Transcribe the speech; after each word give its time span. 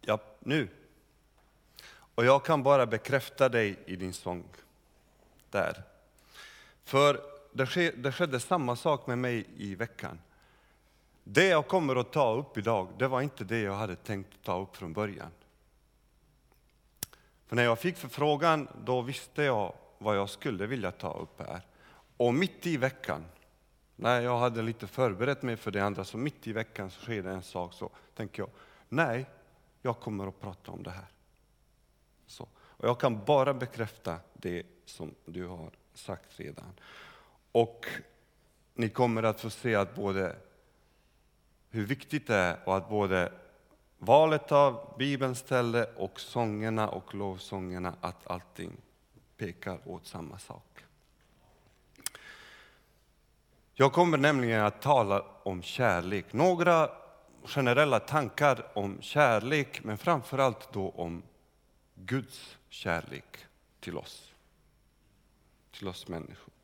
Ja, 0.00 0.18
nu. 0.38 0.68
Och 2.14 2.24
jag 2.24 2.44
kan 2.44 2.62
bara 2.62 2.86
bekräfta 2.86 3.48
dig 3.48 3.78
i 3.86 3.96
din 3.96 4.12
sång 4.12 4.44
där. 5.50 5.82
För 6.84 7.20
det, 7.52 7.66
ske, 7.66 7.90
det 7.90 8.12
skedde 8.12 8.40
samma 8.40 8.76
sak 8.76 9.06
med 9.06 9.18
mig 9.18 9.46
i 9.56 9.74
veckan. 9.74 10.18
Det 11.24 11.46
jag 11.46 11.68
kommer 11.68 11.96
att 11.96 12.12
ta 12.12 12.34
upp 12.34 12.58
idag, 12.58 12.88
det 12.98 13.08
var 13.08 13.20
inte 13.20 13.44
det 13.44 13.60
jag 13.60 13.74
hade 13.74 13.96
tänkt 13.96 14.42
ta 14.42 14.60
upp 14.60 14.76
från 14.76 14.92
början. 14.92 15.30
För 17.46 17.56
när 17.56 17.62
jag 17.62 17.78
fick 17.78 17.96
förfrågan, 17.96 18.68
då 18.84 19.02
visste 19.02 19.42
jag 19.42 19.74
vad 19.98 20.16
jag 20.16 20.30
skulle 20.30 20.66
vilja 20.66 20.90
ta 20.90 21.12
upp 21.12 21.40
här. 21.48 21.60
Och 22.16 22.34
mitt 22.34 22.66
i 22.66 22.76
veckan, 22.76 23.24
när 23.96 24.20
jag 24.20 24.38
hade 24.38 24.62
lite 24.62 24.86
förberett 24.86 25.42
mig 25.42 25.56
för 25.56 25.70
det 25.70 25.80
andra, 25.80 26.04
så 26.04 26.16
mitt 26.16 26.46
i 26.46 26.52
veckan 26.52 26.90
så 26.90 27.00
sker 27.00 27.22
det 27.22 27.30
en 27.30 27.42
sak, 27.42 27.72
så 27.72 27.90
tänker 28.14 28.42
jag, 28.42 28.50
nej, 28.88 29.26
jag 29.82 30.00
kommer 30.00 30.26
att 30.26 30.40
prata 30.40 30.72
om 30.72 30.82
det 30.82 30.90
här. 30.90 31.06
Så. 32.26 32.48
Och 32.54 32.88
jag 32.88 33.00
kan 33.00 33.24
bara 33.24 33.54
bekräfta 33.54 34.16
det 34.32 34.66
som 34.84 35.14
du 35.24 35.46
har 35.46 35.70
sagt 35.94 36.40
redan. 36.40 36.72
Och 37.52 37.86
ni 38.74 38.88
kommer 38.88 39.22
att 39.22 39.40
få 39.40 39.50
se 39.50 39.74
att 39.74 39.94
både 39.94 40.36
hur 41.70 41.86
viktigt 41.86 42.26
det 42.26 42.34
är 42.34 42.58
och 42.64 42.76
att 42.76 42.88
både 42.88 43.32
valet 43.98 44.52
av 44.52 44.94
Bibelns 44.98 45.38
ställe 45.38 45.86
och 45.96 46.20
sångerna 46.20 46.88
och 46.88 47.14
lovsångerna, 47.14 47.94
att 48.00 48.26
allting 48.26 48.72
pekar 49.36 49.78
åt 49.84 50.06
samma 50.06 50.38
sak. 50.38 50.84
Jag 53.74 53.92
kommer 53.92 54.18
nämligen 54.18 54.64
att 54.64 54.82
tala 54.82 55.24
om 55.42 55.62
kärlek. 55.62 56.32
Några 56.32 56.90
generella 57.44 58.00
tankar 58.00 58.66
om 58.74 59.02
kärlek, 59.02 59.84
men 59.84 59.98
framför 59.98 60.38
allt 60.38 60.72
då 60.72 60.90
om 60.90 61.22
Guds 61.94 62.58
kärlek 62.68 63.46
till 63.80 63.96
oss. 63.96 64.32
Till 65.70 65.88
oss 65.88 66.08
människor. 66.08 66.54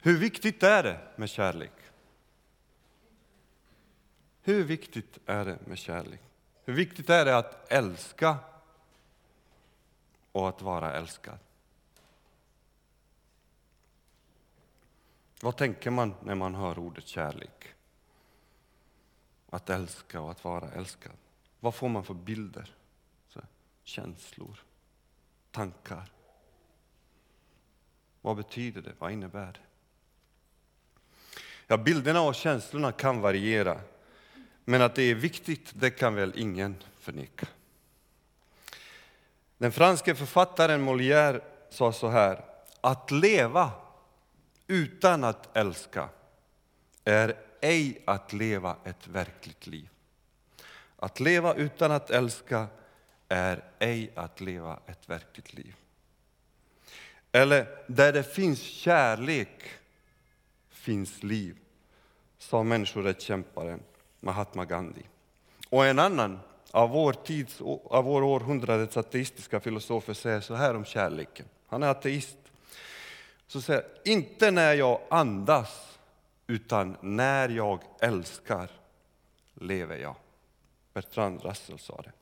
Hur 0.00 0.18
viktigt 0.18 0.62
är 0.62 0.82
det 0.82 1.00
med 1.16 1.30
kärlek? 1.30 1.72
Hur 4.42 4.64
viktigt 4.64 5.18
är 5.26 5.44
det 5.44 5.58
med 5.66 5.78
kärlek? 5.78 6.20
Hur 6.64 6.74
viktigt 6.74 7.10
är 7.10 7.24
det 7.24 7.36
att 7.36 7.72
älska 7.72 8.36
och 10.32 10.48
att 10.48 10.62
vara 10.62 10.92
älskad? 10.92 11.38
Vad 15.40 15.56
tänker 15.56 15.90
man 15.90 16.14
när 16.22 16.34
man 16.34 16.54
hör 16.54 16.78
ordet 16.78 17.06
kärlek? 17.06 17.74
Att 19.50 19.70
älska 19.70 20.20
och 20.20 20.30
att 20.30 20.44
vara 20.44 20.70
älskad. 20.70 21.12
Vad 21.60 21.74
får 21.74 21.88
man 21.88 22.04
för 22.04 22.14
bilder? 22.14 22.74
Så, 23.28 23.40
känslor, 23.84 24.58
tankar. 25.50 26.12
Vad 28.20 28.36
betyder 28.36 28.82
det? 28.82 28.92
Vad 28.98 29.12
innebär 29.12 29.52
det? 29.52 29.60
Ja, 31.66 31.76
bilderna 31.76 32.20
och 32.20 32.34
känslorna 32.34 32.92
kan 32.92 33.20
variera. 33.20 33.80
Men 34.64 34.82
att 34.82 34.94
det 34.94 35.02
är 35.02 35.14
viktigt, 35.14 35.72
det 35.74 35.90
kan 35.90 36.14
väl 36.14 36.32
ingen 36.36 36.76
förneka. 36.98 37.46
Den 39.58 39.72
franske 39.72 40.14
författaren 40.14 40.88
Molière 40.88 41.40
sa 41.70 41.92
så 41.92 42.08
här, 42.08 42.44
att 42.80 43.10
leva 43.10 43.70
utan 44.66 45.24
att 45.24 45.56
älska 45.56 46.08
är 47.04 47.47
ej 47.60 48.02
att 48.04 48.32
leva 48.32 48.76
ett 48.84 49.08
verkligt 49.08 49.66
liv. 49.66 49.88
Att 50.96 51.20
leva 51.20 51.54
utan 51.54 51.92
att 51.92 52.10
älska 52.10 52.66
är 53.28 53.64
ej 53.78 54.10
att 54.14 54.40
leva 54.40 54.80
ett 54.86 55.08
verkligt 55.08 55.54
liv. 55.54 55.74
Eller, 57.32 57.66
där 57.86 58.12
det 58.12 58.22
finns 58.22 58.60
kärlek 58.60 59.64
finns 60.70 61.22
liv, 61.22 61.56
sa 62.38 62.62
människorättskämparen 62.62 63.80
Mahatma 64.20 64.64
Gandhi. 64.64 65.02
Och 65.68 65.86
en 65.86 65.98
annan 65.98 66.40
av 66.70 66.90
vår, 66.90 67.12
tids, 67.12 67.60
av 67.84 68.04
vår 68.04 68.22
århundradets 68.22 68.96
ateistiska 68.96 69.60
filosofer 69.60 70.14
säger 70.14 70.40
så 70.40 70.54
här 70.54 70.76
om 70.76 70.84
kärleken. 70.84 71.46
Han 71.66 71.82
är 71.82 71.88
ateist. 71.88 72.38
Så 73.46 73.60
säger 73.60 73.84
inte 74.04 74.50
när 74.50 74.74
jag 74.74 75.00
andas, 75.10 75.97
utan 76.48 76.96
när 77.00 77.48
jag 77.48 77.80
älskar 78.00 78.70
lever 79.54 79.96
jag. 79.96 80.14
Bertrand 80.92 81.42
Russell 81.42 81.78
sa 81.78 82.02
det. 82.02 82.12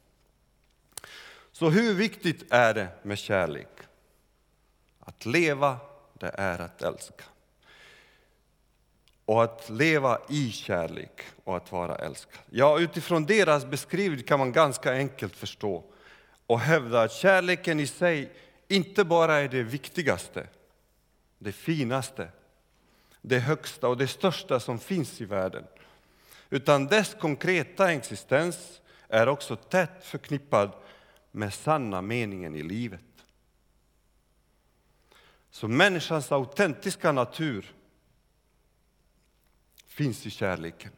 Så 1.52 1.70
hur 1.70 1.94
viktigt 1.94 2.52
är 2.52 2.74
det 2.74 2.88
med 3.02 3.18
kärlek? 3.18 3.68
Att 5.00 5.26
leva, 5.26 5.78
det 6.14 6.30
är 6.34 6.58
att 6.58 6.82
älska 6.82 7.24
och 9.26 9.44
att 9.44 9.70
leva 9.70 10.18
i 10.28 10.50
kärlek 10.50 11.22
och 11.44 11.56
att 11.56 11.72
vara 11.72 11.96
älskad. 11.96 12.40
Ja, 12.50 12.78
utifrån 12.78 13.26
deras 13.26 13.66
beskrivning 13.66 14.22
kan 14.22 14.38
man 14.38 14.52
ganska 14.52 14.92
enkelt 14.92 15.36
förstå 15.36 15.84
och 16.46 16.60
hävda 16.60 17.02
att 17.02 17.12
kärleken 17.12 17.80
i 17.80 17.86
sig 17.86 18.32
inte 18.68 19.04
bara 19.04 19.36
är 19.36 19.48
det 19.48 19.62
viktigaste, 19.62 20.46
det 21.38 21.52
finaste, 21.52 22.28
det 23.28 23.38
högsta 23.38 23.88
och 23.88 23.96
det 23.96 24.06
största 24.06 24.60
som 24.60 24.78
finns 24.78 25.20
i 25.20 25.24
världen, 25.24 25.64
utan 26.50 26.86
dess 26.86 27.16
konkreta 27.20 27.92
existens 27.92 28.80
är 29.08 29.28
också 29.28 29.56
tätt 29.56 30.04
förknippad 30.04 30.72
med 31.30 31.54
sanna 31.54 32.02
meningen 32.02 32.56
i 32.56 32.62
livet. 32.62 33.00
Så 35.50 35.68
människans 35.68 36.32
autentiska 36.32 37.12
natur 37.12 37.74
finns 39.86 40.26
i 40.26 40.30
kärleken. 40.30 40.92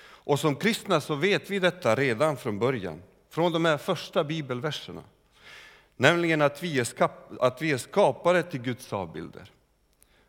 Och 0.00 0.40
som 0.40 0.56
kristna 0.56 1.00
så 1.00 1.14
vet 1.14 1.50
vi 1.50 1.58
detta 1.58 1.94
redan 1.94 2.36
från 2.36 2.58
början, 2.58 3.02
från 3.28 3.52
de 3.52 3.64
här 3.64 3.78
första 3.78 4.24
bibelverserna. 4.24 5.02
Nämligen 5.96 6.42
att 6.42 6.62
vi 6.62 6.80
är, 6.80 6.84
skap 6.84 7.32
att 7.40 7.62
vi 7.62 7.72
är 7.72 7.78
skapade 7.78 8.42
till 8.42 8.60
Guds 8.60 8.92
avbilder. 8.92 9.50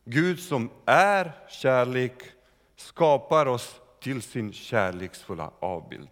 Gud 0.08 0.40
som 0.40 0.70
är 0.86 1.32
kärlek 1.50 2.24
skapar 2.76 3.46
oss 3.46 3.82
till 4.00 4.22
sin 4.22 4.54
kärleksfulla 4.54 5.52
avbild. 5.60 6.10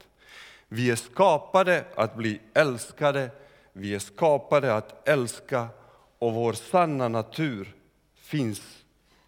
Vi 0.67 0.91
är 0.91 0.95
skapade 0.95 1.85
att 1.95 2.15
bli 2.15 2.41
älskade, 2.53 3.31
vi 3.73 3.95
är 3.95 3.99
skapade 3.99 4.75
att 4.75 5.07
älska 5.07 5.67
och 6.19 6.33
vår 6.33 6.53
sanna 6.53 7.07
natur 7.07 7.75
finns, 8.15 8.61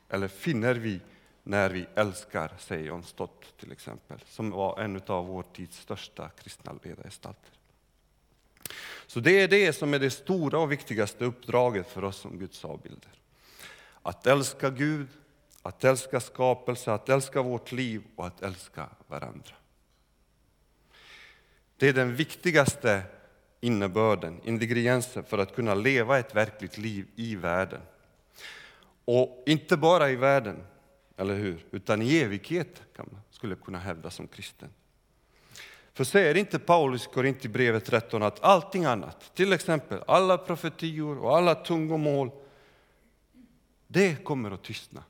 eller 0.10 0.28
finner 0.28 0.74
vi 0.74 1.00
när 1.44 1.70
vi 1.70 1.86
älskar, 1.96 2.52
säger 2.58 2.86
John 2.86 3.04
Stott 3.04 3.58
till 3.60 3.72
exempel, 3.72 4.20
som 4.28 4.52
var 4.52 4.80
en 4.80 5.02
av 5.08 5.28
vår 5.28 5.44
tids 5.54 5.80
största 5.80 6.30
kristna 6.30 6.74
ledargestalter. 6.84 7.52
Så 9.08 9.20
det 9.20 9.42
är 9.42 9.48
det 9.48 9.74
som 9.74 9.94
är 9.94 10.00
det 10.00 10.10
stora 10.10 10.60
och 10.60 10.72
viktigaste 10.72 11.26
uppdraget 11.26 11.90
för 11.90 12.04
oss 12.04 12.18
som 12.18 12.40
Guds 12.40 12.66
avbilder. 12.66 13.12
Att 14.06 14.28
älska 14.28 14.70
Gud, 14.70 15.08
att 15.62 15.84
älska 15.84 16.20
skapelse, 16.20 16.94
att 16.94 17.10
älska 17.10 17.42
vårt 17.42 17.72
liv 17.72 18.04
och 18.16 18.28
att 18.28 18.42
älska 18.42 18.90
varandra. 19.08 19.52
Det 21.78 21.88
är 21.88 21.94
den 21.94 22.16
viktigaste 22.16 23.02
innebörden, 23.62 24.42
ingrediensen 24.44 25.24
för 25.24 25.38
att 25.38 25.56
kunna 25.56 25.76
leva 25.76 26.20
ett 26.20 26.36
verkligt 26.36 26.78
liv 26.78 27.08
i 27.16 27.36
världen. 27.36 27.82
Och 29.06 29.44
inte 29.46 29.78
bara 29.78 30.10
i 30.10 30.16
världen, 30.16 30.64
eller 31.18 31.36
hur? 31.36 31.66
Utan 31.72 32.02
i 32.02 32.18
evighet 32.18 32.82
kan 32.96 33.10
man, 33.12 33.22
skulle 33.30 33.56
kunna 33.56 33.80
hävda 33.80 34.10
som 34.10 34.28
kristen. 34.28 34.70
För 35.94 36.04
säger 36.04 36.38
inte 36.38 36.60
Paulus 36.60 37.10
i 37.42 37.48
brevet 37.48 37.86
13 37.86 38.24
att 38.24 38.44
allting 38.44 38.86
annat, 38.86 39.36
till 39.36 39.54
exempel 39.54 40.00
alla 40.08 40.38
profetior 40.38 41.18
och 41.18 41.38
alla 41.38 41.56
tungomål, 41.56 42.32
det 43.96 44.24
kommer 44.24 44.52
att 44.52 44.64
tystna. 44.64 45.04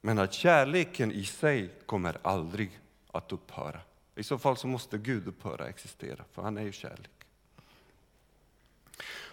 Men 0.00 0.18
att 0.18 0.32
kärleken 0.32 1.12
i 1.12 1.24
sig 1.24 1.70
kommer 1.86 2.18
aldrig 2.22 2.80
att 3.12 3.32
upphöra. 3.32 3.80
I 4.16 4.22
så 4.22 4.38
fall 4.38 4.56
så 4.56 4.66
måste 4.66 4.98
Gud 4.98 5.28
upphöra 5.28 5.68
existera, 5.68 6.24
för 6.32 6.42
han 6.42 6.58
är 6.58 6.62
ju 6.62 6.72
kärlek. 6.72 7.10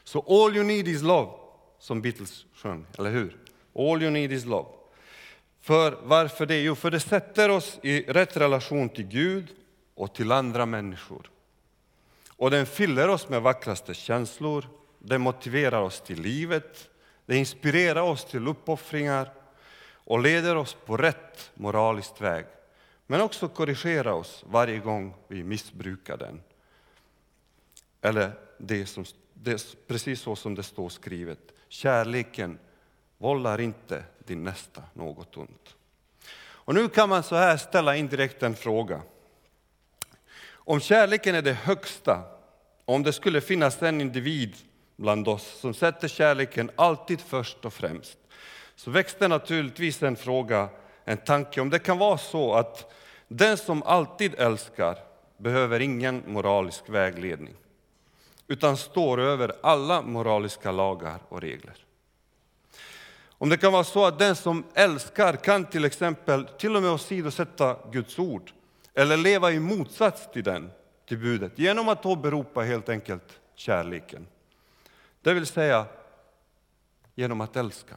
Så 0.03 0.19
all 0.19 0.55
you 0.55 0.65
need 0.65 0.87
is 0.87 1.01
love, 1.01 1.31
som 1.79 2.01
Beatles 2.01 2.45
sjöng, 2.53 2.85
eller 2.97 3.11
hur? 3.11 3.37
All 3.75 4.03
you 4.03 4.11
need 4.11 4.31
is 4.31 4.45
love. 4.45 4.69
För 5.61 5.99
varför 6.03 6.45
det? 6.45 6.61
Jo, 6.61 6.75
för 6.75 6.91
det 6.91 6.99
sätter 6.99 7.49
oss 7.49 7.79
i 7.83 8.01
rätt 8.01 8.37
relation 8.37 8.89
till 8.89 9.07
Gud 9.07 9.47
och 9.95 10.15
till 10.15 10.31
andra 10.31 10.65
människor. 10.65 11.29
Och 12.29 12.51
den 12.51 12.65
fyller 12.65 13.07
oss 13.07 13.29
med 13.29 13.41
vackraste 13.41 13.93
känslor, 13.93 14.67
den 14.99 15.21
motiverar 15.21 15.81
oss 15.81 16.01
till 16.01 16.21
livet, 16.21 16.89
det 17.27 17.37
inspirerar 17.37 18.01
oss 18.01 18.25
till 18.25 18.47
uppoffringar 18.47 19.33
och 19.93 20.19
leder 20.19 20.55
oss 20.55 20.77
på 20.85 20.97
rätt 20.97 21.51
moralisk 21.53 22.21
väg. 22.21 22.45
Men 23.07 23.21
också 23.21 23.47
korrigerar 23.47 24.11
oss 24.11 24.43
varje 24.47 24.79
gång 24.79 25.13
vi 25.27 25.43
missbrukar 25.43 26.17
den 26.17 26.41
eller 28.01 28.31
det 28.57 28.85
som, 28.85 29.05
det, 29.33 29.87
precis 29.87 30.21
så 30.21 30.35
som 30.35 30.55
det 30.55 30.63
står 30.63 30.89
skrivet. 30.89 31.39
Kärleken 31.67 32.59
vållar 33.17 33.61
inte 33.61 34.03
din 34.25 34.43
nästa 34.43 34.83
något 34.93 35.37
ont. 35.37 35.75
Och 36.39 36.73
nu 36.73 36.89
kan 36.89 37.09
man 37.09 37.23
så 37.23 37.35
här 37.35 37.57
ställa 37.57 37.95
indirekt 37.95 38.43
en 38.43 38.55
fråga. 38.55 39.01
Om 40.49 40.79
kärleken 40.79 41.35
är 41.35 41.41
det 41.41 41.53
högsta, 41.53 42.23
om 42.85 43.03
det 43.03 43.13
skulle 43.13 43.41
finnas 43.41 43.81
en 43.81 44.01
individ 44.01 44.55
bland 44.97 45.27
oss 45.27 45.59
som 45.59 45.73
sätter 45.73 46.07
kärleken 46.07 46.71
alltid 46.75 47.21
först 47.21 47.65
och 47.65 47.73
främst, 47.73 48.17
så 48.75 48.91
växte 48.91 49.27
naturligtvis 49.27 50.03
en 50.03 50.15
fråga, 50.15 50.69
en 51.05 51.17
tanke 51.17 51.61
om 51.61 51.69
det 51.69 51.79
kan 51.79 51.97
vara 51.97 52.17
så 52.17 52.53
att 52.53 52.93
den 53.27 53.57
som 53.57 53.83
alltid 53.83 54.35
älskar 54.39 54.97
behöver 55.37 55.79
ingen 55.79 56.23
moralisk 56.27 56.89
vägledning, 56.89 57.53
utan 58.47 58.77
står 58.77 59.19
över 59.19 59.55
alla 59.63 60.01
moraliska 60.01 60.71
lagar 60.71 61.19
och 61.29 61.41
regler. 61.41 61.75
Om 63.39 63.49
det 63.49 63.57
kan 63.57 63.73
vara 63.73 63.83
så 63.83 64.05
att 64.05 64.19
den 64.19 64.35
som 64.35 64.63
älskar 64.73 65.33
kan 65.33 65.65
till 65.65 65.85
exempel 65.85 66.45
till 66.45 66.75
och 66.75 66.81
med 66.81 66.91
åsidosätta 66.91 67.77
Guds 67.91 68.19
ord 68.19 68.51
eller 68.93 69.17
leva 69.17 69.51
i 69.51 69.59
motsats 69.59 70.31
till 70.31 70.43
den, 70.43 70.71
till 71.07 71.17
budet, 71.17 71.59
genom 71.59 71.89
att 71.89 72.05
åberopa 72.05 72.61
helt 72.61 72.89
enkelt 72.89 73.39
kärleken. 73.55 74.27
Det 75.27 75.33
vill 75.33 75.45
säga 75.45 75.85
genom 77.15 77.41
att 77.41 77.55
älska. 77.55 77.95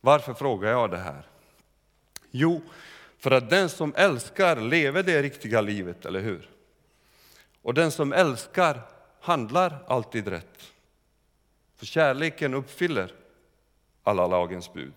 Varför 0.00 0.34
frågar 0.34 0.70
jag 0.70 0.90
det 0.90 0.98
här? 0.98 1.26
Jo, 2.30 2.62
för 3.18 3.30
att 3.30 3.50
den 3.50 3.68
som 3.68 3.94
älskar 3.96 4.60
lever 4.60 5.02
det 5.02 5.22
riktiga 5.22 5.60
livet, 5.60 6.06
eller 6.06 6.20
hur? 6.20 6.50
Och 7.62 7.74
den 7.74 7.90
som 7.90 8.12
älskar 8.12 8.82
handlar 9.20 9.84
alltid 9.86 10.28
rätt. 10.28 10.72
För 11.76 11.86
kärleken 11.86 12.54
uppfyller 12.54 13.12
alla 14.02 14.26
lagens 14.26 14.72
bud. 14.72 14.94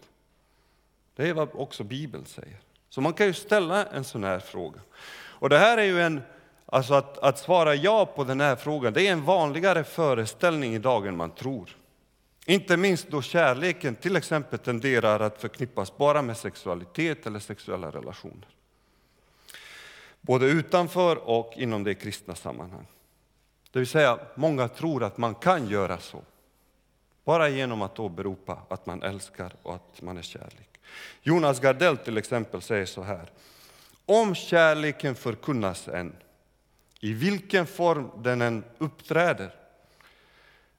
Det 1.16 1.30
är 1.30 1.34
vad 1.34 1.50
också 1.54 1.84
Bibeln 1.84 2.26
säger. 2.26 2.60
Så 2.90 3.02
man 3.02 3.14
kan 3.14 3.28
ju 3.28 3.34
ställa 3.34 3.86
en 3.86 4.04
sån 4.04 4.24
här 4.24 4.40
fråga. 4.40 4.80
Och 5.16 5.50
det 5.50 5.58
här 5.58 5.78
är 5.78 5.84
ju 5.84 6.02
en, 6.02 6.22
alltså 6.66 6.94
att, 6.94 7.18
att 7.18 7.40
svara 7.40 7.76
ja 7.76 8.06
på 8.06 8.24
den 8.24 8.42
här 8.42 8.56
frågan, 8.56 8.94
det 8.94 9.08
är 9.08 9.12
en 9.12 9.26
vanligare 9.26 9.84
föreställning 9.84 10.76
idag 10.76 11.08
än 11.08 11.18
man 11.18 11.32
tror. 11.32 11.70
Inte 12.46 12.78
minst 12.78 13.10
då 13.10 13.22
kärleken 13.22 13.96
till 13.96 14.16
exempel 14.16 14.60
tenderar 14.60 15.20
att 15.20 15.42
förknippas 15.42 15.98
bara 15.98 16.22
med 16.22 16.38
sexualitet 16.38 17.26
eller 17.28 17.40
sexuella 17.40 17.92
relationer. 17.92 18.48
Både 20.22 20.46
utanför 20.46 21.16
och 21.16 21.54
inom 21.56 21.84
det 21.84 21.96
kristna 21.96 22.36
sammanhang. 22.36 22.88
Det 23.72 23.80
vill 23.80 23.88
säga, 23.88 24.20
många 24.36 24.68
tror 24.68 25.04
att 25.04 25.18
man 25.18 25.36
kan 25.36 25.68
göra 25.68 25.98
så. 25.98 26.22
Bara 27.24 27.50
genom 27.50 27.82
att 27.82 28.00
åberopa 28.00 28.62
att 28.70 28.86
man 28.86 29.04
älskar 29.04 29.54
och 29.64 29.76
att 29.76 30.02
man 30.02 30.18
är 30.18 30.22
kärlek. 30.22 30.70
Jonas 31.22 31.60
Gardell 31.60 31.98
till 31.98 32.18
exempel 32.18 32.62
säger 32.62 32.86
så 32.86 33.02
här. 33.02 33.32
Om 34.06 34.36
kärleken 34.36 35.16
förkunnas 35.16 35.88
än, 35.88 36.16
i 37.00 37.14
vilken 37.14 37.68
form 37.68 38.12
den 38.24 38.42
än 38.42 38.64
uppträder, 38.78 39.56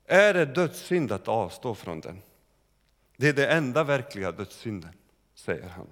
är 0.06 0.34
det 0.34 0.44
dödssynd 0.44 1.12
att 1.12 1.28
avstå 1.28 1.74
från 1.74 2.00
den. 2.00 2.22
Det 3.16 3.28
är 3.28 3.32
det 3.32 3.46
enda 3.46 3.84
verkliga 3.84 4.32
dödssynden, 4.32 4.92
säger 5.34 5.68
han. 5.68 5.86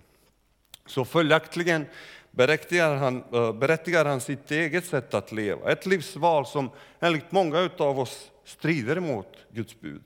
Så 0.86 1.04
följaktligen 1.04 1.86
berättigar 2.30 2.96
han, 2.96 3.24
eh, 3.32 3.52
berättigar 3.52 4.04
han 4.04 4.20
sitt 4.20 4.50
eget 4.50 4.86
sätt 4.86 5.14
att 5.14 5.32
leva, 5.32 5.72
ett 5.72 5.86
livsval 5.86 6.46
som 6.46 6.70
enligt 7.00 7.32
många 7.32 7.70
av 7.78 7.98
oss 7.98 8.30
strider 8.44 9.00
mot 9.00 9.36
Guds 9.50 9.80
bud. 9.80 10.02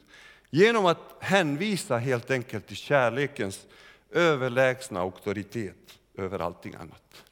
Genom 0.51 0.87
att 0.87 0.99
hänvisa 1.21 1.97
helt 1.97 2.31
enkelt 2.31 2.67
till 2.67 2.77
kärlekens 2.77 3.67
överlägsna 4.11 5.01
auktoritet 5.01 5.99
över 6.15 6.39
allting 6.39 6.75
annat. 6.75 7.25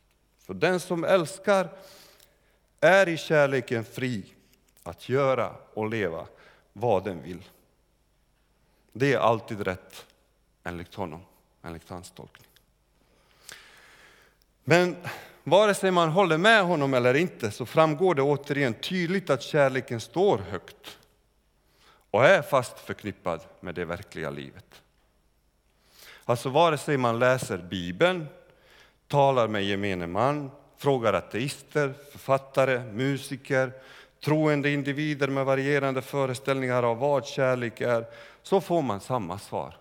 För 0.47 0.55
den 0.55 0.81
som 0.81 1.05
älskar 1.05 1.69
är 2.89 3.09
i 3.09 3.17
kärleken 3.17 3.85
fri 3.85 4.25
att 4.83 5.09
göra 5.09 5.53
och 5.75 5.91
leva 5.91 6.27
vad 6.73 7.05
den 7.05 7.23
vill. 7.23 7.43
Det 8.93 9.13
är 9.13 9.19
alltid 9.19 9.61
rätt 9.61 10.07
enligt 10.65 10.95
honom, 10.95 11.21
enligt 11.63 11.91
hans 11.91 12.11
tolkning. 12.11 12.47
Men 14.65 14.97
vare 15.45 15.75
sig 15.75 15.91
man 15.91 16.09
håller 16.09 16.39
med 16.39 16.65
honom 16.65 16.95
eller 16.95 17.15
inte 17.15 17.51
så 17.51 17.67
framgår 17.67 18.15
det 18.15 18.23
återigen 18.23 18.75
tydligt 18.75 19.31
att 19.31 19.43
kärleken 19.43 20.01
står 20.01 20.39
högt 20.39 20.99
och 22.11 22.25
är 22.25 22.43
fast 22.43 22.79
förknippad 22.79 23.41
med 23.61 23.75
det 23.75 23.85
verkliga 23.85 24.31
livet. 24.31 24.83
Alltså 26.25 26.49
vare 26.49 26.79
sig 26.79 26.97
man 26.97 27.19
läser 27.19 27.59
Bibeln, 27.59 28.27
talar 29.09 29.49
med 29.49 29.65
gemene 29.65 30.07
man, 30.07 30.51
frågar 30.77 31.13
ateister, 31.13 31.95
författare, 32.11 32.93
musiker, 32.93 33.73
troende 34.21 34.71
individer 34.71 35.29
med 35.29 35.45
varierande 35.45 36.03
föreställningar 36.03 36.83
av 36.83 36.99
vad 36.99 37.27
kärlek 37.27 37.81
är, 37.81 38.07
så 38.43 38.61
får 38.61 38.83
man 38.83 39.01
samma 39.01 39.39
svar. 39.39 39.77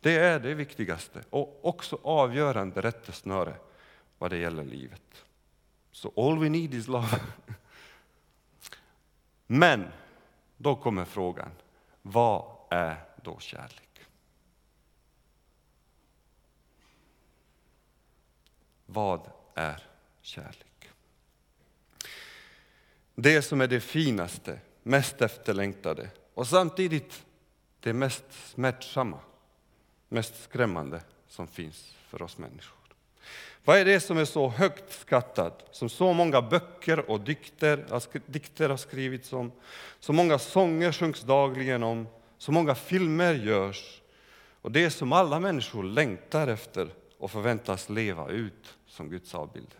Det 0.00 0.16
är 0.16 0.40
det 0.40 0.54
viktigaste 0.54 1.20
och 1.30 1.60
också 1.62 1.98
avgörande 2.02 2.80
rättesnöre 2.80 3.54
vad 4.18 4.30
det 4.30 4.36
gäller 4.36 4.64
livet. 4.64 5.24
Så 5.92 6.12
all 6.16 6.38
we 6.38 6.48
need 6.48 6.74
is 6.74 6.88
love. 6.88 7.20
Men 9.46 9.84
då 10.56 10.76
kommer 10.76 11.04
frågan, 11.04 11.50
vad 12.02 12.44
är 12.70 12.96
då 13.22 13.38
kärlek? 13.38 14.00
Vad 18.86 19.30
är 19.54 19.82
kärlek? 20.22 20.90
Det 23.14 23.42
som 23.42 23.60
är 23.60 23.66
det 23.66 23.80
finaste, 23.80 24.58
mest 24.82 25.22
efterlängtade 25.22 26.10
och 26.34 26.46
samtidigt 26.46 27.24
det 27.80 27.92
mest 27.92 28.24
smärtsamma, 28.30 29.18
mest 30.08 30.44
skrämmande 30.44 31.02
som 31.28 31.48
finns 31.48 31.94
för 32.08 32.22
oss 32.22 32.38
människor. 32.38 32.78
Vad 33.64 33.78
är 33.78 33.84
det 33.84 34.00
som 34.00 34.18
är 34.18 34.24
så 34.24 34.48
högt 34.48 34.92
skattat, 35.00 35.68
som 35.70 35.88
så 35.88 36.12
många 36.12 36.42
böcker 36.42 37.10
och 37.10 37.20
dikter, 37.20 37.86
dikter 38.26 38.68
har 38.68 38.76
skrivits 38.76 39.32
om, 39.32 39.52
så 40.00 40.12
många 40.12 40.38
sånger 40.38 40.92
sjungs 40.92 41.20
dagligen 41.20 41.82
om, 41.82 42.08
så 42.38 42.52
många 42.52 42.74
filmer 42.74 43.34
görs 43.34 44.00
och 44.62 44.72
det 44.72 44.90
som 44.90 45.12
alla 45.12 45.40
människor 45.40 45.82
längtar 45.84 46.48
efter 46.48 46.88
och 47.22 47.30
förväntas 47.30 47.88
leva 47.88 48.28
ut 48.28 48.74
som 48.86 49.08
Guds 49.10 49.34
avbilder. 49.34 49.78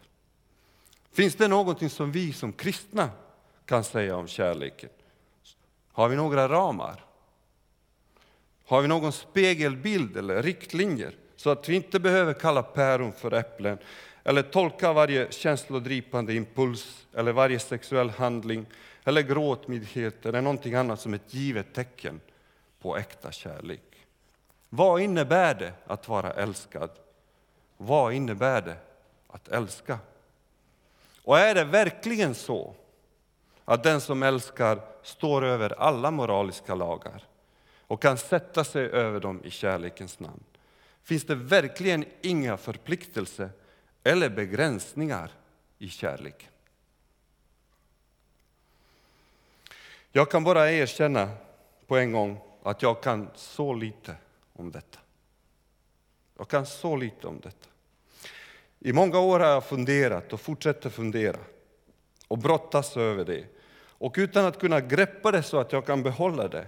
Finns 1.13 1.35
det 1.35 1.49
någonting 1.49 1.91
som 1.91 2.13
vi 2.13 2.33
som 2.33 2.53
kristna 2.53 3.11
kan 3.65 3.85
säga 3.85 4.17
om 4.17 4.29
kärleken? 4.29 4.91
Har 5.93 6.09
vi 6.09 6.17
några 6.17 6.49
ramar? 6.49 7.05
Har 8.67 8.83
vi 8.83 8.89
någon 8.89 9.13
spegelbild 9.13 10.17
eller 10.17 10.43
riktlinjer 10.43 11.17
så 11.37 11.51
att 11.51 11.69
vi 11.69 11.75
inte 11.75 12.01
behöver 12.01 12.35
kalla 12.35 12.63
päron 12.63 13.13
för 13.13 13.33
äpplen 13.33 13.79
eller 14.25 14.43
tolka 14.43 14.93
varje 14.93 15.33
känslodripande 15.33 16.35
impuls 16.35 17.07
eller 17.15 17.33
varje 17.33 17.59
sexuell 17.59 18.11
handling 18.11 18.67
eller 19.05 19.23
gråtmildhet 19.23 20.27
eller 20.27 20.41
någonting 20.41 20.75
annat 20.75 21.01
som 21.01 21.15
ett 21.15 21.35
givet 21.35 21.75
tecken 21.75 22.21
på 22.81 22.97
äkta 22.97 23.33
kärlek? 23.33 24.07
Vad 24.69 25.01
innebär 25.01 25.55
det 25.55 25.73
att 25.87 26.09
vara 26.09 26.33
älskad? 26.33 26.91
Vad 27.85 28.13
innebär 28.13 28.63
det 28.63 28.77
att 29.27 29.49
älska? 29.49 29.99
Och 31.25 31.39
är 31.39 31.55
det 31.55 31.65
verkligen 31.65 32.35
så 32.35 32.75
att 33.65 33.83
den 33.83 34.01
som 34.01 34.23
älskar 34.23 34.81
står 35.03 35.45
över 35.45 35.81
alla 35.81 36.11
moraliska 36.11 36.75
lagar 36.75 37.25
och 37.87 38.03
kan 38.03 38.19
sätta 38.19 38.65
sig 38.65 38.87
över 38.87 39.21
dem 39.21 39.45
i 39.45 39.51
kärlekens 39.51 40.21
namn? 40.21 40.45
Finns 41.03 41.25
det 41.25 41.35
verkligen 41.35 42.05
inga 42.21 42.57
förpliktelser 42.57 43.51
eller 44.05 44.29
begränsningar 44.29 45.31
i 45.79 45.89
kärlek? 45.89 46.49
Jag 50.13 50.31
kan 50.31 50.45
bara 50.45 50.71
erkänna 50.71 51.31
på 51.87 51.97
en 51.97 52.13
gång 52.13 52.41
att 52.63 52.83
jag 52.83 53.03
kan 53.03 53.29
så 53.35 53.75
lite 53.75 54.17
om 54.53 54.71
detta. 54.71 54.99
Jag 56.39 56.49
kan 56.49 56.67
så 56.67 56.97
lite 56.97 57.27
om 57.27 57.41
detta. 57.41 57.69
I 58.85 58.93
många 58.93 59.19
år 59.19 59.41
har 59.41 59.47
jag 59.47 59.65
funderat 59.65 60.33
och 60.33 60.41
fortsätter 60.41 60.91
fundera 60.91 61.39
och 62.29 62.39
brottas 62.39 62.97
över 62.97 63.25
det. 63.25 63.47
Och 63.75 64.15
utan 64.19 64.45
att 64.45 64.61
kunna 64.61 64.81
greppa 64.81 65.31
det 65.31 65.43
så 65.43 65.59
att 65.59 65.73
jag 65.73 65.87
kan 65.87 66.03
behålla 66.03 66.49
det 66.49 66.67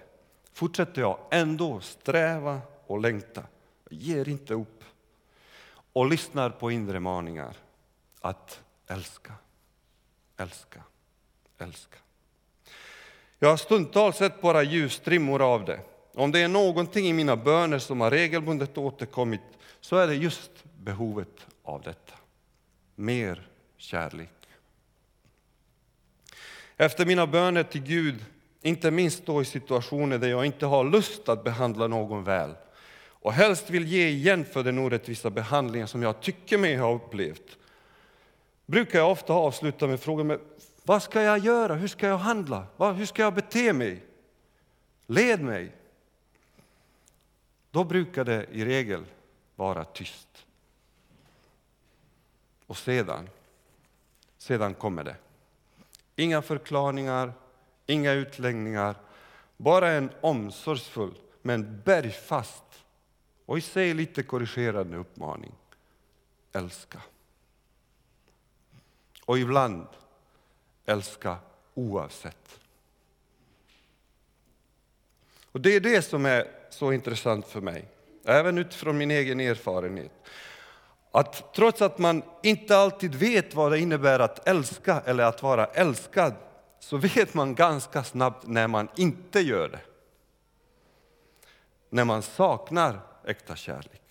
fortsätter 0.55 1.01
jag 1.01 1.19
ändå 1.31 1.81
sträva 1.81 2.61
och 2.87 3.01
längta. 3.01 3.43
Jag 3.89 4.01
ger 4.01 4.29
inte 4.29 4.55
upp 4.55 4.85
och 5.93 6.07
lyssnar 6.07 6.51
på 6.51 6.71
inre 6.71 7.01
maningar 7.01 7.57
att 8.21 8.61
älska, 8.87 9.33
älska, 10.37 10.83
älska. 11.59 11.99
Jag 13.39 13.49
har 13.49 13.57
stundtals 13.57 14.17
sett 14.17 14.41
bara 14.41 14.63
ljusstrimmor 14.63 15.43
av 15.43 15.65
det. 15.65 15.81
Om 16.15 16.33
det 16.33 16.41
är 16.41 16.49
någonting 16.49 17.07
i 17.07 17.13
mina 17.13 17.37
böner 17.37 17.79
som 17.79 18.01
har 18.01 18.11
regelbundet 18.11 18.79
återkommit 18.79 19.41
så 19.81 19.97
är 19.97 20.07
det 20.07 20.15
just 20.15 20.51
behovet 20.79 21.47
av 21.65 21.83
detta. 21.83 22.15
Mer 22.95 23.49
kärlek. 23.77 24.31
Efter 26.77 27.07
mina 27.07 27.27
böner 27.27 27.63
till 27.63 27.83
Gud, 27.83 28.25
inte 28.63 28.91
minst 28.91 29.27
då 29.27 29.43
i 29.43 29.45
situationer 29.45 30.19
där 30.19 30.29
jag 30.29 30.47
inte 30.47 30.67
har 30.67 30.85
lust 30.85 31.29
att 31.29 31.45
behandla 31.45 31.87
någon 31.87 32.25
väl 32.25 32.55
och 33.25 33.33
helst 33.33 33.71
vill 33.71 33.87
ge 33.87 34.09
igen 34.09 34.45
för 34.45 34.63
den 34.63 34.79
orättvisa 34.79 35.31
behandlingen 35.31 35.89
som 35.89 36.03
jag 36.03 36.21
tycker 36.21 36.59
mig 36.59 36.77
ha 36.77 36.95
upplevt, 36.95 37.59
brukar 38.67 38.99
jag 38.99 39.11
ofta 39.11 39.33
avsluta 39.33 39.87
med 39.87 40.01
frågan 40.01 40.39
vad 40.85 41.03
ska 41.03 41.23
jag 41.23 41.39
göra? 41.39 41.75
Hur 41.75 41.89
ska 41.89 42.07
jag 42.07 42.19
handla? 42.19 42.67
Hur 42.79 43.07
ska 43.07 43.23
jag 43.23 43.35
bete 43.35 43.73
mig? 43.73 44.03
Led 45.07 45.41
mig. 45.41 45.73
Då 47.71 47.85
brukar 47.85 48.25
det 48.25 48.47
i 48.53 48.65
regel 48.65 49.05
vara 49.57 49.85
tyst. 49.85 50.44
Och 52.75 52.79
sedan, 52.79 53.29
sedan 54.39 54.75
kommer 54.75 55.05
det. 55.05 55.17
Inga 56.17 56.43
förklaringar, 56.43 57.33
inga 57.87 58.13
utläggningar, 58.13 58.97
bara 59.57 59.91
en 59.91 60.11
omsorgsfull 60.21 61.15
men 61.43 61.83
bergfast 61.85 62.65
och 63.47 63.59
i 63.59 63.61
sig 63.61 63.95
lite 63.95 64.23
korrigerande 64.23 64.97
uppmaning. 64.97 65.53
Älska. 66.53 67.03
Och 69.25 69.39
ibland 69.39 69.87
älska 70.87 71.37
oavsett. 71.75 72.59
Och 75.53 75.61
Det 75.61 75.77
är 75.77 75.81
det 75.81 76.03
som 76.03 76.27
är 76.27 76.49
så 76.71 76.93
intressant 76.93 77.47
för 77.47 77.61
mig, 77.61 77.89
även 78.25 78.59
utifrån 78.59 78.99
min 78.99 79.11
egen 79.11 79.41
erfarenhet. 79.41 80.13
Att 81.17 81.55
trots 81.55 81.83
att 81.83 81.99
man 81.99 82.23
inte 82.43 82.77
alltid 82.77 83.15
vet 83.15 83.55
vad 83.55 83.73
det 83.73 83.79
innebär 83.79 84.19
att 84.19 84.49
älska 84.49 85.03
eller 85.07 85.25
att 85.25 85.43
vara 85.43 85.67
älskad, 85.67 86.35
så 86.81 86.97
vet 86.97 87.35
man 87.35 87.55
ganska 87.55 88.05
snabbt 88.05 88.47
när 88.47 88.69
man 88.69 88.89
inte 88.97 89.41
gör 89.41 89.69
det. 89.69 89.81
När 91.91 92.05
man 92.05 92.23
saknar 92.23 93.01
äkta 93.27 93.57
kärlek. 93.57 94.03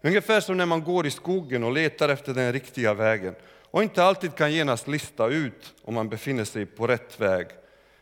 Ungefär 0.00 0.40
som 0.40 0.56
när 0.56 0.66
man 0.66 0.84
går 0.84 1.06
i 1.06 1.10
skogen 1.10 1.64
och 1.64 1.72
letar 1.72 2.08
efter 2.08 2.34
den 2.34 2.52
riktiga 2.52 2.94
vägen 2.94 3.34
och 3.70 3.82
inte 3.82 4.04
alltid 4.04 4.34
kan 4.34 4.52
genast 4.52 4.88
lista 4.88 5.26
ut 5.26 5.74
om 5.82 5.94
man 5.94 6.08
befinner 6.08 6.44
sig 6.44 6.66
på 6.66 6.86
rätt 6.86 7.20
väg 7.20 7.46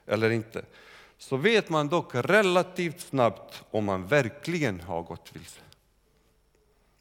eller 0.06 0.30
inte, 0.30 0.62
så 1.18 1.36
vet 1.36 1.68
man 1.68 1.88
dock 1.88 2.14
relativt 2.14 3.00
snabbt 3.00 3.62
om 3.70 3.84
man 3.84 4.06
verkligen 4.06 4.80
har 4.80 5.02
gått 5.02 5.30
vilse. 5.32 5.60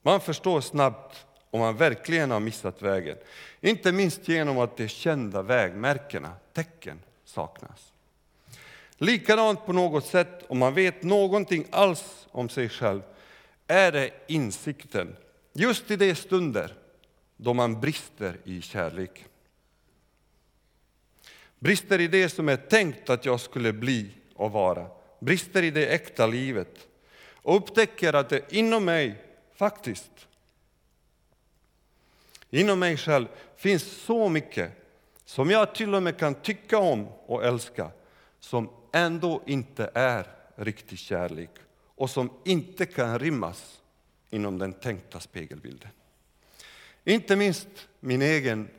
Man 0.02 0.22
förstår 0.22 0.62
snabbt 0.62 1.26
om 1.52 1.60
man 1.60 1.78
verkligen 1.78 2.32
har 2.32 2.40
missat 2.40 2.82
vägen, 2.82 3.18
inte 3.62 3.92
minst 3.92 4.28
genom 4.28 4.60
att 4.60 4.78
de 4.78 4.88
kända 4.88 5.42
vägmärkena, 5.42 6.34
tecken, 6.54 7.00
saknas. 7.26 7.94
Likadant 8.98 9.66
på 9.66 9.74
något 9.74 10.06
sätt, 10.06 10.44
om 10.48 10.58
man 10.58 10.74
vet 10.74 11.04
någonting 11.04 11.66
alls 11.72 12.28
om 12.32 12.50
sig 12.50 12.70
själv, 12.70 13.02
är 13.68 13.92
det 13.92 14.12
insikten, 14.28 15.16
just 15.54 15.92
i 15.92 15.96
de 15.96 16.16
stunder 16.16 16.74
då 17.38 17.54
man 17.54 17.80
brister 17.80 18.38
i 18.44 18.62
kärlek. 18.62 19.26
Brister 21.60 22.02
i 22.02 22.08
det 22.08 22.30
som 22.30 22.50
är 22.50 22.58
tänkt 22.58 23.10
att 23.10 23.26
jag 23.26 23.40
skulle 23.40 23.74
bli 23.74 24.12
och 24.36 24.52
vara, 24.52 24.88
brister 25.20 25.64
i 25.64 25.72
det 25.72 25.86
äkta 25.86 26.28
livet 26.28 26.88
och 27.32 27.56
upptäcker 27.56 28.14
att 28.14 28.30
det 28.30 28.54
inom 28.54 28.86
mig 28.86 29.27
faktiskt, 29.58 30.28
inom 32.50 32.80
mig 32.80 32.98
själv 32.98 33.28
finns 33.56 33.84
så 33.84 34.30
mycket 34.30 34.72
som 35.26 35.50
jag 35.50 35.76
till 35.76 35.96
och 35.96 36.04
med 36.04 36.18
kan 36.18 36.36
tycka 36.36 36.78
om 36.78 37.08
och 37.08 37.46
älska, 37.46 37.92
som 38.40 38.70
ändå 38.94 39.42
inte 39.46 39.92
är 39.94 40.28
riktig 40.56 41.00
kärlek 41.00 41.50
och 41.96 42.10
som 42.10 42.30
inte 42.44 42.86
kan 42.86 43.20
rymmas 43.20 43.82
inom 44.30 44.58
den 44.58 44.74
tänkta 44.74 45.20
spegelbilden. 45.20 45.90
Inte 47.04 47.36
minst 47.36 47.68
min 48.00 48.22
egen, 48.22 48.70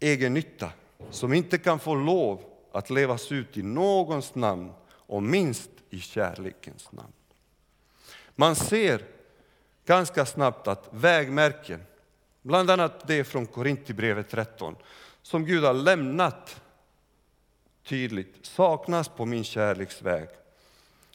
egen 0.00 0.34
nytta, 0.34 0.72
som 1.10 1.32
inte 1.32 1.58
kan 1.58 1.78
få 1.78 1.94
lov 1.94 2.44
att 2.72 2.90
levas 2.90 3.32
ut 3.32 3.56
i 3.56 3.62
någons 3.62 4.34
namn 4.34 4.72
och 4.86 5.22
minst 5.22 5.70
i 5.90 6.00
kärlekens 6.00 6.92
namn. 6.92 7.12
Man 8.36 8.56
ser 8.56 9.04
ganska 9.90 10.26
snabbt 10.26 10.68
att 10.68 10.88
vägmärken, 10.90 11.82
bland 12.42 12.70
annat 12.70 13.06
det 13.06 13.24
från 13.24 13.46
Korintierbrevet 13.46 14.30
13, 14.30 14.76
som 15.22 15.44
Gud 15.44 15.64
har 15.64 15.74
lämnat 15.74 16.60
tydligt, 17.84 18.46
saknas 18.46 19.08
på 19.08 19.26
min 19.26 19.44
kärleksväg 19.44 20.28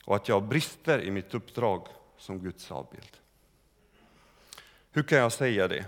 och 0.05 0.15
att 0.15 0.27
jag 0.27 0.43
brister 0.43 1.01
i 1.01 1.11
mitt 1.11 1.33
uppdrag 1.33 1.87
som 2.17 2.39
Guds 2.39 2.71
avbild. 2.71 3.17
Hur 4.91 5.03
kan 5.03 5.17
jag 5.17 5.31
säga 5.31 5.67
det? 5.67 5.85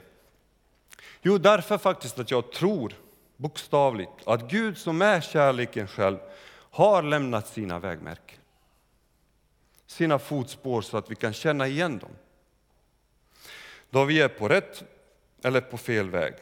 Jo, 1.22 1.38
därför 1.38 1.78
faktiskt 1.78 2.20
att 2.20 2.32
jag 2.32 2.52
tror 2.52 2.94
bokstavligt 3.38 4.12
att 4.26 4.52
Gud 4.52 4.78
som 4.78 5.02
är 5.02 5.22
kärleken 5.22 5.88
själv 5.88 6.18
har 6.72 7.04
lämnat 7.04 7.48
sina 7.48 7.80
vägmärken, 7.80 8.40
sina 9.88 10.20
fotspår 10.20 10.82
så 10.82 10.98
att 10.98 11.12
vi 11.12 11.16
kan 11.16 11.34
känna 11.34 11.68
igen 11.68 11.98
dem. 11.98 12.12
Då 13.90 14.04
vi 14.04 14.22
är 14.22 14.28
på 14.28 14.48
rätt 14.48 14.84
eller 15.44 15.62
på 15.62 15.78
fel 15.78 16.10
väg, 16.10 16.34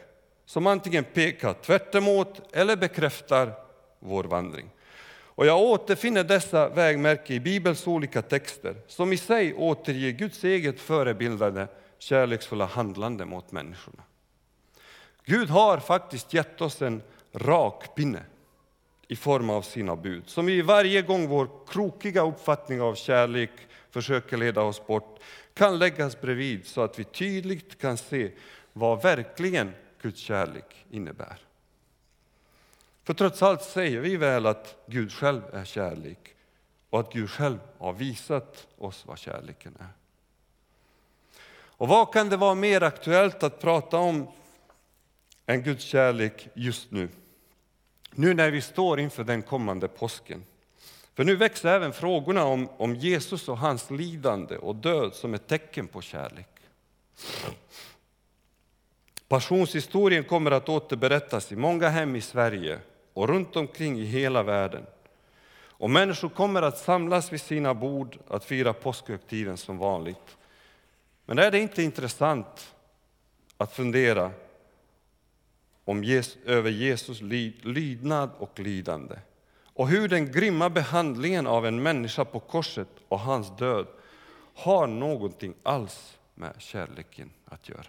som 0.46 0.68
antingen 0.68 1.04
pekar 1.04 1.54
tvärt 1.54 1.96
eller 2.54 2.76
bekräftar 2.76 3.54
vår 4.00 4.24
vandring. 4.24 4.70
Och 5.36 5.46
jag 5.46 5.62
återfinner 5.62 6.24
dessa 6.24 6.70
vägmärken 6.70 7.36
i 7.36 7.40
Bibelns 7.40 7.88
olika 7.88 8.22
texter 8.22 8.76
som 8.88 9.14
i 9.14 9.18
sig 9.18 9.54
återger 9.54 10.12
Guds 10.12 10.44
eget 10.44 10.80
förebildade 10.80 11.68
kärleksfulla 12.00 12.66
handlande 12.66 13.26
mot 13.26 13.52
människorna. 13.52 14.04
Gud 15.26 15.50
har 15.50 15.78
faktiskt 15.78 16.34
gett 16.34 16.62
oss 16.62 16.82
en 16.82 17.02
rak 17.34 17.96
pinne 17.96 18.24
i 19.08 19.16
form 19.16 19.50
av 19.50 19.62
sina 19.62 19.96
bud, 19.96 20.24
som 20.30 20.46
vi 20.46 20.62
varje 20.62 21.02
gång 21.02 21.28
vår 21.28 21.50
krokiga 21.68 22.22
uppfattning 22.22 22.82
av 22.82 22.96
kärlek 22.96 23.52
försöker 23.90 24.38
leda 24.38 24.62
oss 24.62 24.88
bort, 24.88 25.20
kan 25.56 25.80
läggas 25.80 26.22
bredvid 26.22 26.66
så 26.66 26.82
att 26.82 27.00
vi 27.00 27.04
tydligt 27.04 27.82
kan 27.82 27.98
se 27.98 28.32
vad 28.74 29.02
verkligen 29.02 29.72
Guds 30.02 30.20
kärlek 30.20 30.86
innebär. 30.92 31.40
För 33.04 33.14
trots 33.14 33.44
allt 33.44 33.64
säger 33.64 34.00
vi 34.00 34.18
väl 34.18 34.46
att 34.46 34.76
Gud 34.88 35.12
själv 35.12 35.42
är 35.54 35.66
kärlek 35.66 36.36
och 36.90 37.00
att 37.00 37.14
Gud 37.14 37.30
själv 37.30 37.60
har 37.78 37.94
visat 37.94 38.68
oss 38.78 39.06
vad 39.06 39.18
kärleken 39.18 39.78
är. 39.80 39.90
Och 41.78 41.88
vad 41.88 42.14
kan 42.14 42.30
det 42.30 42.38
vara 42.38 42.56
mer 42.56 42.84
aktuellt 42.84 43.44
att 43.44 43.62
prata 43.62 43.98
om 43.98 44.28
än 45.46 45.64
Guds 45.64 45.84
kärlek 45.84 46.48
just 46.54 46.92
nu? 46.92 47.10
Nu 48.12 48.34
när 48.34 48.52
vi 48.52 48.62
står 48.62 49.00
inför 49.00 49.24
den 49.24 49.42
kommande 49.42 49.88
påsken. 49.88 50.44
För 51.16 51.24
nu 51.24 51.36
växer 51.36 51.70
även 51.70 51.94
frågorna 51.94 52.46
om, 52.46 52.70
om 52.78 52.96
Jesus 52.96 53.50
och 53.50 53.58
hans 53.58 53.92
lidande 53.92 54.58
och 54.58 54.76
död 54.76 55.14
som 55.14 55.34
ett 55.34 55.48
tecken 55.48 55.88
på 55.88 56.02
kärlek. 56.02 56.48
Passionshistorien 59.28 60.24
kommer 60.24 60.52
att 60.52 60.70
återberättas 60.70 61.52
i 61.52 61.56
många 61.56 61.90
hem 61.90 62.16
i 62.16 62.22
Sverige 62.22 62.80
och 63.14 63.30
runt 63.30 63.56
omkring 63.56 64.00
i 64.00 64.06
hela 64.06 64.44
världen. 64.44 64.86
Och 65.78 65.90
människor 65.90 66.30
kommer 66.30 66.62
att 66.62 66.78
samlas 66.78 67.34
vid 67.34 67.42
sina 67.42 67.74
bord 67.74 68.18
att 68.28 68.46
fira 68.46 68.74
påskhögtiden 68.74 69.58
som 69.58 69.78
vanligt. 69.78 70.38
Men 71.26 71.40
är 71.40 71.52
det 71.52 71.60
inte 71.60 71.84
intressant 71.84 72.76
att 73.58 73.74
fundera 73.74 74.32
om 75.86 76.04
Jesus, 76.04 76.38
över 76.46 76.72
Jesus 76.72 77.22
lydnad 77.22 78.30
och 78.38 78.60
lidande 78.60 79.16
och 79.76 79.88
hur 79.88 80.08
den 80.08 80.32
grymma 80.32 80.70
behandlingen 80.70 81.48
av 81.48 81.66
en 81.66 81.84
människa 81.84 82.26
på 82.26 82.40
korset 82.40 82.90
och 83.08 83.20
hans 83.20 83.58
död 83.58 83.88
har 84.56 84.88
någonting 84.88 85.56
alls 85.64 86.20
med 86.34 86.56
kärleken 86.58 87.32
att 87.46 87.70
göra. 87.70 87.88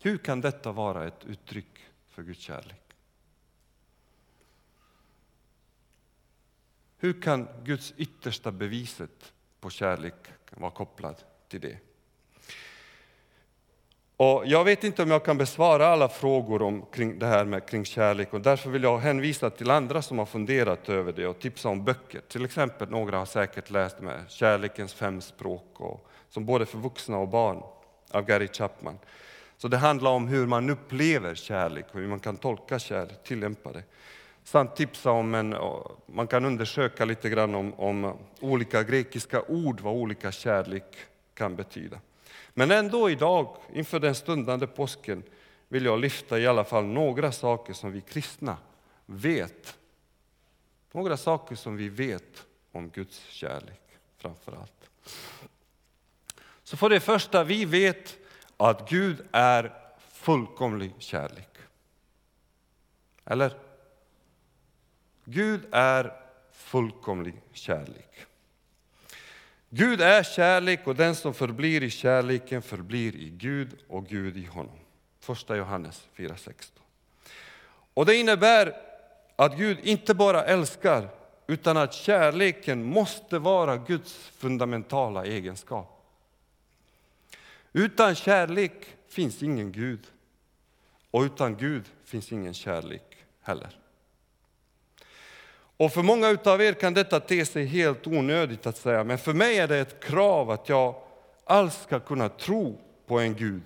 Hur 0.00 0.18
kan 0.18 0.40
detta 0.40 0.72
vara 0.72 1.06
ett 1.06 1.24
uttryck 1.24 1.78
för 2.08 2.22
Guds 2.22 2.40
kärlek? 2.40 2.82
Hur 6.96 7.22
kan 7.22 7.48
Guds 7.64 7.94
yttersta 7.96 8.52
beviset 8.52 9.32
på 9.60 9.70
kärlek 9.70 10.14
vara 10.50 10.70
kopplad 10.70 11.16
till 11.48 11.60
det? 11.60 11.78
Och 14.20 14.42
jag 14.46 14.64
vet 14.64 14.84
inte 14.84 15.02
om 15.02 15.10
jag 15.10 15.24
kan 15.24 15.38
besvara 15.38 15.86
alla 15.86 16.08
frågor 16.08 16.62
om 16.62 16.86
kring 16.92 17.18
det 17.18 17.26
här 17.26 17.44
med 17.44 17.66
kring 17.66 17.84
kärlek 17.84 18.34
och 18.34 18.40
därför 18.40 18.70
vill 18.70 18.82
jag 18.82 18.98
hänvisa 18.98 19.50
till 19.50 19.70
andra 19.70 20.02
som 20.02 20.18
har 20.18 20.26
funderat 20.26 20.88
över 20.88 21.12
det 21.12 21.26
och 21.26 21.38
tipsa 21.38 21.68
om 21.68 21.84
böcker. 21.84 22.20
Till 22.28 22.44
exempel 22.44 22.90
några 22.90 23.18
har 23.18 23.26
säkert 23.26 23.70
läst 23.70 24.00
med 24.00 24.24
Kärlekens 24.28 24.94
fem 24.94 25.20
språk 25.20 25.74
och, 25.76 26.08
som 26.28 26.44
både 26.46 26.66
för 26.66 26.78
vuxna 26.78 27.18
och 27.18 27.28
barn 27.28 27.62
av 28.10 28.24
Gary 28.24 28.48
Chapman. 28.48 28.98
Så 29.56 29.68
det 29.68 29.76
handlar 29.76 30.10
om 30.10 30.28
hur 30.28 30.46
man 30.46 30.70
upplever 30.70 31.34
kärlek 31.34 31.86
och 31.92 32.00
hur 32.00 32.08
man 32.08 32.20
kan 32.20 32.36
tolka 32.36 32.78
kärlek, 32.78 33.22
tillämpa 33.24 33.72
det. 33.72 33.82
Samt 34.44 34.76
tipsa 34.76 35.10
om 35.10 35.34
en, 35.34 35.56
man 36.06 36.26
kan 36.26 36.44
undersöka 36.44 37.04
lite 37.04 37.28
grann 37.28 37.54
om, 37.54 37.74
om 37.74 38.18
olika 38.40 38.82
grekiska 38.82 39.42
ord, 39.48 39.80
vad 39.80 39.94
olika 39.94 40.32
kärlek 40.32 40.96
kan 41.34 41.56
betyda. 41.56 41.98
Men 42.58 42.70
ändå 42.70 43.10
idag, 43.10 43.56
inför 43.72 44.00
den 44.00 44.14
stundande 44.14 44.66
påsken, 44.66 45.22
vill 45.68 45.84
jag 45.84 45.98
lyfta 45.98 46.38
i 46.38 46.46
alla 46.46 46.64
fall 46.64 46.84
några 46.84 47.32
saker 47.32 47.72
som 47.72 47.92
vi 47.92 48.00
kristna 48.00 48.56
vet. 49.06 49.78
Några 50.92 51.16
saker 51.16 51.56
som 51.56 51.76
vi 51.76 51.88
vet 51.88 52.46
om 52.72 52.90
Guds 52.90 53.24
kärlek 53.28 53.80
framför 54.16 54.52
allt. 54.52 54.90
Så 56.62 56.76
för 56.76 56.88
det 56.88 57.00
första, 57.00 57.44
vi 57.44 57.64
vet 57.64 58.16
att 58.56 58.90
Gud 58.90 59.28
är 59.32 59.74
fullkomlig 59.98 60.94
kärlek. 60.98 61.56
Eller? 63.24 63.58
Gud 65.24 65.66
är 65.72 66.20
fullkomlig 66.52 67.42
kärlek. 67.52 68.27
Gud 69.70 70.00
är 70.00 70.22
kärlek 70.22 70.86
och 70.86 70.96
den 70.96 71.14
som 71.14 71.34
förblir 71.34 71.82
i 71.82 71.90
kärleken 71.90 72.62
förblir 72.62 73.16
i 73.16 73.30
Gud 73.30 73.76
och 73.88 74.06
Gud 74.06 74.36
i 74.36 74.44
honom. 74.44 74.78
Första 75.20 75.56
Johannes 75.56 76.08
4.16. 76.16 76.52
Och 77.94 78.06
det 78.06 78.16
innebär 78.16 78.76
att 79.36 79.56
Gud 79.56 79.78
inte 79.82 80.14
bara 80.14 80.44
älskar 80.44 81.08
utan 81.46 81.76
att 81.76 81.94
kärleken 81.94 82.84
måste 82.84 83.38
vara 83.38 83.76
Guds 83.76 84.14
fundamentala 84.14 85.24
egenskap. 85.24 86.04
Utan 87.72 88.14
kärlek 88.14 88.72
finns 89.08 89.42
ingen 89.42 89.72
Gud 89.72 90.06
och 91.10 91.22
utan 91.22 91.56
Gud 91.56 91.84
finns 92.04 92.32
ingen 92.32 92.54
kärlek 92.54 93.16
heller. 93.42 93.78
Och 95.78 95.92
för 95.92 96.02
många 96.02 96.38
av 96.44 96.62
er 96.62 96.72
kan 96.72 96.94
detta 96.94 97.20
te 97.20 97.46
sig 97.46 97.64
helt 97.64 98.06
onödigt 98.06 98.66
att 98.66 98.76
säga, 98.76 99.04
men 99.04 99.18
för 99.18 99.32
mig 99.32 99.58
är 99.58 99.68
det 99.68 99.78
ett 99.78 100.04
krav 100.04 100.50
att 100.50 100.68
jag 100.68 100.94
alls 101.44 101.82
ska 101.82 102.00
kunna 102.00 102.28
tro 102.28 102.80
på 103.06 103.18
en 103.18 103.34
Gud. 103.34 103.62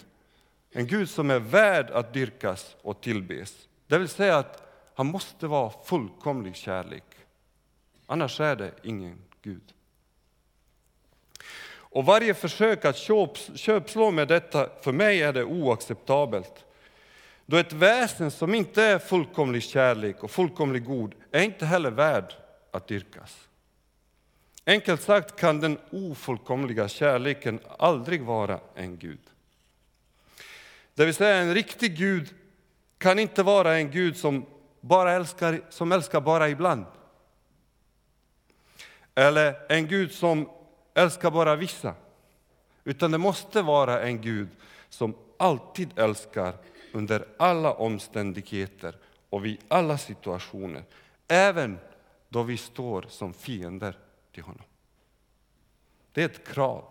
En 0.71 0.87
Gud 0.87 1.11
som 1.11 1.31
är 1.31 1.39
värd 1.39 1.91
att 1.91 2.13
dyrkas 2.13 2.77
och 2.83 3.01
tillbes. 3.01 3.69
Det 3.87 3.99
vill 3.99 4.09
säga 4.09 4.39
att 4.39 4.63
han 4.95 5.07
måste 5.07 5.47
vara 5.47 5.73
fullkomlig 5.85 6.57
kärlek. 6.57 7.05
Annars 8.07 8.41
är 8.41 8.57
det 8.57 8.73
ingen 8.83 9.19
Gud. 9.43 9.75
Och 11.75 12.05
varje 12.05 12.35
försök 12.35 12.85
att 12.85 12.97
köpslå 13.55 14.11
med 14.11 14.29
detta, 14.29 14.69
för 14.83 14.93
mig 14.93 15.23
är 15.23 15.33
det 15.33 15.45
oacceptabelt. 15.45 16.65
Då 17.47 17.57
ett 17.57 17.73
väsen 17.73 18.31
som 18.31 18.55
inte 18.55 18.83
är 18.83 18.99
fullkomlig 18.99 19.63
kärlek 19.63 20.23
och 20.23 20.31
fullkomlig 20.31 20.85
god 20.85 21.15
är 21.31 21.43
inte 21.43 21.67
heller 21.67 21.91
värd 21.91 22.35
att 22.71 22.89
dyrkas. 22.89 23.49
Enkelt 24.67 25.03
sagt 25.03 25.37
kan 25.37 25.61
den 25.61 25.79
ofullkomliga 25.91 26.89
kärleken 26.89 27.61
aldrig 27.79 28.23
vara 28.23 28.61
en 28.75 28.99
Gud. 28.99 29.21
Det 30.95 31.05
vill 31.05 31.15
säga 31.15 31.37
en 31.37 31.55
riktig 31.55 31.97
Gud 31.97 32.35
kan 32.99 33.19
inte 33.19 33.43
vara 33.43 33.77
en 33.77 33.91
Gud 33.91 34.17
som 34.17 34.47
bara 34.81 35.13
älskar, 35.13 35.61
som 35.71 35.93
älskar 35.93 36.21
bara 36.21 36.49
ibland. 36.49 36.87
Eller 39.15 39.73
en 39.73 39.87
Gud 39.87 40.13
som 40.13 40.49
älskar 40.95 41.31
bara 41.31 41.57
vissa. 41.57 41.95
Utan 42.85 43.11
det 43.11 43.19
måste 43.19 43.63
vara 43.63 44.03
en 44.03 44.21
Gud 44.21 44.49
som 44.89 45.15
alltid 45.39 45.99
älskar 45.99 46.55
under 46.93 47.29
alla 47.37 47.73
omständigheter 47.73 48.97
och 49.31 49.45
vid 49.45 49.59
alla 49.69 49.99
situationer, 49.99 50.85
även 51.29 51.79
då 52.29 52.43
vi 52.43 52.57
står 52.57 53.07
som 53.09 53.35
fiender 53.35 53.99
till 54.33 54.43
honom. 54.43 54.65
Det 56.13 56.21
är 56.23 56.27
ett 56.27 56.49
krav. 56.49 56.85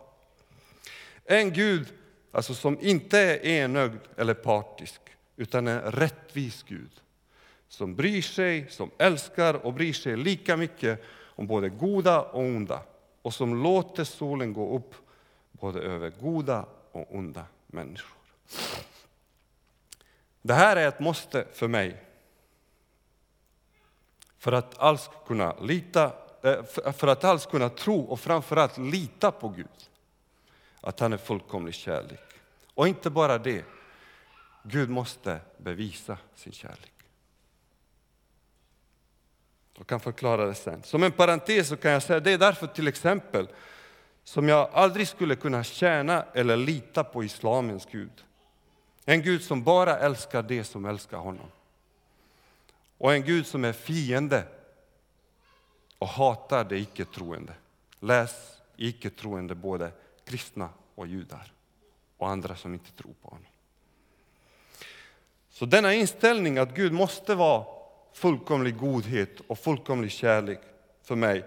En 1.26 1.54
Gud 1.54 1.88
alltså, 2.32 2.54
som 2.54 2.78
inte 2.82 3.20
är 3.20 3.46
enögd 3.46 4.00
eller 4.18 4.34
partisk, 4.34 5.02
utan 5.36 5.68
en 5.68 5.82
rättvis 5.82 6.64
Gud 6.68 7.02
som 7.68 7.96
bryr 7.96 8.22
sig, 8.22 8.70
som 8.70 8.92
älskar 8.98 9.54
och 9.54 9.74
bryr 9.74 9.94
sig 9.94 10.18
lika 10.18 10.58
mycket 10.58 11.04
om 11.24 11.48
både 11.48 11.70
goda 11.70 12.22
och 12.22 12.40
onda 12.40 12.84
och 13.22 13.34
som 13.34 13.64
låter 13.64 14.04
solen 14.04 14.54
gå 14.54 14.76
upp 14.76 14.96
både 15.52 15.80
över 15.80 16.10
goda 16.22 16.66
och 16.92 17.16
onda 17.16 17.46
människor. 17.68 18.18
Det 20.42 20.54
här 20.54 20.76
är 20.76 20.88
ett 20.88 21.00
måste 21.00 21.46
för 21.54 21.68
mig. 21.68 22.04
För 24.38 24.52
att 24.52 24.80
alls 24.80 25.10
kunna 25.28 25.56
lita, 25.62 26.14
eh, 26.44 26.64
för 26.94 27.08
att 27.08 27.24
alls 27.24 27.46
kunna 27.46 27.70
tro 27.70 28.00
och 28.00 28.20
framförallt 28.20 28.78
lita 28.78 29.32
på 29.32 29.50
Gud. 29.50 29.68
Att 30.82 31.00
han 31.00 31.14
är 31.14 31.18
fullkomlig 31.18 31.74
kärlek. 31.74 32.24
Och 32.74 32.88
inte 32.88 33.10
bara 33.10 33.38
det, 33.38 33.66
Gud 34.64 34.90
måste 34.90 35.40
bevisa 35.58 36.18
sin 36.36 36.54
kärlek. 36.54 36.94
Jag 39.78 39.88
kan 39.88 40.00
förklara 40.00 40.46
det 40.46 40.56
sen. 40.56 40.84
Som 40.84 41.04
en 41.04 41.12
parentes 41.12 41.68
så 41.68 41.78
kan 41.78 41.92
jag 41.92 42.04
säga 42.04 42.20
det 42.20 42.32
är 42.32 42.38
därför 42.38 42.68
till 42.68 42.88
exempel 42.88 43.48
som 44.24 44.50
jag 44.50 44.70
aldrig 44.74 45.08
skulle 45.08 45.36
kunna 45.36 45.64
tjäna 45.64 46.26
eller 46.34 46.58
lita 46.58 47.04
på 47.04 47.24
islamens 47.24 47.88
Gud. 47.92 48.24
En 49.12 49.22
Gud 49.22 49.44
som 49.44 49.64
bara 49.64 50.00
älskar 50.00 50.44
det 50.44 50.64
som 50.64 50.86
älskar 50.86 51.18
honom. 51.18 51.48
Och 52.98 53.14
en 53.14 53.24
Gud 53.24 53.48
som 53.48 53.66
är 53.66 53.74
fiende 53.74 54.44
och 55.98 56.08
hatar 56.08 56.64
det 56.64 56.78
icke-troende. 56.78 57.54
Läs 58.00 58.62
icke-troende, 58.78 59.56
både 59.56 59.92
kristna 60.26 60.70
och 60.96 61.08
judar 61.08 61.54
och 62.18 62.30
andra 62.30 62.56
som 62.56 62.74
inte 62.74 62.92
tror 62.92 63.14
på 63.22 63.30
honom. 63.30 63.46
Så 65.50 65.66
denna 65.66 65.94
inställning 65.94 66.58
att 66.58 66.76
Gud 66.76 66.94
måste 66.94 67.36
vara 67.36 67.66
fullkomlig 68.14 68.78
godhet 68.78 69.40
och 69.48 69.60
fullkomlig 69.60 70.12
kärlek 70.12 70.62
för 71.04 71.16
mig, 71.16 71.46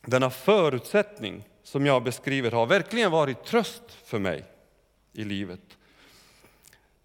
denna 0.00 0.30
förutsättning 0.30 1.48
som 1.62 1.86
jag 1.86 2.02
beskriver 2.02 2.50
har 2.50 2.66
verkligen 2.66 3.10
varit 3.10 3.44
tröst 3.44 3.92
för 4.04 4.18
mig 4.18 4.44
i 5.18 5.24
livet. 5.24 5.78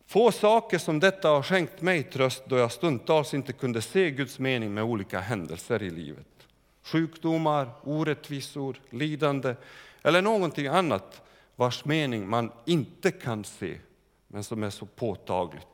Få 0.05 0.31
saker 0.31 0.77
som 0.77 0.99
detta 0.99 1.29
har 1.29 1.43
skänkt 1.43 1.81
mig 1.81 2.03
tröst 2.03 2.43
då 2.45 2.57
jag 2.57 2.71
stundtals 2.71 3.33
inte 3.33 3.53
kunde 3.53 3.81
se 3.81 4.11
Guds 4.11 4.39
mening 4.39 4.73
med 4.73 4.83
olika 4.83 5.19
händelser 5.19 5.83
i 5.83 5.89
livet. 5.89 6.27
Sjukdomar, 6.83 7.69
orättvisor, 7.83 8.81
lidande 8.89 9.55
eller 10.01 10.21
någonting 10.21 10.67
annat 10.67 11.21
vars 11.55 11.85
mening 11.85 12.29
man 12.29 12.51
inte 12.65 13.11
kan 13.11 13.43
se 13.43 13.77
men 14.27 14.43
som 14.43 14.63
är 14.63 14.69
så 14.69 14.85
påtagligt 14.85 15.67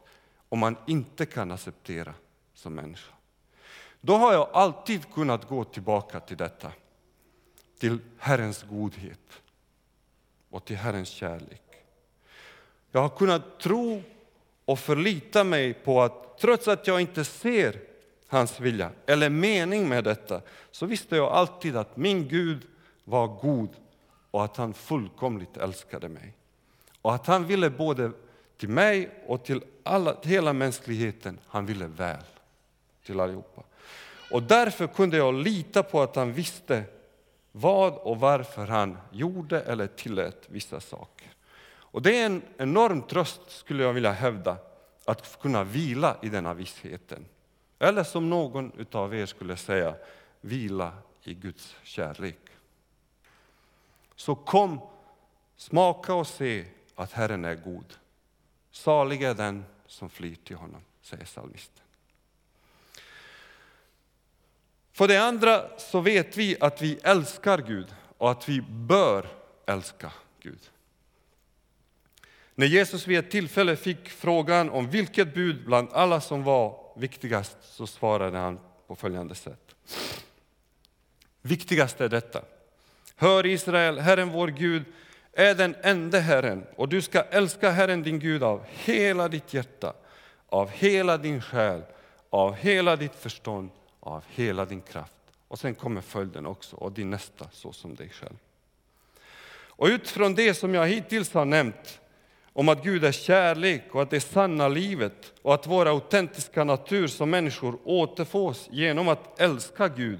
och 0.50 0.58
man 0.58 0.76
inte 0.88 1.26
kan 1.26 1.52
acceptera 1.52 2.14
som 2.54 2.76
människa. 2.76 3.14
Då 4.02 4.16
har 4.16 4.34
jag 4.34 4.50
alltid 4.54 5.14
kunnat 5.14 5.48
gå 5.48 5.64
tillbaka 5.64 6.20
till 6.20 6.38
detta, 6.38 6.72
till 7.80 8.00
Herrens 8.18 8.64
godhet 8.64 9.42
och 10.50 10.66
till 10.66 10.78
Herrens 10.78 11.10
kärlek. 11.10 11.69
Jag 12.92 13.02
har 13.02 13.10
kunnat 13.10 13.60
tro 13.60 14.04
och 14.66 14.80
förlita 14.80 15.44
mig 15.44 15.74
på 15.74 16.02
att 16.02 16.38
trots 16.40 16.68
att 16.68 16.88
jag 16.88 17.02
inte 17.02 17.26
ser 17.26 17.80
hans 18.28 18.60
vilja 18.60 18.92
eller 19.06 19.30
mening 19.30 19.90
med 19.90 20.04
detta 20.04 20.42
så 20.72 20.86
visste 20.86 21.16
jag 21.16 21.32
alltid 21.32 21.78
att 21.78 21.98
min 21.98 22.28
Gud 22.28 22.68
var 23.04 23.28
god 23.28 23.70
och 24.32 24.44
att 24.44 24.58
han 24.58 24.74
fullkomligt 24.74 25.58
älskade 25.58 26.10
mig. 26.10 26.34
Och 27.02 27.16
att 27.16 27.28
han 27.28 27.46
ville 27.46 27.70
både 27.70 28.12
till 28.58 28.70
mig 28.70 29.10
och 29.28 29.44
till, 29.46 29.64
alla, 29.84 30.14
till 30.14 30.32
hela 30.32 30.54
mänskligheten, 30.54 31.40
han 31.48 31.66
ville 31.66 31.88
väl 31.88 32.24
till 33.06 33.20
allihopa. 33.20 33.64
Och 34.32 34.44
därför 34.44 34.88
kunde 34.88 35.18
jag 35.18 35.34
lita 35.34 35.84
på 35.84 36.02
att 36.02 36.16
han 36.16 36.34
visste 36.34 36.84
vad 37.52 37.94
och 37.94 38.20
varför 38.20 38.66
han 38.66 38.98
gjorde 39.12 39.62
eller 39.62 39.88
tillät 39.88 40.46
vissa 40.48 40.80
saker. 40.80 41.19
Och 41.92 42.02
det 42.02 42.20
är 42.20 42.26
en 42.26 42.42
enorm 42.58 43.02
tröst, 43.02 43.42
skulle 43.48 43.84
jag 43.84 43.94
vilja 43.94 44.12
hävda, 44.12 44.58
att 45.06 45.40
kunna 45.42 45.64
vila 45.64 46.18
i 46.22 46.30
denna 46.30 46.54
vissheten. 46.54 47.26
Eller 47.80 48.04
som 48.04 48.30
någon 48.30 48.86
av 48.92 49.16
er 49.16 49.26
skulle 49.26 49.58
säga, 49.58 49.96
vila 50.42 50.94
i 51.24 51.34
Guds 51.34 51.76
kärlek. 51.84 52.40
Så 54.16 54.36
kom, 54.36 54.80
smaka 55.58 56.14
och 56.14 56.28
se 56.28 56.66
att 56.96 57.12
Herren 57.12 57.46
är 57.46 57.56
god. 57.56 57.94
Salig 58.72 59.24
är 59.24 59.34
den 59.34 59.66
som 59.86 60.10
flyr 60.10 60.36
till 60.36 60.56
honom, 60.56 60.82
säger 61.02 61.26
psalmisten. 61.26 61.84
För 64.92 65.08
det 65.08 65.18
andra 65.18 65.78
så 65.78 66.00
vet 66.00 66.38
vi 66.38 66.58
att 66.60 66.82
vi 66.82 67.00
älskar 67.04 67.58
Gud 67.58 67.96
och 68.18 68.32
att 68.32 68.50
vi 68.50 68.62
bör 68.62 69.28
älska 69.66 70.12
Gud. 70.40 70.70
När 72.60 72.66
Jesus 72.66 73.08
vid 73.08 73.20
ett 73.20 73.32
tillfälle 73.32 73.76
fick 73.76 74.10
frågan 74.10 74.70
om 74.70 74.90
vilket 74.90 75.34
bud 75.34 75.66
bland 75.66 75.88
alla 75.94 76.22
som 76.22 76.44
var 76.44 76.80
viktigast 76.96 77.58
så 77.62 77.88
svarade 77.88 78.38
han 78.38 78.60
på 78.88 78.96
följande 78.96 79.36
sätt. 79.36 79.76
Viktigast 81.42 82.02
är 82.02 82.10
detta. 82.10 82.42
Hör 83.16 83.46
Israel, 83.46 84.00
Herren 84.00 84.30
vår 84.30 84.48
Gud 84.48 84.84
är 85.34 85.56
den 85.56 85.76
enda 85.82 86.20
Herren 86.20 86.66
och 86.76 86.90
du 86.90 87.02
ska 87.02 87.22
älska 87.22 87.70
Herren 87.70 88.04
din 88.04 88.20
Gud 88.20 88.44
av 88.44 88.66
hela 88.70 89.28
ditt 89.28 89.54
hjärta, 89.54 89.94
av 90.48 90.70
hela 90.70 91.18
din 91.18 91.42
själ, 91.42 91.82
av 92.30 92.54
hela 92.54 92.96
ditt 92.96 93.16
förstånd 93.16 93.70
av 94.00 94.24
hela 94.30 94.66
din 94.66 94.82
kraft. 94.82 95.22
Och 95.48 95.60
sen 95.60 95.76
kommer 95.76 96.02
följden 96.02 96.46
också, 96.46 96.76
och 96.76 96.92
din 96.92 97.10
nästa 97.10 97.46
så 97.52 97.74
som 97.74 97.96
dig 97.96 98.10
själv. 98.10 98.38
Och 99.52 99.88
utifrån 99.88 100.36
det 100.36 100.54
som 100.54 100.74
jag 100.74 100.88
hittills 100.88 101.34
har 101.34 101.46
nämnt, 101.46 102.00
om 102.60 102.70
att 102.70 102.84
Gud 102.84 103.04
är 103.04 103.12
kärlek 103.12 103.84
och 103.92 104.02
att 104.02 104.10
det 104.10 104.22
sanna 104.22 104.68
livet 104.68 105.34
och 105.42 105.54
att 105.54 105.68
vår 105.68 105.86
autentiska 105.86 106.64
natur 106.64 107.08
som 107.08 107.30
människor 107.30 107.80
återfås 107.84 108.70
genom 108.72 109.08
att 109.08 109.40
älska 109.40 109.88
Gud, 109.88 110.20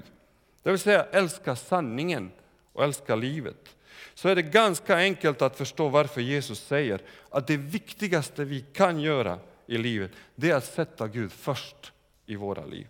det 0.62 0.70
vill 0.70 0.78
säga 0.78 1.06
älska 1.12 1.56
sanningen 1.56 2.30
och 2.72 2.84
älska 2.84 3.16
livet, 3.16 3.76
så 4.14 4.28
är 4.28 4.36
det 4.36 4.42
ganska 4.42 4.96
enkelt 4.96 5.42
att 5.42 5.56
förstå 5.56 5.88
varför 5.88 6.20
Jesus 6.20 6.60
säger 6.60 7.00
att 7.30 7.46
det 7.46 7.56
viktigaste 7.56 8.44
vi 8.44 8.60
kan 8.60 9.00
göra 9.00 9.38
i 9.66 9.78
livet, 9.78 10.10
det 10.34 10.50
är 10.50 10.56
att 10.56 10.64
sätta 10.64 11.08
Gud 11.08 11.32
först 11.32 11.92
i 12.26 12.36
våra 12.36 12.64
liv 12.64 12.86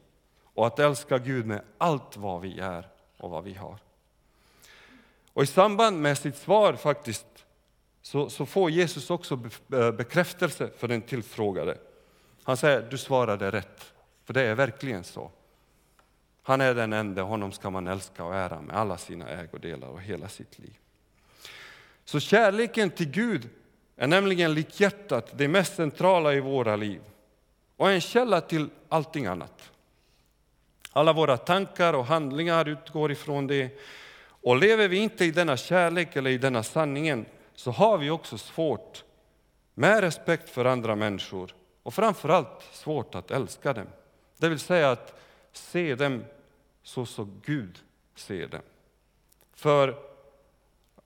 och 0.55 0.67
att 0.67 0.79
älska 0.79 1.19
Gud 1.19 1.47
med 1.47 1.61
allt 1.79 2.17
vad 2.17 2.41
vi 2.41 2.61
är 2.61 2.89
och 3.17 3.31
vad 3.31 3.45
vi 3.45 3.55
har. 3.55 3.79
Och 5.33 5.43
I 5.43 5.47
samband 5.47 6.01
med 6.01 6.19
sitt 6.19 6.37
svar 6.37 6.73
faktiskt 6.73 7.27
så, 8.03 8.31
så 8.31 8.47
får 8.47 8.71
Jesus 8.71 9.11
också 9.11 9.41
eh, 9.73 9.91
bekräftelse 9.93 10.71
för 10.79 10.89
den 10.89 11.03
tillfrågade. 11.03 11.79
Han 12.43 12.57
säger, 12.57 12.87
du 12.91 12.99
svarade 12.99 13.51
rätt, 13.51 13.93
för 14.25 14.35
det 14.35 14.43
är 14.43 14.55
verkligen 14.55 15.05
så. 15.05 15.31
Han 16.43 16.61
är 16.61 16.75
den 16.75 16.93
enda, 16.93 17.23
honom 17.23 17.53
ska 17.53 17.71
man 17.71 17.87
älska 17.87 18.25
och 18.25 18.35
ära 18.35 18.61
med 18.61 18.77
alla 18.77 18.99
sina 18.99 19.29
ägodelar 19.29 19.89
och 19.89 20.01
hela 20.01 20.29
sitt 20.29 20.59
liv. 20.59 20.79
Så 22.05 22.21
kärleken 22.21 22.91
till 22.91 23.11
Gud 23.11 23.49
är 23.97 24.07
nämligen 24.07 24.55
lik 24.55 24.81
hjärtat 24.81 25.33
det 25.39 25.49
mest 25.49 25.77
centrala 25.77 26.35
i 26.35 26.41
våra 26.41 26.77
liv 26.77 27.01
och 27.77 27.91
en 27.91 28.01
källa 28.01 28.41
till 28.41 28.69
allting 28.89 29.27
annat. 29.27 29.71
Alla 30.93 31.13
våra 31.13 31.37
tankar 31.37 31.95
och 31.95 32.05
handlingar 32.05 32.69
utgår 32.69 33.13
ifrån 33.13 33.47
det. 33.47 33.79
Och 34.23 34.57
lever 34.57 34.89
vi 34.89 34.97
inte 34.97 35.25
i 35.25 35.31
denna 35.31 35.57
kärlek 35.57 36.17
eller 36.17 36.31
i 36.31 36.39
denna 36.39 36.63
sanningen 36.63 37.27
så 37.61 37.71
har 37.71 37.99
vi 37.99 38.11
också 38.11 38.39
svårt 38.39 39.05
med 39.75 40.01
respekt 40.01 40.51
för 40.51 40.65
andra 40.65 40.97
människor 40.97 41.55
och 41.83 41.95
framförallt 41.95 42.63
svårt 42.73 43.15
att 43.15 43.31
älska 43.31 43.73
dem. 43.73 43.87
Det 44.37 44.49
vill 44.49 44.59
säga 44.59 44.91
att 44.91 45.21
se 45.53 45.95
dem 45.95 46.25
så 46.83 47.07
som 47.07 47.43
Gud 47.45 47.79
ser 48.15 48.47
dem. 48.47 48.61
För 49.55 49.97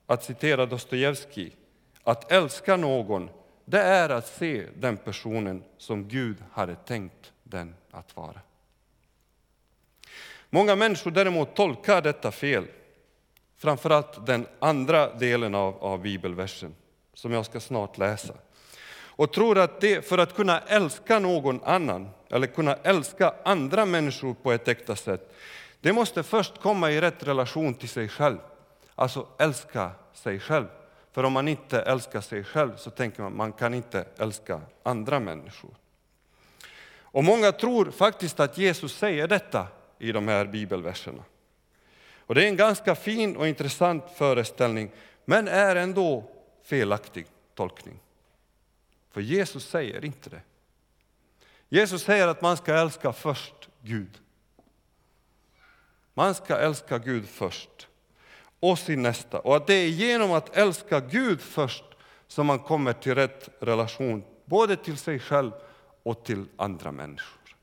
att 0.05 0.23
citera 0.23 0.65
Dostojevskij, 0.65 1.55
att 2.03 2.31
älska 2.31 2.77
någon 2.77 3.29
det 3.65 3.81
är 3.81 4.09
att 4.09 4.27
se 4.27 4.67
den 4.75 4.97
personen 4.97 5.63
som 5.77 6.07
Gud 6.07 6.37
hade 6.51 6.75
tänkt 6.75 7.33
den 7.43 7.75
att 7.91 8.15
vara. 8.15 8.41
Många 10.49 10.75
människor 10.75 11.11
däremot 11.11 11.55
tolkar 11.55 12.01
detta 12.01 12.31
fel. 12.31 12.67
Framförallt 13.57 14.25
den 14.25 14.47
andra 14.59 15.13
delen 15.13 15.55
av, 15.55 15.83
av 15.83 16.01
bibelversen, 16.01 16.75
som 17.13 17.31
jag 17.31 17.45
ska 17.45 17.59
snart 17.59 17.97
läsa. 17.97 18.33
Och 19.17 19.33
tror 19.33 19.57
att 19.57 19.81
det, 19.81 20.01
för 20.01 20.17
att 20.17 20.35
kunna 20.35 20.59
älska 20.59 21.19
någon 21.19 21.63
annan, 21.63 22.09
eller 22.29 22.47
kunna 22.47 22.75
älska 22.75 23.33
andra 23.45 23.85
människor 23.85 24.33
på 24.33 24.51
ett 24.51 24.67
äkta 24.67 24.95
sätt, 24.95 25.35
det 25.81 25.93
måste 25.93 26.23
först 26.23 26.61
komma 26.61 26.91
i 26.91 27.01
rätt 27.01 27.23
relation 27.23 27.73
till 27.73 27.89
sig 27.89 28.09
själv. 28.09 28.37
Alltså 28.95 29.27
älska 29.37 29.91
sig 30.13 30.39
själv. 30.39 30.65
För 31.11 31.23
om 31.23 31.33
man 31.33 31.47
inte 31.47 31.81
älskar 31.81 32.21
sig 32.21 32.43
själv 32.43 32.75
så 32.77 32.89
tänker 32.89 33.21
man 33.21 33.37
man 33.37 33.51
kan 33.51 33.73
inte 33.73 34.05
älska 34.17 34.61
andra 34.83 35.19
människor. 35.19 35.71
Och 37.15 37.23
många 37.23 37.51
tror 37.51 37.91
faktiskt 37.91 38.39
att 38.39 38.57
Jesus 38.57 38.97
säger 38.97 39.27
detta 39.27 39.67
i 39.99 40.11
de 40.11 40.27
här 40.27 40.45
bibelverserna. 40.45 41.23
Och 42.27 42.35
det 42.35 42.43
är 42.43 42.47
en 42.47 42.57
ganska 42.57 42.95
fin 42.95 43.35
och 43.35 43.47
intressant 43.47 44.03
föreställning, 44.15 44.91
men 45.25 45.47
är 45.47 45.75
ändå 45.75 46.23
felaktig 46.63 47.27
tolkning. 47.55 47.99
För 49.11 49.21
Jesus 49.21 49.69
säger 49.69 50.05
inte 50.05 50.29
det. 50.29 50.41
Jesus 51.69 52.03
säger 52.03 52.27
att 52.27 52.41
man 52.41 52.57
ska 52.57 52.73
älska 52.73 53.13
först 53.13 53.69
Gud. 53.81 54.19
Man 56.13 56.35
ska 56.35 56.57
älska 56.57 56.97
Gud 56.97 57.29
först 57.29 57.87
och 58.59 58.79
sin 58.79 59.01
nästa. 59.01 59.39
Och 59.39 59.55
att 59.55 59.67
det 59.67 59.73
är 59.73 59.87
genom 59.87 60.31
att 60.31 60.57
älska 60.57 60.99
Gud 60.99 61.41
först 61.41 61.83
som 62.27 62.47
man 62.47 62.59
kommer 62.59 62.93
till 62.93 63.15
rätt 63.15 63.49
relation, 63.59 64.23
både 64.45 64.75
till 64.75 64.97
sig 64.97 65.19
själv 65.19 65.51
och 66.03 66.25
till 66.25 66.45
andra 66.57 66.91
människor. 66.91 67.55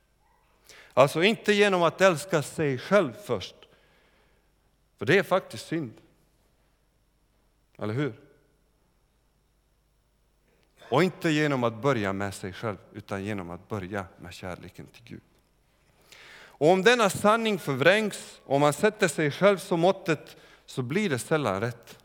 Alltså 0.94 1.22
inte 1.22 1.52
genom 1.52 1.82
att 1.82 2.00
älska 2.00 2.42
sig 2.42 2.78
själv 2.78 3.12
först. 3.24 3.54
För 5.02 5.06
det 5.06 5.18
är 5.18 5.22
faktiskt 5.22 5.66
synd. 5.66 5.92
Eller 7.78 7.94
hur? 7.94 8.12
Och 10.90 11.02
inte 11.02 11.30
genom 11.30 11.64
att 11.64 11.82
börja 11.82 12.12
med 12.12 12.34
sig 12.34 12.52
själv, 12.52 12.76
utan 12.92 13.24
genom 13.24 13.50
att 13.50 13.68
börja 13.68 14.06
med 14.20 14.34
kärleken 14.34 14.86
till 14.86 15.02
Gud. 15.04 15.20
Och 16.34 16.68
om 16.68 16.82
denna 16.82 17.10
sanning 17.10 17.58
förvrängs 17.58 18.40
och 18.44 18.60
man 18.60 18.72
sätter 18.72 19.08
sig 19.08 19.30
själv 19.30 19.58
som 19.58 19.80
måttet 19.80 20.36
så 20.66 20.82
blir 20.82 21.10
det 21.10 21.18
sällan 21.18 21.60
rätt. 21.60 21.98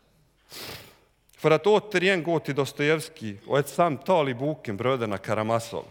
För 1.36 1.50
att 1.50 1.66
återigen 1.66 2.22
gå 2.22 2.40
till 2.40 2.54
Dostojevskij 2.54 3.40
och 3.46 3.58
ett 3.58 3.68
samtal 3.68 4.28
i 4.28 4.34
boken 4.34 4.76
Bröderna 4.76 5.18
Karamazov 5.18 5.86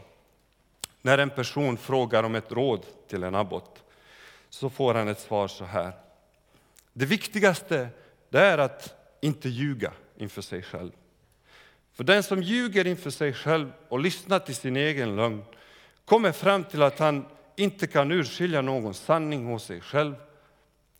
när 1.02 1.17
en 1.17 1.30
person 1.30 1.78
frågar 1.78 2.24
om 2.24 2.36
ett 2.36 2.52
råd 2.52 2.86
till 3.08 3.24
en 3.24 3.36
abbot 3.36 3.84
så 4.50 4.70
får 4.70 4.93
han 4.93 5.08
ett 5.08 5.20
svar 5.20 5.48
så 5.48 5.65
här. 5.65 6.07
Det 6.98 7.06
viktigaste 7.06 7.90
det 8.30 8.40
är 8.40 8.58
att 8.58 8.96
inte 9.22 9.50
ljuga 9.50 9.94
inför 10.16 10.42
sig 10.42 10.64
själv. 10.64 10.92
För 11.94 12.04
den 12.04 12.24
som 12.24 12.42
ljuger 12.44 12.88
inför 12.88 13.10
sig 13.10 13.34
själv 13.34 13.72
och 13.90 14.00
lyssnar 14.00 14.40
till 14.40 14.56
sin 14.56 14.78
egen 14.78 15.16
lögn 15.16 15.44
kommer 16.06 16.32
fram 16.32 16.64
till 16.64 16.82
att 16.82 17.00
han 17.00 17.26
inte 17.56 17.88
kan 17.88 18.12
urskilja 18.12 18.62
någon 18.62 18.94
sanning 18.94 19.46
hos 19.46 19.64
sig 19.64 19.82
själv 19.82 20.16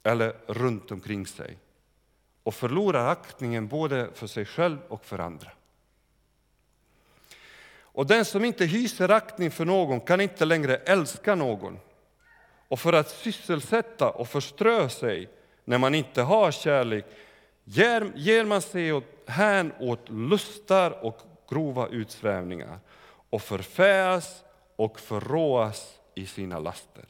eller 0.04 0.36
runt 0.48 0.92
omkring 0.92 1.28
sig 1.28 1.58
och 2.44 2.54
förlorar 2.54 3.08
aktningen 3.08 3.68
både 3.68 4.10
för 4.14 4.28
sig 4.28 4.46
själv 4.46 4.78
och 4.88 5.06
för 5.06 5.20
andra. 5.20 5.52
Och 7.80 8.08
den 8.08 8.26
som 8.26 8.46
inte 8.46 8.66
hyser 8.66 9.10
aktning 9.10 9.52
för 9.52 9.66
någon 9.66 10.00
kan 10.00 10.22
inte 10.22 10.46
längre 10.46 10.76
älska 10.76 11.36
någon. 11.36 11.80
Och 12.68 12.80
för 12.80 12.94
att 12.94 13.10
sysselsätta 13.10 14.10
och 14.10 14.30
förströ 14.30 14.90
sig 14.90 15.30
när 15.68 15.78
man 15.78 15.96
inte 15.96 16.22
har 16.22 16.52
kärlek 16.52 17.06
ger, 17.64 18.12
ger 18.16 18.46
man 18.46 18.62
sig 18.62 18.94
åt, 18.94 19.04
hän 19.26 19.74
åt 19.80 20.10
lustar 20.10 21.06
och 21.06 21.22
grova 21.50 21.88
utsvävningar 21.88 22.80
och 23.30 23.42
förfäas 23.42 24.44
och 24.76 25.00
förråas 25.00 26.00
i 26.16 26.26
sina 26.26 26.60
laster. 26.60 27.06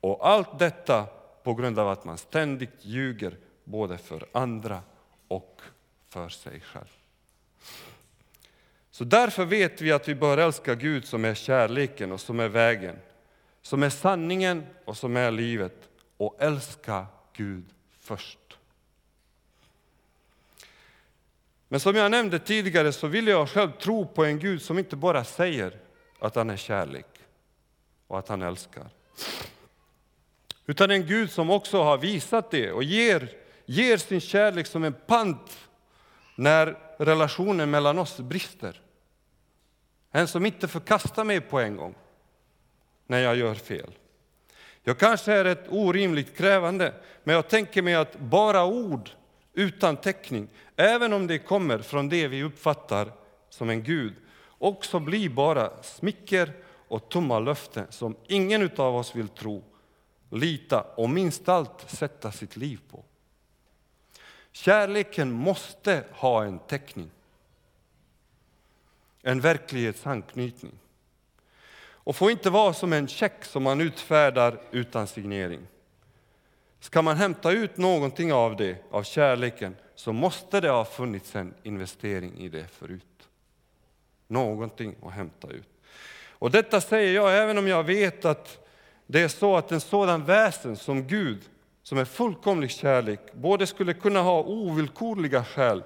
Och 0.00 0.28
allt 0.28 0.58
detta 0.58 1.06
på 1.42 1.54
grund 1.54 1.78
av 1.78 1.88
att 1.88 2.04
man 2.04 2.18
ständigt 2.18 2.84
ljuger 2.84 3.36
både 3.64 3.98
för 3.98 4.26
andra 4.32 4.80
och 5.28 5.60
för 6.08 6.28
sig 6.28 6.60
själv. 6.60 6.92
Så 8.90 9.04
därför 9.04 9.44
vet 9.44 9.80
vi 9.80 9.92
att 9.92 10.08
vi 10.08 10.14
bör 10.14 10.38
älska 10.38 10.74
Gud 10.74 11.04
som 11.04 11.24
är 11.24 11.34
kärleken 11.34 12.12
och 12.12 12.20
som 12.20 12.40
är 12.40 12.48
vägen, 12.48 12.96
som 13.62 13.82
är 13.82 13.90
sanningen 13.90 14.66
och 14.84 14.96
som 14.96 15.16
är 15.16 15.30
livet 15.30 15.88
och 16.16 16.36
älska 16.38 17.06
Gud 17.40 17.64
först. 17.98 18.38
Men 21.68 21.80
som 21.80 21.96
jag 21.96 22.10
nämnde 22.10 22.38
tidigare 22.38 22.92
så 22.92 23.06
vill 23.06 23.26
jag 23.26 23.48
själv 23.48 23.70
tro 23.72 24.06
på 24.06 24.24
en 24.24 24.38
Gud 24.38 24.62
som 24.62 24.78
inte 24.78 24.96
bara 24.96 25.24
säger 25.24 25.78
att 26.18 26.34
han 26.34 26.50
är 26.50 26.56
kärlek 26.56 27.06
och 28.06 28.18
att 28.18 28.28
han 28.28 28.42
älskar. 28.42 28.90
Utan 30.66 30.90
en 30.90 31.06
Gud 31.06 31.30
som 31.30 31.50
också 31.50 31.82
har 31.82 31.98
visat 31.98 32.50
det 32.50 32.72
och 32.72 32.84
ger, 32.84 33.32
ger 33.66 33.96
sin 33.96 34.20
kärlek 34.20 34.66
som 34.66 34.84
en 34.84 34.92
pant 34.92 35.68
när 36.36 36.78
relationen 36.98 37.70
mellan 37.70 37.98
oss 37.98 38.16
brister. 38.16 38.80
En 40.10 40.28
som 40.28 40.46
inte 40.46 40.68
förkastar 40.68 41.24
mig 41.24 41.40
på 41.40 41.60
en 41.60 41.76
gång 41.76 41.94
när 43.06 43.18
jag 43.18 43.36
gör 43.36 43.54
fel. 43.54 43.92
Jag 44.82 44.98
kanske 44.98 45.32
är 45.32 45.44
ett 45.44 45.66
orimligt 45.68 46.36
krävande, 46.36 46.94
men 47.24 47.34
jag 47.34 47.48
tänker 47.48 47.82
mig 47.82 47.94
att 47.94 48.18
bara 48.18 48.64
ord 48.64 49.10
utan 49.52 49.96
täckning, 49.96 50.48
även 50.76 51.12
om 51.12 51.26
det 51.26 51.38
kommer 51.38 51.78
från 51.78 52.08
det 52.08 52.28
vi 52.28 52.42
uppfattar 52.42 53.12
som 53.50 53.70
en 53.70 53.82
Gud, 53.82 54.14
också 54.58 55.00
blir 55.00 55.28
bara 55.28 55.82
smicker 55.82 56.52
och 56.88 57.08
tomma 57.08 57.38
löften 57.38 57.86
som 57.90 58.16
ingen 58.26 58.70
av 58.76 58.96
oss 58.96 59.16
vill 59.16 59.28
tro, 59.28 59.64
lita 60.30 60.80
och 60.80 61.10
minst 61.10 61.48
allt 61.48 61.90
sätta 61.90 62.32
sitt 62.32 62.56
liv 62.56 62.80
på. 62.90 63.04
Kärleken 64.52 65.30
måste 65.30 66.04
ha 66.12 66.44
en 66.44 66.58
täckning, 66.58 67.10
en 69.22 69.40
verklighetsanknytning 69.40 70.78
och 72.04 72.16
får 72.16 72.30
inte 72.30 72.50
vara 72.50 72.72
som 72.72 72.92
en 72.92 73.08
check 73.08 73.44
som 73.44 73.62
man 73.62 73.80
utfärdar 73.80 74.60
utan 74.70 75.06
signering. 75.06 75.60
Ska 76.80 77.02
man 77.02 77.16
hämta 77.16 77.52
ut 77.52 77.76
någonting 77.76 78.32
av 78.32 78.56
det, 78.56 78.76
av 78.90 79.02
kärleken, 79.02 79.76
så 79.94 80.12
måste 80.12 80.60
det 80.60 80.70
ha 80.70 80.84
funnits 80.84 81.36
en 81.36 81.54
investering 81.62 82.38
i 82.38 82.48
det 82.48 82.66
förut. 82.66 83.28
Någonting 84.28 84.94
att 85.02 85.12
hämta 85.12 85.48
ut. 85.48 85.68
Och 86.28 86.50
detta 86.50 86.80
säger 86.80 87.14
jag 87.14 87.38
även 87.38 87.58
om 87.58 87.68
jag 87.68 87.84
vet 87.84 88.24
att 88.24 88.68
det 89.06 89.20
är 89.20 89.28
så 89.28 89.56
att 89.56 89.72
en 89.72 89.80
sådan 89.80 90.24
väsen 90.24 90.76
som 90.76 91.06
Gud, 91.06 91.38
som 91.82 91.98
är 91.98 92.04
fullkomlig 92.04 92.70
kärlek, 92.70 93.20
både 93.32 93.66
skulle 93.66 93.94
kunna 93.94 94.22
ha 94.22 94.42
ovillkorliga 94.42 95.44
skäl 95.44 95.82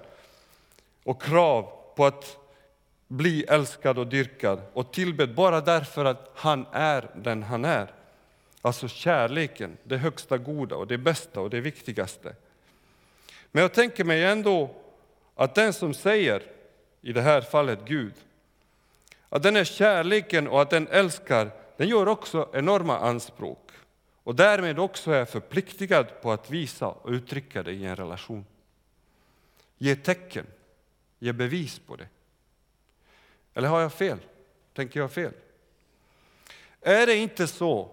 och 1.04 1.22
krav 1.22 1.70
på 1.96 2.06
att 2.06 2.43
bli 3.14 3.44
älskad 3.44 3.98
och 3.98 4.06
dyrkad 4.06 4.60
och 4.72 4.92
tillbedd 4.92 5.34
bara 5.34 5.60
därför 5.60 6.04
att 6.04 6.30
han 6.34 6.66
är 6.72 7.10
den 7.14 7.42
han 7.42 7.64
är. 7.64 7.92
Alltså 8.62 8.88
kärleken, 8.88 9.76
det 9.84 9.96
högsta 9.96 10.38
goda 10.38 10.76
och 10.76 10.86
det 10.86 10.98
bästa 10.98 11.40
och 11.40 11.50
det 11.50 11.60
viktigaste. 11.60 12.34
Men 13.52 13.62
jag 13.62 13.74
tänker 13.74 14.04
mig 14.04 14.24
ändå 14.24 14.70
att 15.34 15.54
den 15.54 15.72
som 15.72 15.94
säger, 15.94 16.42
i 17.00 17.12
det 17.12 17.22
här 17.22 17.40
fallet 17.40 17.78
Gud, 17.84 18.14
att 19.28 19.42
den 19.42 19.56
är 19.56 19.64
kärleken 19.64 20.48
och 20.48 20.62
att 20.62 20.70
den 20.70 20.88
älskar, 20.88 21.50
den 21.76 21.88
gör 21.88 22.08
också 22.08 22.48
enorma 22.52 22.98
anspråk 22.98 23.70
och 24.24 24.34
därmed 24.34 24.78
också 24.78 25.10
är 25.10 25.24
förpliktigad 25.24 26.22
på 26.22 26.32
att 26.32 26.50
visa 26.50 26.88
och 26.88 27.10
uttrycka 27.10 27.62
det 27.62 27.72
i 27.72 27.84
en 27.84 27.96
relation. 27.96 28.46
Ge 29.78 29.96
tecken, 29.96 30.46
ge 31.18 31.32
bevis 31.32 31.78
på 31.78 31.96
det. 31.96 32.08
Eller 33.54 33.68
har 33.68 33.80
jag 33.80 33.92
fel? 33.92 34.18
Tänker 34.74 35.00
jag 35.00 35.12
fel? 35.12 35.32
Är 36.80 37.06
det 37.06 37.16
inte 37.16 37.46
så 37.46 37.90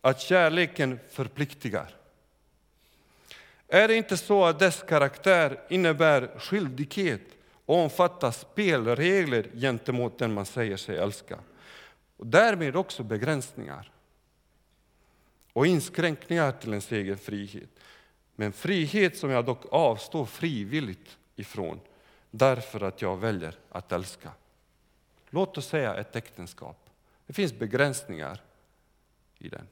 att 0.00 0.20
kärleken 0.20 0.98
förpliktigar? 1.10 1.96
Är 3.68 3.88
det 3.88 3.94
inte 3.94 4.16
så 4.16 4.44
att 4.44 4.58
dess 4.58 4.82
karaktär 4.82 5.60
innebär 5.68 6.38
skyldighet 6.38 7.22
och 7.66 7.76
omfattar 7.76 8.30
spelregler 8.30 9.50
gentemot 9.54 10.18
den 10.18 10.34
man 10.34 10.46
säger 10.46 10.76
sig 10.76 10.98
älska? 10.98 11.38
Och 12.16 12.26
därmed 12.26 12.76
också 12.76 13.02
begränsningar 13.02 13.92
och 15.52 15.66
inskränkningar 15.66 16.52
till 16.52 16.70
ens 16.70 16.92
egen 16.92 17.18
frihet. 17.18 17.68
Men 18.36 18.52
frihet 18.52 19.16
som 19.16 19.30
jag 19.30 19.44
dock 19.44 19.64
avstår 19.70 20.24
frivilligt 20.24 21.16
ifrån 21.36 21.80
därför 22.30 22.80
att 22.80 23.02
jag 23.02 23.16
väljer 23.16 23.54
att 23.68 23.92
älska. 23.92 24.30
Låt 25.36 25.58
oss 25.58 25.66
säga 25.66 25.94
ett 25.94 26.16
äktenskap. 26.16 26.90
Det 27.26 27.32
finns 27.32 27.52
begränsningar 27.52 28.40
i 29.38 29.48
den. 29.48 29.68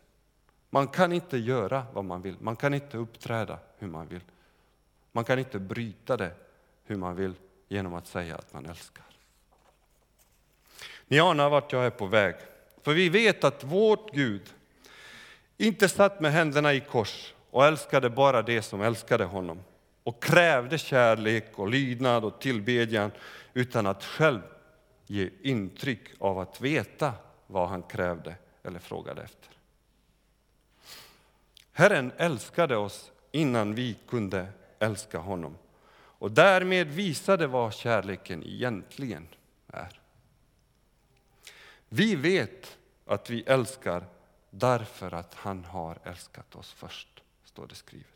Man 0.70 0.88
kan 0.88 1.12
inte 1.12 1.38
göra 1.38 1.86
vad 1.92 2.04
man 2.04 2.22
vill, 2.22 2.36
man 2.40 2.56
kan 2.56 2.74
inte 2.74 2.96
uppträda 2.98 3.58
hur 3.78 3.88
man 3.88 4.06
vill. 4.06 4.20
Man 5.12 5.24
kan 5.24 5.38
inte 5.38 5.58
bryta 5.58 6.16
det 6.16 6.30
hur 6.84 6.96
man 6.96 7.16
vill 7.16 7.34
genom 7.68 7.94
att 7.94 8.06
säga 8.06 8.36
att 8.36 8.52
man 8.52 8.66
älskar. 8.66 9.04
Ni 11.06 11.18
anar 11.18 11.50
vart 11.50 11.72
jag 11.72 11.86
är 11.86 11.90
på 11.90 12.06
väg. 12.06 12.34
För 12.82 12.94
vi 12.94 13.08
vet 13.08 13.44
att 13.44 13.64
vårt 13.64 14.14
Gud 14.14 14.54
inte 15.56 15.88
satt 15.88 16.20
med 16.20 16.32
händerna 16.32 16.74
i 16.74 16.80
kors 16.80 17.34
och 17.50 17.66
älskade 17.66 18.10
bara 18.10 18.42
det 18.42 18.62
som 18.62 18.82
älskade 18.82 19.24
honom 19.24 19.60
och 20.02 20.22
krävde 20.22 20.78
kärlek 20.78 21.58
och 21.58 21.68
lydnad 21.68 22.24
och 22.24 22.40
tillbedjan 22.40 23.10
utan 23.54 23.86
att 23.86 24.04
själv 24.04 24.40
ge 25.06 25.30
intryck 25.42 26.00
av 26.18 26.38
att 26.38 26.60
veta 26.60 27.12
vad 27.46 27.68
han 27.68 27.82
krävde 27.82 28.34
eller 28.62 28.78
frågade 28.78 29.22
efter. 29.22 29.50
Herren 31.72 32.12
älskade 32.16 32.76
oss 32.76 33.12
innan 33.32 33.74
vi 33.74 33.96
kunde 34.08 34.46
älska 34.78 35.18
honom 35.18 35.56
och 35.92 36.30
därmed 36.30 36.88
visade 36.88 37.46
vad 37.46 37.74
kärleken 37.74 38.42
egentligen 38.42 39.28
är. 39.66 40.00
Vi 41.88 42.14
vet 42.14 42.78
att 43.06 43.30
vi 43.30 43.42
älskar 43.42 44.04
därför 44.50 45.14
att 45.14 45.34
han 45.34 45.64
har 45.64 45.98
älskat 46.04 46.54
oss 46.54 46.72
först, 46.72 47.22
står 47.44 47.66
det 47.66 47.74
skrivet. 47.74 48.06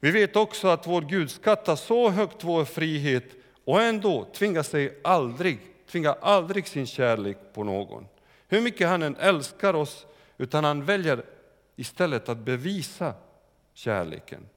Vi 0.00 0.10
vet 0.10 0.36
också 0.36 0.68
att 0.68 0.86
vår 0.86 1.02
Gud 1.02 1.30
skattar 1.30 1.76
så 1.76 2.10
högt 2.10 2.44
vår 2.44 2.64
frihet 2.64 3.24
och 3.64 3.82
ändå 3.82 4.24
tvingar 4.24 4.62
sig 4.62 5.00
aldrig, 5.04 5.58
tvingar 5.86 6.16
aldrig 6.20 6.68
sin 6.68 6.86
kärlek 6.86 7.38
på 7.52 7.64
någon. 7.64 8.06
Hur 8.48 8.60
mycket 8.60 8.88
han 8.88 9.02
än 9.02 9.16
älskar 9.16 9.74
oss, 9.74 10.06
utan 10.38 10.64
han 10.64 10.84
väljer 10.84 11.24
istället 11.76 12.28
att 12.28 12.38
bevisa 12.38 13.14
kärleken 13.74 14.48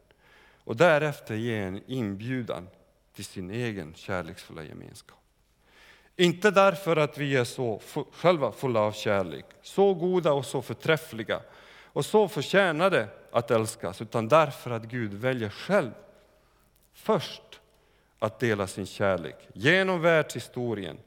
och 0.64 0.76
därefter 0.76 1.36
ge 1.36 1.58
en 1.58 1.82
inbjudan 1.88 2.68
till 3.16 3.26
sin 3.26 3.52
egen 3.52 3.94
kärleksfulla 3.96 4.64
gemenskap. 4.64 5.18
Inte 6.16 6.52
därför 6.52 6.98
att 6.98 7.18
vi 7.18 7.36
är 7.36 7.44
så 7.44 7.82
själva 8.12 8.52
fulla 8.52 8.80
av 8.80 8.92
kärlek, 8.92 9.46
så 9.62 9.94
goda 9.94 10.32
och 10.34 10.46
så 10.46 10.62
förträffliga 10.62 11.42
och 11.84 12.06
så 12.06 12.28
förtjänade 12.28 13.08
att 13.32 13.52
älskas, 13.52 14.02
utan 14.02 14.28
därför 14.28 14.72
att 14.72 14.84
Gud 14.84 15.14
väljer 15.14 15.50
själv 15.50 15.92
först 16.94 17.60
att 18.20 18.40
dela 18.40 18.68
sin 18.68 18.86
kärlek 18.86 19.36
genom 19.54 20.02
världshistorien, 20.02 20.98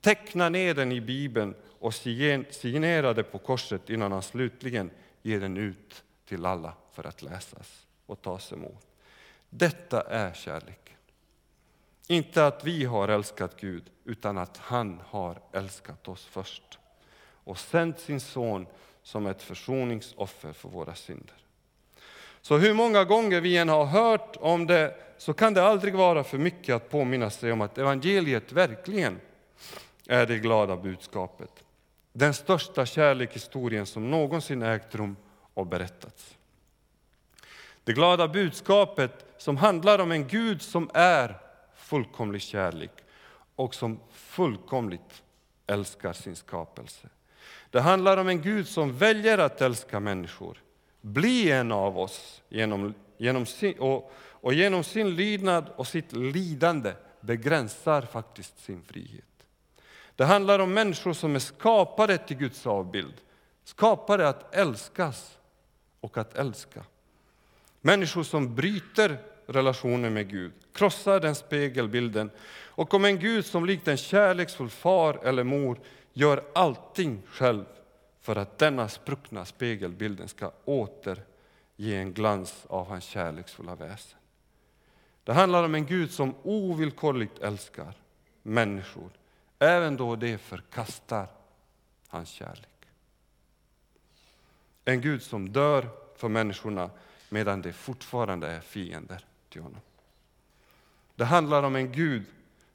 teckna 0.00 0.48
ner 0.48 0.74
den 0.74 0.92
i 0.92 1.00
Bibeln 1.00 1.54
och 1.78 1.94
signera 1.94 3.14
det 3.14 3.22
på 3.22 3.38
korset 3.38 3.90
innan 3.90 4.12
han 4.12 4.22
slutligen 4.22 4.90
ger 5.22 5.40
den 5.40 5.56
ut 5.56 6.04
till 6.26 6.46
alla 6.46 6.72
för 6.92 7.06
att 7.06 7.22
läsas 7.22 7.86
och 8.06 8.22
tas 8.22 8.52
emot. 8.52 8.86
Detta 9.50 10.00
är 10.00 10.32
kärlek. 10.32 10.96
Inte 12.06 12.46
att 12.46 12.64
vi 12.64 12.84
har 12.84 13.08
älskat 13.08 13.60
Gud, 13.60 13.90
utan 14.04 14.38
att 14.38 14.56
han 14.56 15.00
har 15.06 15.40
älskat 15.52 16.08
oss 16.08 16.24
först 16.24 16.78
och 17.44 17.58
sänt 17.58 18.00
sin 18.00 18.20
son 18.20 18.66
som 19.02 19.26
ett 19.26 19.42
försoningsoffer 19.42 20.52
för 20.52 20.68
våra 20.68 20.94
synder. 20.94 21.36
Så 22.40 22.56
hur 22.56 22.74
många 22.74 23.04
gånger 23.04 23.40
vi 23.40 23.56
än 23.56 23.68
har 23.68 23.84
hört 23.84 24.36
om 24.40 24.66
det 24.66 24.94
så 25.18 25.32
kan 25.32 25.54
det 25.54 25.62
aldrig 25.62 25.94
vara 25.94 26.24
för 26.24 26.38
mycket 26.38 26.74
att 26.74 26.90
påminna 26.90 27.30
sig 27.30 27.52
om 27.52 27.60
att 27.60 27.78
evangeliet 27.78 28.52
verkligen 28.52 29.20
är 30.10 30.26
det 30.26 30.38
glada 30.38 30.76
budskapet. 30.76 31.64
Den 32.12 32.34
största 32.34 32.86
kärlekshistorien 32.86 33.86
som 33.86 34.10
någonsin 34.10 34.62
ägt 34.62 34.94
rum 34.94 35.16
och 35.54 35.66
berättats. 35.66 36.38
Det 37.84 37.92
glada 37.92 38.28
budskapet 38.28 39.26
som 39.38 39.56
handlar 39.56 39.98
om 39.98 40.12
en 40.12 40.28
Gud 40.28 40.62
som 40.62 40.90
är 40.94 41.38
fullkomlig 41.74 42.42
kärlek 42.42 42.90
och 43.56 43.74
som 43.74 44.00
fullkomligt 44.12 45.22
älskar 45.66 46.12
sin 46.12 46.36
skapelse. 46.36 47.08
Det 47.70 47.80
handlar 47.80 48.16
om 48.16 48.28
en 48.28 48.42
Gud 48.42 48.68
som 48.68 48.98
väljer 48.98 49.38
att 49.38 49.60
älska 49.60 50.00
människor, 50.00 50.62
bli 51.00 51.50
en 51.50 51.72
av 51.72 51.98
oss 51.98 52.42
genom, 52.48 52.94
genom 53.18 53.46
sin, 53.46 53.78
och, 53.78 54.12
och 54.16 54.54
genom 54.54 54.84
sin 54.84 55.16
lydnad 55.16 55.70
och 55.76 55.86
sitt 55.86 56.12
lidande 56.12 56.92
begränsar 57.20 58.02
faktiskt 58.02 58.64
sin 58.64 58.82
frihet. 58.82 59.27
Det 60.18 60.24
handlar 60.24 60.58
om 60.58 60.74
människor 60.74 61.12
som 61.12 61.34
är 61.34 61.38
skapade 61.38 62.18
till 62.18 62.36
Guds 62.36 62.66
avbild, 62.66 63.14
skapade 63.64 64.28
att 64.28 64.54
älskas 64.54 65.38
och 66.00 66.18
att 66.18 66.34
älska. 66.34 66.84
Människor 67.80 68.22
som 68.22 68.54
bryter 68.54 69.18
relationen 69.46 70.14
med 70.14 70.30
Gud, 70.30 70.52
krossar 70.72 71.20
den 71.20 71.34
spegelbilden 71.34 72.30
och 72.66 72.94
om 72.94 73.04
en 73.04 73.18
Gud 73.18 73.46
som 73.46 73.66
likt 73.66 73.88
en 73.88 73.96
kärleksfull 73.96 74.70
far 74.70 75.20
eller 75.24 75.44
mor 75.44 75.78
gör 76.12 76.44
allting 76.54 77.22
själv 77.26 77.64
för 78.20 78.36
att 78.36 78.58
denna 78.58 78.88
spruckna 78.88 79.44
spegelbilden 79.44 80.28
ska 80.28 80.52
återge 80.64 81.24
en 81.78 82.12
glans 82.12 82.66
av 82.68 82.86
hans 82.86 83.04
kärleksfulla 83.04 83.74
väsen. 83.74 84.18
Det 85.24 85.32
handlar 85.32 85.64
om 85.64 85.74
en 85.74 85.86
Gud 85.86 86.10
som 86.10 86.34
ovillkorligt 86.42 87.38
älskar 87.38 87.94
människor, 88.42 89.10
även 89.58 89.96
då 89.96 90.16
de 90.16 90.38
förkastar 90.38 91.26
hans 92.08 92.28
kärlek. 92.28 92.88
En 94.84 95.00
Gud 95.00 95.22
som 95.22 95.52
dör 95.52 95.88
för 96.16 96.28
människorna 96.28 96.90
medan 97.28 97.62
de 97.62 97.72
fortfarande 97.72 98.48
är 98.48 98.60
fiender 98.60 99.24
till 99.48 99.62
honom. 99.62 99.80
Det 101.14 101.24
handlar 101.24 101.62
om 101.62 101.76
en 101.76 101.92
Gud 101.92 102.24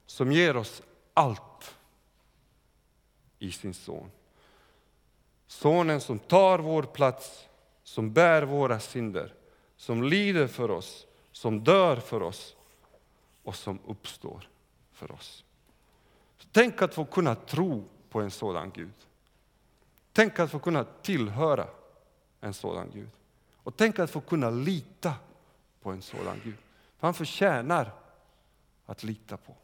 som 0.06 0.32
ger 0.32 0.56
oss 0.56 0.82
allt 1.14 1.74
i 3.38 3.52
sin 3.52 3.74
son. 3.74 4.10
Sonen 5.46 6.00
som 6.00 6.18
tar 6.18 6.58
vår 6.58 6.82
plats, 6.82 7.48
som 7.82 8.12
bär 8.12 8.42
våra 8.42 8.80
synder, 8.80 9.34
som 9.76 10.02
lider 10.02 10.46
för 10.46 10.70
oss, 10.70 11.06
som 11.32 11.64
dör 11.64 11.96
för 11.96 12.22
oss 12.22 12.56
och 13.42 13.56
som 13.56 13.78
uppstår 13.86 14.48
för 14.92 15.12
oss. 15.12 15.44
Tänk 16.52 16.82
att 16.82 16.94
få 16.94 17.04
kunna 17.04 17.34
tro 17.34 17.84
på 18.10 18.20
en 18.20 18.30
sådan 18.30 18.70
Gud. 18.70 18.94
Tänk 20.12 20.38
att 20.38 20.50
få 20.50 20.58
kunna 20.58 20.84
tillhöra 20.84 21.66
en 22.40 22.54
sådan 22.54 22.90
Gud. 22.94 23.10
Och 23.56 23.76
tänk 23.76 23.98
att 23.98 24.10
få 24.10 24.20
kunna 24.20 24.50
lita 24.50 25.14
på 25.82 25.90
en 25.90 26.02
sådan 26.02 26.40
Gud. 26.44 26.56
För 26.98 27.06
han 27.06 27.14
förtjänar 27.14 27.92
att 28.86 29.02
lita 29.02 29.36
på. 29.36 29.56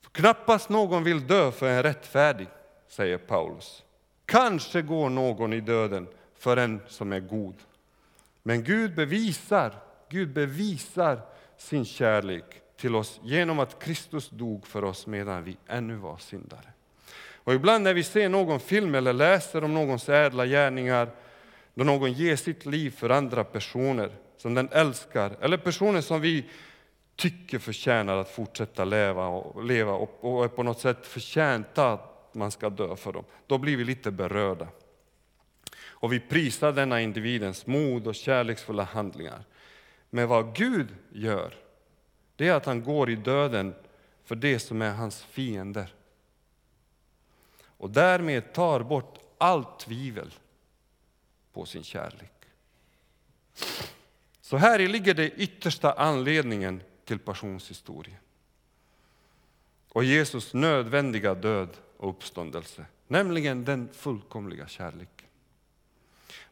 För 0.00 0.10
knappast 0.10 0.68
någon 0.68 1.04
vill 1.04 1.26
dö 1.26 1.52
för 1.52 1.68
en 1.68 1.82
rättfärdig, 1.82 2.48
säger 2.88 3.18
Paulus. 3.18 3.84
Kanske 4.26 4.82
går 4.82 5.10
någon 5.10 5.52
i 5.52 5.60
döden 5.60 6.08
för 6.34 6.56
en 6.56 6.80
som 6.88 7.12
är 7.12 7.20
god. 7.20 7.54
Men 8.42 8.64
Gud 8.64 8.94
bevisar, 8.94 9.74
Gud 10.08 10.32
bevisar 10.32 11.20
sin 11.56 11.84
kärlek 11.84 12.62
till 12.78 12.94
oss 12.94 13.20
genom 13.22 13.58
att 13.58 13.78
Kristus 13.78 14.28
dog 14.28 14.66
för 14.66 14.84
oss 14.84 15.06
medan 15.06 15.44
vi 15.44 15.56
ännu 15.66 15.96
var 15.96 16.16
syndare. 16.16 16.72
Och 17.34 17.54
ibland 17.54 17.84
när 17.84 17.94
vi 17.94 18.02
ser 18.02 18.28
någon 18.28 18.60
film 18.60 18.94
eller 18.94 19.12
läser 19.12 19.64
om 19.64 19.74
någons 19.74 20.08
ädla 20.08 20.46
gärningar, 20.46 21.10
då 21.74 21.84
någon 21.84 22.12
ger 22.12 22.36
sitt 22.36 22.66
liv 22.66 22.90
för 22.90 23.10
andra 23.10 23.44
personer 23.44 24.10
som 24.36 24.54
den 24.54 24.68
älskar, 24.72 25.36
eller 25.40 25.56
personer 25.56 26.00
som 26.00 26.20
vi 26.20 26.44
tycker 27.16 27.58
förtjänar 27.58 28.16
att 28.16 28.30
fortsätta 28.30 28.84
leva 28.84 29.26
och, 29.26 29.64
leva 29.64 29.92
och 29.92 30.44
är 30.44 30.48
på 30.48 30.62
något 30.62 30.80
sätt 30.80 31.06
förtjänta 31.06 31.92
att 31.92 32.34
man 32.34 32.50
ska 32.50 32.70
dö 32.70 32.96
för 32.96 33.12
dem, 33.12 33.24
då 33.46 33.58
blir 33.58 33.76
vi 33.76 33.84
lite 33.84 34.10
berörda. 34.10 34.68
Och 36.00 36.12
vi 36.12 36.20
prisar 36.20 36.72
denna 36.72 37.00
individens 37.00 37.66
mod 37.66 38.06
och 38.06 38.14
kärleksfulla 38.14 38.82
handlingar. 38.82 39.44
Men 40.10 40.28
vad 40.28 40.54
Gud 40.54 40.88
gör, 41.12 41.54
det 42.38 42.48
är 42.48 42.54
att 42.54 42.66
han 42.66 42.82
går 42.84 43.10
i 43.10 43.16
döden 43.16 43.74
för 44.24 44.34
det 44.34 44.58
som 44.58 44.82
är 44.82 44.94
hans 44.94 45.22
fiender. 45.22 45.94
Och 47.60 47.90
därmed 47.90 48.52
tar 48.52 48.80
bort 48.80 49.18
allt 49.38 49.78
tvivel 49.78 50.34
på 51.52 51.66
sin 51.66 51.84
kärlek. 51.84 52.32
Så 54.40 54.56
här 54.56 54.78
ligger 54.78 55.14
det 55.14 55.30
yttersta 55.30 55.92
anledningen 55.92 56.82
till 57.04 57.18
passionshistorien. 57.18 58.20
Och 59.88 60.04
Jesus 60.04 60.54
nödvändiga 60.54 61.34
död 61.34 61.76
och 61.96 62.10
uppståndelse, 62.10 62.84
nämligen 63.06 63.64
den 63.64 63.88
fullkomliga 63.92 64.66
kärleken. 64.66 65.28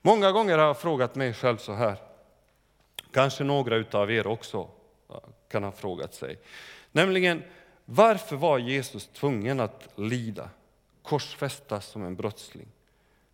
Många 0.03 0.33
gånger 0.33 0.59
har 0.59 0.67
jag 0.67 0.81
frågat 0.81 1.15
mig 1.15 1.35
själv 1.35 1.57
så 1.57 1.73
här, 1.73 1.97
kanske 3.11 3.45
några 3.45 3.99
av 3.99 4.11
er 4.11 4.27
också 4.27 4.71
kan 5.49 5.65
ha 5.65 5.73
frågat 5.73 6.15
sig, 6.15 6.39
nämligen 6.93 7.43
varför 7.85 8.37
var 8.37 8.59
Jesus 8.59 9.07
tvungen 9.07 9.61
att 9.61 9.89
lida, 9.97 10.51
korsfästas 11.03 11.87
som 11.87 12.05
en 12.05 12.17
brottsling? 12.17 12.69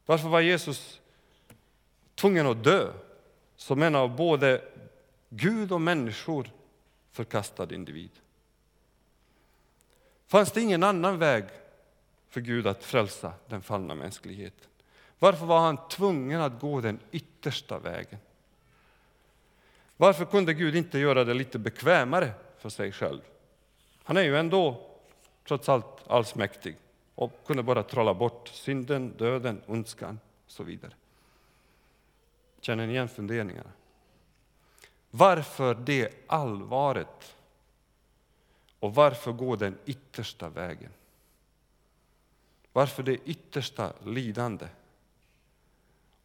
Varför 0.06 0.28
var 0.28 0.40
Jesus 0.40 1.00
tvungen 2.14 2.46
att 2.46 2.64
dö 2.64 2.92
som 3.56 3.82
en 3.82 3.94
av 3.94 4.16
både 4.16 4.62
Gud 5.28 5.72
och 5.72 5.80
människor 5.80 6.50
förkastad 7.12 7.74
individ? 7.74 8.10
Fanns 10.26 10.52
det 10.52 10.60
ingen 10.60 10.82
annan 10.82 11.18
väg 11.18 11.44
för 12.28 12.40
Gud 12.40 12.66
att 12.66 12.84
frälsa 12.84 13.32
den 13.46 13.62
fallna 13.62 13.94
mänskligheten? 13.94 14.68
Varför 15.18 15.46
var 15.46 15.60
han 15.60 15.88
tvungen 15.88 16.40
att 16.40 16.60
gå 16.60 16.80
den 16.80 17.00
yttersta 17.10 17.78
vägen? 17.78 18.18
Varför 20.02 20.24
kunde 20.24 20.54
Gud 20.54 20.76
inte 20.76 20.98
göra 20.98 21.24
det 21.24 21.34
lite 21.34 21.58
bekvämare 21.58 22.32
för 22.58 22.68
sig 22.68 22.92
själv? 22.92 23.20
Han 24.02 24.16
är 24.16 24.22
ju 24.22 24.36
ändå 24.36 24.90
trots 25.44 25.68
allt 25.68 26.08
allsmäktig 26.08 26.76
och 27.14 27.46
kunde 27.46 27.62
bara 27.62 27.82
trolla 27.82 28.14
bort 28.14 28.48
synden, 28.48 29.14
döden, 29.16 29.62
ondskan 29.66 30.20
och 30.44 30.50
så 30.50 30.62
vidare. 30.62 30.92
Känner 32.60 32.86
ni 32.86 32.92
igen 32.92 33.08
funderingarna? 33.08 33.70
Varför 35.10 35.74
det 35.74 36.10
allvaret? 36.26 37.36
Och 38.78 38.94
varför 38.94 39.32
gå 39.32 39.56
den 39.56 39.78
yttersta 39.86 40.48
vägen? 40.48 40.92
Varför 42.72 43.02
det 43.02 43.16
yttersta 43.24 43.92
lidande? 44.04 44.68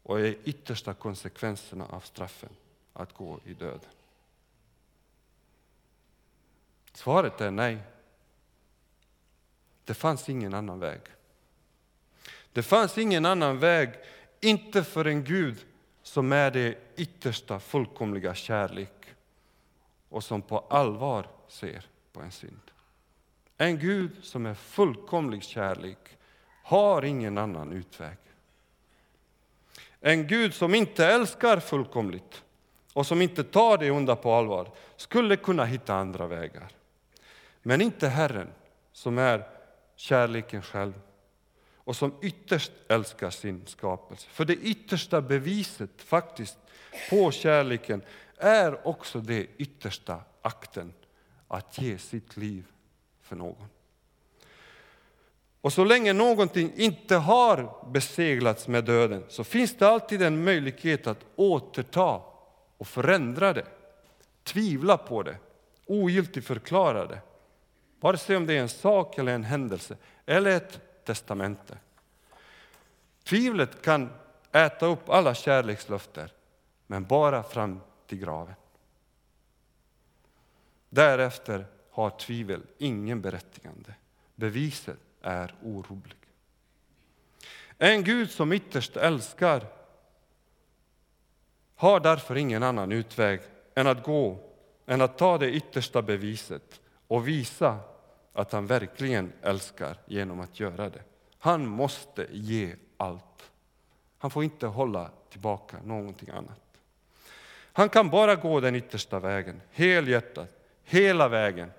Och 0.02 0.18
de 0.18 0.36
yttersta 0.44 0.94
konsekvenserna 0.94 1.86
av 1.86 2.00
straffen, 2.00 2.50
att 2.98 3.12
gå 3.12 3.40
i 3.44 3.54
döden? 3.54 3.90
Svaret 6.92 7.40
är 7.40 7.50
nej. 7.50 7.78
Det 9.84 9.94
fanns 9.94 10.28
ingen 10.28 10.54
annan 10.54 10.80
väg. 10.80 11.00
Det 12.52 12.62
fanns 12.62 12.98
ingen 12.98 13.26
annan 13.26 13.58
väg, 13.58 13.90
inte 14.40 14.84
för 14.84 15.04
en 15.04 15.24
Gud 15.24 15.66
som 16.02 16.32
är 16.32 16.50
det 16.50 16.78
yttersta 16.96 17.60
fullkomliga 17.60 18.34
kärlek 18.34 19.14
och 20.08 20.24
som 20.24 20.42
på 20.42 20.58
allvar 20.58 21.26
ser 21.48 21.86
på 22.12 22.20
en 22.20 22.32
synd. 22.32 22.70
En 23.56 23.78
Gud 23.78 24.10
som 24.22 24.46
är 24.46 24.54
fullkomlig 24.54 25.42
kärlek 25.42 26.16
har 26.62 27.04
ingen 27.04 27.38
annan 27.38 27.72
utväg. 27.72 28.16
En 30.00 30.26
Gud 30.26 30.54
som 30.54 30.74
inte 30.74 31.06
älskar 31.06 31.60
fullkomligt 31.60 32.44
och 32.98 33.06
som 33.06 33.22
inte 33.22 33.44
tar 33.44 33.78
det 33.78 33.90
onda 33.90 34.16
på 34.16 34.32
allvar 34.32 34.70
skulle 34.96 35.36
kunna 35.36 35.64
hitta 35.64 35.94
andra 35.94 36.26
vägar. 36.26 36.68
Men 37.62 37.80
inte 37.80 38.08
Herren 38.08 38.48
som 38.92 39.18
är 39.18 39.48
kärleken 39.96 40.62
själv 40.62 40.92
och 41.74 41.96
som 41.96 42.14
ytterst 42.22 42.72
älskar 42.88 43.30
sin 43.30 43.66
skapelse. 43.66 44.28
För 44.30 44.44
det 44.44 44.54
yttersta 44.56 45.20
beviset 45.20 45.90
faktiskt 45.96 46.58
på 47.10 47.30
kärleken 47.30 48.02
är 48.36 48.86
också 48.86 49.20
det 49.20 49.46
yttersta 49.56 50.20
akten 50.42 50.92
att 51.48 51.78
ge 51.78 51.98
sitt 51.98 52.36
liv 52.36 52.64
för 53.22 53.36
någon. 53.36 53.68
Och 55.60 55.72
så 55.72 55.84
länge 55.84 56.12
någonting 56.12 56.72
inte 56.76 57.16
har 57.16 57.86
beseglats 57.92 58.68
med 58.68 58.84
döden 58.84 59.24
så 59.28 59.44
finns 59.44 59.76
det 59.76 59.88
alltid 59.88 60.22
en 60.22 60.44
möjlighet 60.44 61.06
att 61.06 61.24
återta 61.36 62.27
och 62.78 62.88
förändra 62.88 63.52
det, 63.52 63.66
tvivla 64.42 64.98
på 64.98 65.22
det, 65.22 65.36
ogiltigförklara 65.86 67.06
det. 67.06 67.20
Vare 68.00 68.18
sig 68.18 68.36
om 68.36 68.46
det 68.46 68.54
är 68.54 68.60
en 68.60 68.68
sak 68.68 69.18
eller 69.18 69.34
en 69.34 69.44
händelse 69.44 69.96
eller 70.26 70.50
ett 70.50 70.80
testamente. 71.04 71.78
Tvivlet 73.24 73.82
kan 73.82 74.10
äta 74.52 74.86
upp 74.86 75.08
alla 75.08 75.34
kärlekslöften, 75.34 76.28
men 76.86 77.04
bara 77.04 77.42
fram 77.42 77.80
till 78.06 78.18
graven. 78.18 78.54
Därefter 80.90 81.66
har 81.90 82.10
tvivel 82.10 82.62
ingen 82.78 83.20
berättigande. 83.20 83.94
Beviset 84.34 84.98
är 85.22 85.54
orubbligt. 85.62 86.18
En 87.78 88.04
Gud 88.04 88.30
som 88.30 88.52
ytterst 88.52 88.96
älskar 88.96 89.66
har 91.78 92.00
därför 92.00 92.36
ingen 92.36 92.62
annan 92.62 92.92
utväg 92.92 93.40
än 93.74 93.86
att 93.86 94.02
gå, 94.02 94.38
än 94.86 95.00
att 95.00 95.18
ta 95.18 95.38
det 95.38 95.50
yttersta 95.50 96.02
beviset 96.02 96.80
och 97.08 97.28
visa 97.28 97.78
att 98.32 98.52
han 98.52 98.66
verkligen 98.66 99.32
älskar 99.42 99.96
genom 100.06 100.40
att 100.40 100.60
göra 100.60 100.90
det. 100.90 101.02
Han 101.38 101.66
måste 101.66 102.26
ge 102.30 102.74
allt. 102.96 103.50
Han 104.18 104.30
får 104.30 104.44
inte 104.44 104.66
hålla 104.66 105.10
tillbaka 105.30 105.76
någonting 105.84 106.30
annat. 106.30 106.60
Han 107.72 107.88
kan 107.88 108.10
bara 108.10 108.34
gå 108.34 108.60
den 108.60 108.74
yttersta 108.74 109.18
vägen, 109.18 109.60
helhjärtat, 109.72 110.50
hela 110.84 111.28
vägen, 111.28 111.70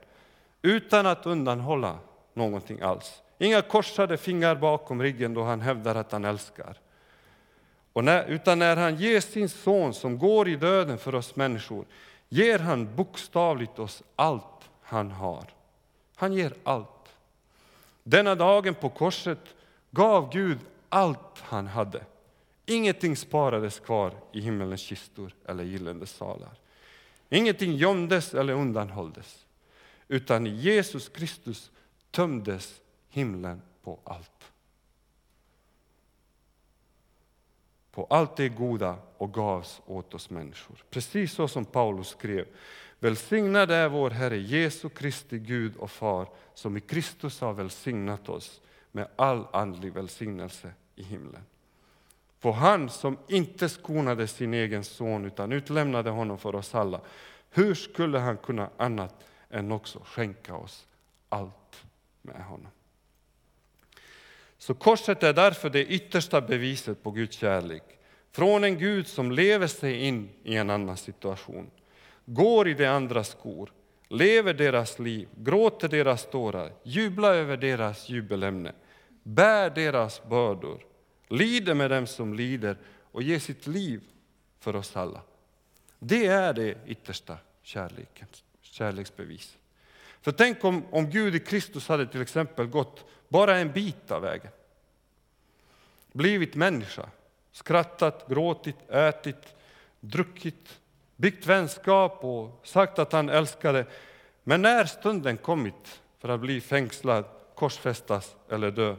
utan 0.62 1.06
att 1.06 1.26
undanhålla 1.26 2.00
någonting 2.34 2.82
alls. 2.82 3.22
Inga 3.38 3.62
korsade 3.62 4.18
fingrar 4.18 4.56
bakom 4.56 5.02
ryggen 5.02 5.34
då 5.34 5.44
han 5.44 5.62
hävdar 5.62 5.96
att 5.96 6.12
han 6.12 6.26
älskar. 6.26 6.78
Och 8.00 8.06
när, 8.06 8.26
utan 8.26 8.60
när 8.60 8.78
han 8.78 8.96
ger 8.96 9.20
sin 9.20 9.50
son 9.50 9.94
som 9.94 10.18
går 10.18 10.50
i 10.50 10.56
döden 10.56 10.98
för 10.98 11.16
oss 11.16 11.36
människor 11.36 11.86
ger 12.30 12.60
han 12.60 12.96
bokstavligt 12.96 13.80
oss 13.80 14.04
allt 14.16 14.70
han 14.82 15.12
har. 15.12 15.46
Han 16.16 16.34
ger 16.34 16.54
allt. 16.64 17.16
Denna 18.04 18.36
dagen 18.36 18.76
på 18.76 18.90
korset 18.90 19.56
gav 19.92 20.32
Gud 20.34 20.58
allt 20.90 21.40
han 21.40 21.68
hade. 21.68 22.02
Ingenting 22.66 23.16
sparades 23.16 23.80
kvar 23.80 24.14
i 24.32 24.42
himmelens 24.42 24.82
kistor 24.82 25.36
eller 25.46 25.64
gyllene 25.64 26.06
salar. 26.06 26.54
Ingenting 27.30 27.76
gömdes 27.76 28.34
eller 28.34 28.54
undanhålldes, 28.54 29.46
utan 30.08 30.48
i 30.48 30.50
Jesus 30.50 31.10
Kristus 31.10 31.72
tömdes 32.12 32.82
himlen 33.10 33.62
på 33.84 34.00
allt. 34.04 34.49
På 37.92 38.08
allt 38.10 38.36
det 38.36 38.50
goda 38.50 38.96
och 39.18 39.34
gavs 39.34 39.82
åt 39.86 40.14
oss 40.14 40.30
människor. 40.30 40.84
Precis 40.90 41.34
så 41.34 41.48
som 41.48 41.66
Paulus 41.66 42.08
skrev. 42.08 42.46
Välsignad 43.00 43.72
är 43.72 43.90
vår 43.90 44.10
Herre 44.10 44.38
Jesu 44.38 44.90
Kristi 44.90 45.40
Gud 45.40 45.78
och 45.78 45.92
Far 45.92 46.28
som 46.54 46.78
i 46.78 46.80
Kristus 46.80 47.42
har 47.42 47.54
välsignat 47.54 48.30
oss 48.30 48.62
med 48.92 49.08
all 49.16 49.48
andlig 49.54 49.94
välsignelse 49.94 50.72
i 50.96 51.04
himlen. 51.04 51.44
På 52.40 52.52
han 52.52 52.90
som 52.90 53.18
inte 53.28 53.70
skonade 53.70 54.28
sin 54.28 54.54
egen 54.54 54.84
son 54.84 55.26
utan 55.26 55.52
utlämnade 55.52 56.10
honom 56.10 56.38
för 56.38 56.56
oss 56.56 56.76
alla, 56.76 57.02
hur 57.50 57.76
skulle 57.76 58.20
han 58.20 58.38
kunna 58.38 58.70
annat 58.78 59.16
än 59.50 59.72
också 59.72 60.02
skänka 60.06 60.56
oss 60.56 60.88
allt 61.30 61.86
med 62.22 62.44
honom? 62.44 62.72
Så 64.60 64.74
korset 64.74 65.24
är 65.24 65.34
därför 65.34 65.70
det 65.70 65.86
yttersta 65.86 66.42
beviset 66.42 67.04
på 67.04 67.12
Guds 67.12 67.38
kärlek. 67.38 67.84
Från 68.32 68.64
en 68.64 68.78
Gud 68.78 69.08
som 69.08 69.32
lever 69.32 69.68
sig 69.68 69.96
in 69.96 70.30
i 70.44 70.56
en 70.56 70.70
annan 70.70 70.98
situation, 70.98 71.72
går 72.26 72.68
i 72.68 72.74
de 72.74 72.86
andras 72.86 73.30
skor, 73.30 73.72
lever 74.08 74.54
deras 74.54 75.00
liv, 75.00 75.28
gråter 75.36 75.88
deras 75.88 76.30
tårar, 76.30 76.72
jublar 76.84 77.34
över 77.34 77.58
deras 77.58 78.10
jubelämne, 78.10 78.74
bär 79.24 79.70
deras 79.70 80.24
bördor, 80.24 80.86
lider 81.28 81.74
med 81.74 81.92
dem 81.92 82.08
som 82.08 82.34
lider 82.34 82.78
och 83.12 83.24
ger 83.24 83.40
sitt 83.40 83.68
liv 83.68 84.02
för 84.60 84.76
oss 84.76 84.96
alla. 84.96 85.22
Det 86.00 86.26
är 86.26 86.54
det 86.54 86.78
yttersta 86.86 87.38
kärleken, 87.64 88.28
kärleksbeviset. 88.62 89.59
För 90.22 90.32
tänk 90.32 90.64
om, 90.64 90.86
om 90.92 91.10
Gud 91.10 91.36
i 91.36 91.40
Kristus 91.40 91.88
hade 91.88 92.08
till 92.08 92.22
exempel 92.22 92.68
gått 92.68 93.06
bara 93.28 93.58
en 93.58 93.72
bit 93.72 94.12
av 94.12 94.22
vägen. 94.22 94.52
Blivit 96.14 96.56
människa, 96.56 97.10
skrattat, 97.52 98.28
gråtit, 98.30 98.90
ätit, 98.90 99.56
druckit, 100.00 100.80
byggt 101.16 101.46
vänskap 101.46 102.24
och 102.24 102.62
sagt 102.64 103.00
att 103.00 103.12
han 103.12 103.30
älskade. 103.30 103.86
Men 104.44 104.62
när 104.62 104.86
stunden 104.86 105.38
kommit 105.38 106.02
för 106.20 106.30
att 106.30 106.40
bli 106.40 106.62
fängslad, 106.62 107.26
korsfästas 107.56 108.36
eller 108.50 108.72
dö, 108.72 108.96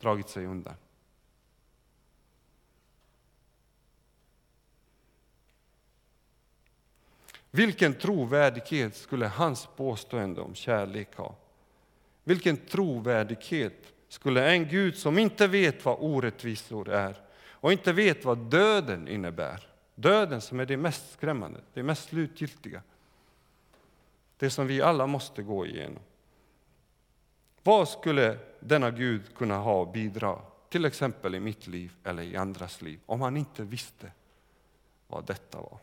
dragit 0.00 0.28
sig 0.28 0.46
undan. 0.46 0.74
Vilken 7.50 7.94
trovärdighet 7.94 8.96
skulle 8.96 9.26
hans 9.26 9.68
påstående 9.76 10.40
om 10.40 10.54
kärlek 10.54 11.16
ha? 11.16 11.34
Vilken 12.24 12.56
trovärdighet 12.56 13.92
skulle 14.08 14.50
en 14.50 14.68
Gud 14.68 14.96
som 14.96 15.18
inte 15.18 15.46
vet 15.46 15.84
vad 15.84 15.96
orättvisor 16.00 16.88
är 16.88 17.16
och 17.42 17.72
inte 17.72 17.92
vet 17.92 18.24
vad 18.24 18.38
döden 18.38 19.08
innebär, 19.08 19.68
döden 19.94 20.40
som 20.40 20.60
är 20.60 20.66
det 20.66 20.76
mest 20.76 21.12
skrämmande, 21.12 21.60
det 21.74 21.82
mest 21.82 22.08
slutgiltiga, 22.08 22.82
det 24.36 24.50
som 24.50 24.66
vi 24.66 24.82
alla 24.82 25.06
måste 25.06 25.42
gå 25.42 25.66
igenom. 25.66 26.02
Vad 27.62 27.88
skulle 27.88 28.38
denna 28.60 28.90
Gud 28.90 29.34
kunna 29.34 29.58
ha 29.58 29.80
och 29.80 29.92
bidra, 29.92 30.38
till 30.68 30.84
exempel 30.84 31.34
i 31.34 31.40
mitt 31.40 31.66
liv 31.66 31.92
eller 32.04 32.22
i 32.22 32.36
andras 32.36 32.82
liv, 32.82 33.00
om 33.06 33.20
han 33.20 33.36
inte 33.36 33.62
visste 33.62 34.12
vad 35.06 35.26
detta 35.26 35.58
var? 35.60 35.78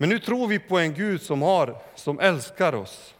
Men 0.00 0.08
nu 0.08 0.18
tror 0.18 0.46
vi 0.46 0.58
på 0.58 0.78
en 0.78 0.94
Gud 0.94 1.22
som, 1.22 1.42
har, 1.42 1.82
som 1.94 2.20
älskar 2.20 2.74
oss. 2.74 3.14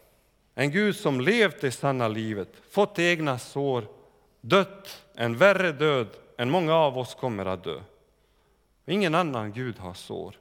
En 0.54 0.70
Gud 0.70 0.96
som 0.96 1.20
levt 1.20 1.60
det 1.60 1.70
sanna 1.70 2.08
livet, 2.08 2.48
fått 2.70 2.98
egna 2.98 3.38
sår, 3.38 3.86
dött 4.40 5.04
en 5.14 5.36
värre 5.36 5.72
död 5.72 6.08
än 6.38 6.50
många 6.50 6.74
av 6.74 6.98
oss 6.98 7.14
kommer 7.14 7.46
att 7.46 7.64
dö. 7.64 7.80
Ingen 8.86 9.14
annan 9.14 9.52
Gud 9.52 9.78
har 9.78 9.94
sår. 9.94 10.36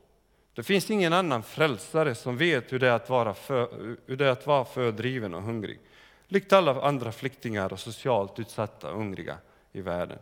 Det 0.53 0.63
finns 0.63 0.91
ingen 0.91 1.13
annan 1.13 1.43
frälsare 1.43 2.15
som 2.15 2.37
vet 2.37 2.73
hur 2.73 2.79
det 2.79 2.87
är 2.87 2.93
att 2.93 3.09
vara, 3.09 3.33
för, 3.33 3.97
hur 4.05 4.17
det 4.17 4.25
är 4.25 4.31
att 4.31 4.47
vara 4.47 4.65
fördriven 4.65 5.33
och 5.33 5.41
hungrig. 5.41 5.79
Likt 6.27 6.53
alla 6.53 6.81
andra 6.81 7.11
flyktingar 7.11 7.73
och 7.73 7.79
socialt 7.79 8.39
utsatta 8.39 8.91
och 8.91 8.97
hungriga 8.97 9.37
i 9.71 9.81
världen. 9.81 10.19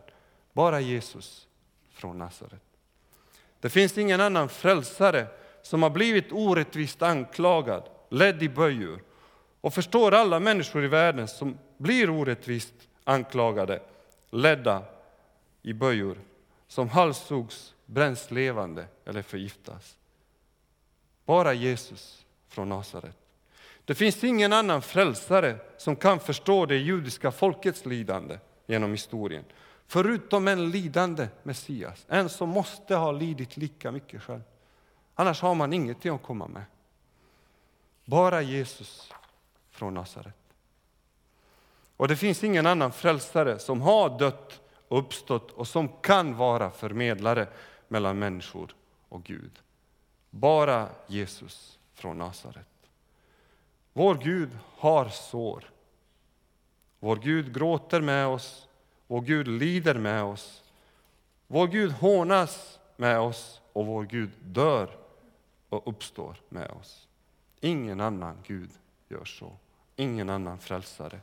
Bara 0.52 0.80
Jesus 0.80 1.46
från 1.92 2.18
Nasaret. 2.18 2.62
Det 3.60 3.70
finns 3.70 3.98
ingen 3.98 4.20
annan 4.20 4.48
frälsare 4.48 5.26
som 5.68 5.82
har 5.82 5.90
blivit 5.90 6.32
orättvist 6.32 7.02
anklagad, 7.02 7.82
ledd 8.08 8.42
i 8.42 8.48
böjor 8.48 9.02
och 9.60 9.74
förstår 9.74 10.14
alla 10.14 10.40
människor 10.40 10.84
i 10.84 10.88
världen 10.88 11.28
som 11.28 11.58
blir 11.78 12.10
orättvist 12.10 12.74
anklagade, 13.04 13.80
ledda 14.30 14.82
i 15.62 15.72
böjor, 15.72 16.18
som 16.68 16.88
halshuggs, 16.88 17.74
bränns 17.86 18.30
levande 18.30 18.86
eller 19.04 19.22
förgiftas. 19.22 19.96
Bara 21.24 21.52
Jesus 21.52 22.26
från 22.48 22.68
Nasaret. 22.68 23.16
Det 23.84 23.94
finns 23.94 24.24
ingen 24.24 24.52
annan 24.52 24.82
frälsare 24.82 25.56
som 25.78 25.96
kan 25.96 26.20
förstå 26.20 26.66
det 26.66 26.76
judiska 26.76 27.30
folkets 27.30 27.86
lidande 27.86 28.38
genom 28.66 28.90
historien, 28.90 29.44
förutom 29.86 30.48
en 30.48 30.70
lidande 30.70 31.28
Messias, 31.42 32.06
en 32.08 32.28
som 32.28 32.48
måste 32.48 32.94
ha 32.94 33.12
lidit 33.12 33.56
lika 33.56 33.92
mycket 33.92 34.22
själv. 34.22 34.42
Annars 35.20 35.40
har 35.42 35.54
man 35.54 35.72
ingenting 35.72 36.14
att 36.14 36.22
komma 36.22 36.46
med. 36.46 36.62
Bara 38.04 38.42
Jesus 38.42 39.12
från 39.70 39.94
Nasaret. 39.94 40.34
Och 41.96 42.08
det 42.08 42.16
finns 42.16 42.44
ingen 42.44 42.66
annan 42.66 42.92
frälsare 42.92 43.58
som 43.58 43.80
har 43.80 44.18
dött 44.18 44.60
och 44.88 44.98
uppstått 44.98 45.50
och 45.50 45.68
som 45.68 45.88
kan 45.88 46.36
vara 46.36 46.70
förmedlare 46.70 47.48
mellan 47.88 48.18
människor 48.18 48.74
och 49.08 49.24
Gud. 49.24 49.58
Bara 50.30 50.88
Jesus 51.06 51.78
från 51.94 52.18
Nasaret. 52.18 52.68
Vår 53.92 54.14
Gud 54.14 54.58
har 54.76 55.08
sår. 55.08 55.70
Vår 57.00 57.16
Gud 57.16 57.54
gråter 57.54 58.00
med 58.00 58.26
oss. 58.26 58.68
Vår 59.06 59.20
Gud 59.20 59.48
lider 59.48 59.94
med 59.94 60.24
oss. 60.24 60.62
Vår 61.46 61.66
Gud 61.66 61.92
hånas 61.92 62.78
med 62.96 63.18
oss 63.18 63.60
och 63.72 63.86
vår 63.86 64.04
Gud 64.04 64.30
dör 64.42 65.07
och 65.68 65.88
uppstår 65.88 66.36
med 66.48 66.70
oss. 66.70 67.08
Ingen 67.60 68.00
annan 68.00 68.36
Gud 68.46 68.70
gör 69.08 69.24
så. 69.24 69.52
Ingen 69.96 70.30
annan 70.30 70.58
frälsare. 70.58 71.20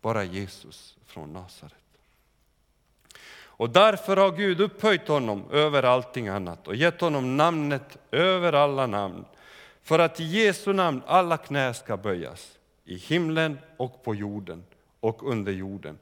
Bara 0.00 0.24
Jesus 0.24 0.96
från 1.06 1.32
Nasaret. 1.32 1.74
Och 3.56 3.70
därför 3.70 4.16
har 4.16 4.32
Gud 4.32 4.60
upphöjt 4.60 5.08
honom 5.08 5.44
över 5.50 5.82
allting 5.82 6.28
annat 6.28 6.68
och 6.68 6.76
gett 6.76 7.00
honom 7.00 7.36
namnet 7.36 7.98
över 8.10 8.52
alla 8.52 8.86
namn. 8.86 9.24
För 9.82 9.98
att 9.98 10.20
i 10.20 10.24
Jesu 10.24 10.72
namn 10.72 11.02
alla 11.06 11.36
knä 11.36 11.74
ska 11.74 11.96
böjas, 11.96 12.58
i 12.84 12.96
himlen 12.96 13.58
och 13.76 14.04
på 14.04 14.14
jorden 14.14 14.64
och 15.00 15.30
under 15.30 15.52
jorden. 15.52 15.98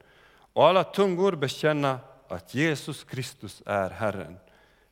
Och 0.53 0.67
alla 0.67 0.85
tungor 0.85 1.37
bekänna 1.37 1.99
att 2.29 2.55
Jesus 2.55 3.05
Kristus 3.05 3.63
är 3.67 3.91
Herren, 3.91 4.37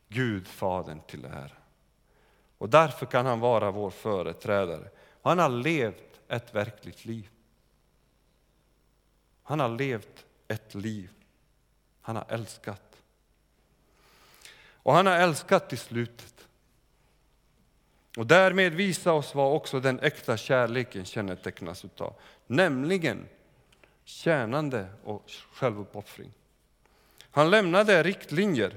Gud 0.08 0.46
Fadern 0.46 1.00
till 1.06 1.24
ära. 1.24 1.59
Och 2.60 2.68
därför 2.68 3.06
kan 3.06 3.26
han 3.26 3.40
vara 3.40 3.70
vår 3.70 3.90
företrädare. 3.90 4.88
Han 5.22 5.38
har 5.38 5.48
levt 5.48 6.20
ett 6.28 6.54
verkligt 6.54 7.04
liv. 7.04 7.28
Han 9.42 9.60
har 9.60 9.68
levt 9.68 10.26
ett 10.48 10.74
liv. 10.74 11.10
Han 12.00 12.16
har 12.16 12.24
älskat. 12.28 12.96
Och 14.72 14.92
han 14.92 15.06
har 15.06 15.16
älskat 15.16 15.68
till 15.68 15.78
slutet. 15.78 16.48
Och 18.16 18.26
därmed 18.26 18.74
visa 18.74 19.12
oss 19.12 19.34
vad 19.34 19.54
också 19.54 19.80
den 19.80 20.00
äkta 20.00 20.36
kärleken 20.36 21.04
kännetecknas 21.04 21.84
utav. 21.84 22.14
Nämligen 22.46 23.28
tjänande 24.04 24.86
och 25.04 25.30
självuppoffring. 25.52 26.32
Han 27.30 27.50
lämnade 27.50 28.02
riktlinjer 28.02 28.76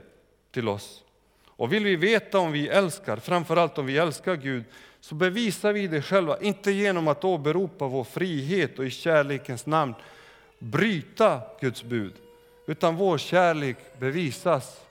till 0.52 0.68
oss 0.68 1.04
och 1.56 1.74
vill 1.74 1.84
vi 1.84 1.96
veta 1.96 2.40
om 2.40 2.52
vi 2.52 2.68
älskar, 2.68 3.18
framförallt 3.18 3.78
om 3.78 3.86
vi 3.86 3.98
älskar 3.98 4.36
Gud, 4.36 4.64
så 5.00 5.16
bevisar 5.16 5.74
vi 5.74 5.88
det 5.88 6.02
själva, 6.02 6.42
inte 6.42 6.72
genom 6.72 7.08
att 7.08 7.24
åberopa 7.24 7.88
vår 7.88 8.04
frihet 8.04 8.80
och 8.80 8.86
i 8.86 8.90
kärlekens 8.90 9.66
namn 9.66 9.94
bryta 10.60 11.42
Guds 11.60 11.84
bud, 11.84 12.14
utan 12.68 12.96
vår 12.96 13.18
kärlek 13.18 13.78
bevisas 14.00 14.82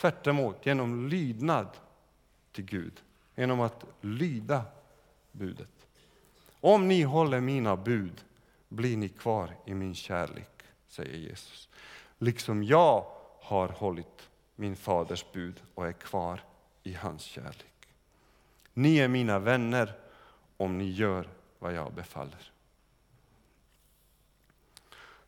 tvärt 0.00 0.26
genom 0.66 1.08
lydnad 1.08 1.68
till 2.52 2.64
Gud 2.64 2.92
genom 3.36 3.60
att 3.60 3.84
lyda 4.00 4.62
budet. 5.32 5.68
Om 6.60 6.88
ni 6.88 7.02
håller 7.02 7.40
mina 7.40 7.76
bud 7.76 8.24
blir 8.68 8.96
ni 8.96 9.08
kvar 9.08 9.56
i 9.64 9.74
min 9.74 9.94
kärlek, 9.94 10.62
säger 10.88 11.16
Jesus. 11.16 11.68
Liksom 12.18 12.62
jag 12.62 13.06
har 13.40 13.68
hållit 13.68 14.28
min 14.56 14.76
faders 14.76 15.24
bud 15.32 15.62
och 15.74 15.86
är 15.86 15.92
kvar 15.92 16.40
i 16.82 16.92
hans 16.92 17.22
kärlek. 17.22 17.88
Ni 18.74 18.98
är 18.98 19.08
mina 19.08 19.38
vänner 19.38 19.92
om 20.56 20.78
ni 20.78 20.90
gör 20.90 21.28
vad 21.58 21.74
jag 21.74 21.92
befaller. 21.92 22.52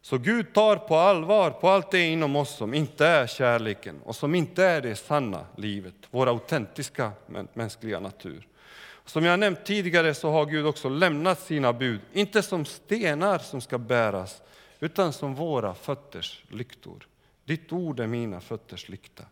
Så 0.01 0.18
Gud 0.18 0.55
tar 0.55 0.76
på 0.76 0.97
allvar 0.97 1.51
på 1.51 1.68
allt 1.68 1.91
det 1.91 2.07
inom 2.07 2.37
oss 2.37 2.57
som 2.57 2.74
inte 2.74 3.07
är 3.07 3.26
kärleken 3.26 4.01
och 4.05 4.16
som 4.16 4.35
inte 4.35 4.64
är 4.64 4.81
det 4.81 4.97
sanna 4.97 5.47
livet, 5.57 5.95
vår 6.11 6.26
autentiska 6.26 7.12
mänskliga 7.55 8.01
natur. 8.01 8.49
Som 9.05 9.24
jag 9.24 9.41
nämnt 9.41 9.64
tidigare 9.64 10.14
så 10.14 10.31
har 10.31 10.47
Gud 10.47 10.66
också 10.66 10.89
lämnat 10.89 11.41
sina 11.41 11.72
bud, 11.72 12.01
inte 12.12 12.43
som 12.43 12.64
stenar 12.64 13.39
som 13.39 13.61
ska 13.61 13.79
bäras, 13.79 14.43
utan 14.81 15.12
som 15.12 15.35
våra 15.35 15.74
fötters 15.74 16.45
lyktor. 16.49 17.07
Ditt 17.49 17.72
ord 17.72 18.01
är 18.01 18.07
mina 18.07 18.40
fötters 18.40 18.88
lykta. 18.88 19.24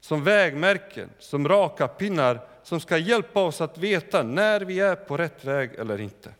Som 0.00 0.24
vägmärken, 0.24 1.10
som 1.18 1.48
raka 1.48 1.88
pinnar 1.88 2.40
som 2.62 2.80
ska 2.80 2.98
hjälpa 2.98 3.42
oss 3.42 3.60
att 3.60 3.78
veta 3.78 4.22
när 4.22 4.60
vi 4.60 4.80
är 4.80 4.96
på 4.96 5.16
rätt 5.16 5.44
väg 5.44 5.74
eller 5.74 6.00
inte. 6.00 6.34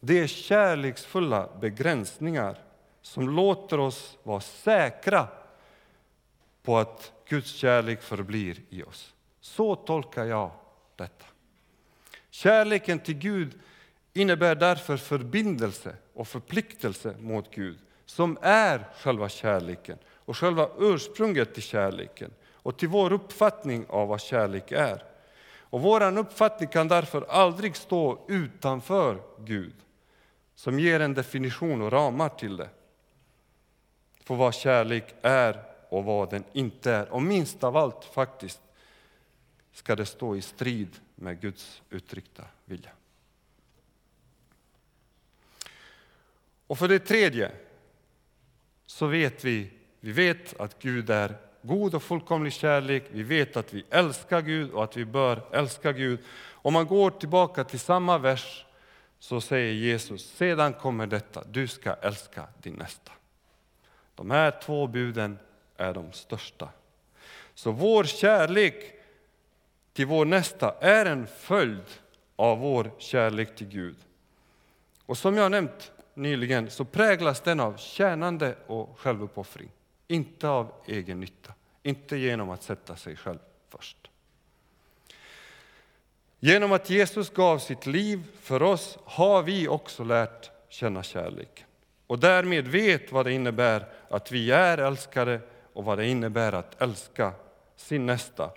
Det 0.00 0.18
är 0.20 0.26
kärleksfulla 0.26 1.48
begränsningar 1.60 2.58
som 3.02 3.28
låter 3.30 3.80
oss 3.80 4.18
vara 4.22 4.40
säkra 4.40 5.28
på 6.62 6.78
att 6.78 7.12
Guds 7.28 7.50
kärlek 7.50 8.02
förblir 8.02 8.60
i 8.70 8.82
oss. 8.82 9.14
Så 9.40 9.76
tolkar 9.76 10.24
jag 10.24 10.50
detta. 10.96 11.26
Kärleken 12.30 12.98
till 12.98 13.18
Gud 13.18 13.58
innebär 14.12 14.54
därför 14.54 14.96
förbindelse 14.96 15.96
och 16.14 16.28
förpliktelse 16.28 17.14
mot 17.20 17.54
Gud 17.54 17.78
som 18.10 18.38
är 18.42 18.84
själva 18.96 19.28
kärleken 19.28 19.98
och 20.14 20.36
själva 20.36 20.68
ursprunget 20.78 21.54
till 21.54 21.62
kärleken 21.62 22.30
och 22.52 22.78
till 22.78 22.88
vår 22.88 23.12
uppfattning 23.12 23.86
av 23.88 24.08
vad 24.08 24.20
kärlek 24.20 24.72
är. 24.72 25.04
Och 25.58 25.80
vår 25.80 26.18
uppfattning 26.18 26.68
kan 26.68 26.88
därför 26.88 27.26
aldrig 27.28 27.76
stå 27.76 28.24
utanför 28.28 29.22
Gud 29.38 29.74
som 30.54 30.80
ger 30.80 31.00
en 31.00 31.14
definition 31.14 31.82
och 31.82 31.92
ramar 31.92 32.28
till 32.28 32.56
det. 32.56 32.68
För 34.24 34.34
vad 34.34 34.54
kärlek 34.54 35.14
är 35.22 35.62
och 35.88 36.04
vad 36.04 36.30
den 36.30 36.44
inte 36.52 36.92
är. 36.92 37.08
Och 37.08 37.22
minst 37.22 37.64
av 37.64 37.76
allt 37.76 38.04
faktiskt 38.04 38.60
ska 39.72 39.96
det 39.96 40.06
stå 40.06 40.36
i 40.36 40.42
strid 40.42 40.96
med 41.14 41.40
Guds 41.40 41.82
uttryckta 41.90 42.44
vilja. 42.64 42.90
Och 46.66 46.78
för 46.78 46.88
det 46.88 46.98
tredje 46.98 47.52
så 48.90 49.06
vet 49.06 49.44
vi, 49.44 49.70
vi 50.00 50.12
vet 50.12 50.60
att 50.60 50.82
Gud 50.82 51.10
är 51.10 51.36
god 51.62 51.94
och 51.94 52.02
fullkomlig 52.02 52.52
kärlek. 52.52 53.04
Vi 53.10 53.22
vet 53.22 53.56
att 53.56 53.74
vi 53.74 53.84
älskar 53.90 54.40
Gud 54.40 54.70
och 54.70 54.84
att 54.84 54.96
vi 54.96 55.04
bör 55.04 55.42
älska 55.52 55.92
Gud. 55.92 56.18
Om 56.52 56.72
man 56.72 56.86
går 56.86 57.10
tillbaka 57.10 57.64
till 57.64 57.80
samma 57.80 58.18
vers 58.18 58.64
så 59.18 59.40
säger 59.40 59.72
Jesus, 59.72 60.26
sedan 60.36 60.72
kommer 60.72 61.06
detta, 61.06 61.44
du 61.50 61.68
ska 61.68 61.94
älska 61.94 62.46
din 62.62 62.74
nästa. 62.74 63.12
De 64.14 64.30
här 64.30 64.50
två 64.62 64.86
buden 64.86 65.38
är 65.76 65.94
de 65.94 66.12
största. 66.12 66.68
Så 67.54 67.70
vår 67.70 68.04
kärlek 68.04 68.94
till 69.92 70.06
vår 70.06 70.24
nästa 70.24 70.74
är 70.80 71.06
en 71.06 71.26
följd 71.26 71.84
av 72.36 72.58
vår 72.58 72.90
kärlek 72.98 73.56
till 73.56 73.68
Gud. 73.68 73.96
Och 75.06 75.18
som 75.18 75.36
jag 75.36 75.50
nämnt 75.50 75.92
nyligen 76.20 76.70
så 76.70 76.84
präglas 76.84 77.40
den 77.40 77.60
av 77.60 77.76
tjänande 77.76 78.54
och 78.66 78.98
självuppoffring, 78.98 79.70
inte 80.08 80.48
av 80.48 80.72
egen 80.86 81.20
nytta, 81.20 81.54
inte 81.82 82.16
genom 82.16 82.50
att 82.50 82.62
sätta 82.62 82.96
sig 82.96 83.16
själv 83.16 83.38
först. 83.68 83.96
Genom 86.40 86.72
att 86.72 86.90
Jesus 86.90 87.30
gav 87.30 87.58
sitt 87.58 87.86
liv 87.86 88.22
för 88.40 88.62
oss 88.62 88.98
har 89.04 89.42
vi 89.42 89.68
också 89.68 90.04
lärt 90.04 90.50
känna 90.68 91.02
kärlek 91.02 91.64
och 92.06 92.18
därmed 92.18 92.68
vet 92.68 93.12
vad 93.12 93.26
det 93.26 93.32
innebär 93.32 93.86
att 94.08 94.32
vi 94.32 94.50
är 94.50 94.78
älskade 94.78 95.40
och 95.72 95.84
vad 95.84 95.98
det 95.98 96.06
innebär 96.06 96.52
att 96.52 96.82
älska 96.82 97.32
sin 97.76 98.06
nästa 98.06 98.50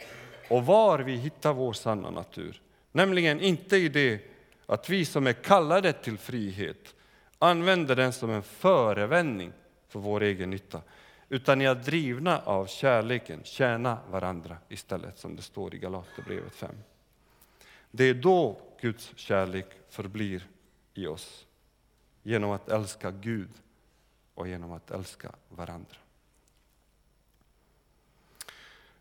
och 0.50 0.66
var 0.66 1.00
vi 1.00 1.16
hittar 1.16 1.54
vår 1.54 1.74
sanna 1.74 2.10
natur. 2.10 2.62
Nämligen 2.92 3.42
inte 3.42 3.78
i 3.78 3.90
det 3.90 4.20
att 4.66 4.90
vi 4.90 5.06
som 5.06 5.28
är 5.28 5.34
kallade 5.34 5.94
till 5.94 6.18
frihet 6.18 6.96
använder 7.44 7.96
den 7.96 8.14
som 8.14 8.30
en 8.30 8.44
förevändning 8.44 9.54
för 9.88 10.00
vår 10.00 10.24
egen 10.24 10.50
nytta, 10.50 10.82
utan 11.30 11.62
i 11.62 11.68
att 11.68 11.86
drivna 11.86 12.42
av 12.46 12.66
kärleken 12.66 13.44
tjäna 13.44 13.98
varandra 14.10 14.58
istället, 14.70 15.18
som 15.18 15.36
det 15.36 15.42
står 15.42 15.76
i 15.76 15.78
Galaterbrevet 15.78 16.56
5. 16.56 16.76
Det 17.92 18.04
är 18.04 18.14
då 18.14 18.62
Guds 18.82 19.12
kärlek 19.16 19.66
förblir 19.90 20.48
i 20.94 21.08
oss, 21.08 21.46
genom 22.24 22.52
att 22.52 22.70
älska 22.70 23.12
Gud 23.12 23.50
och 24.36 24.48
genom 24.48 24.72
att 24.72 24.92
älska 24.92 25.32
varandra. 25.50 25.96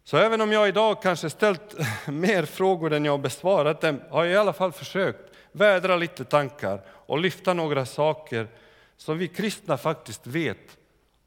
Så 0.04 0.16
även 0.16 0.40
om 0.40 0.52
jag 0.52 0.68
idag 0.68 1.02
kanske 1.02 1.30
ställt 1.30 1.76
mer 2.06 2.44
frågor 2.44 2.92
än 2.92 3.04
jag 3.04 3.20
besvarat 3.20 3.80
dem, 3.80 4.00
har 4.10 4.24
jag 4.24 4.32
i 4.32 4.36
alla 4.36 4.52
fall 4.52 4.72
försökt 4.72 5.32
vädra 5.52 5.96
lite 5.96 6.24
tankar 6.24 6.80
och 7.12 7.18
lyfta 7.18 7.54
några 7.54 7.86
saker 7.86 8.48
som 8.96 9.18
vi 9.18 9.28
kristna 9.28 9.76
faktiskt 9.76 10.26
vet 10.26 10.78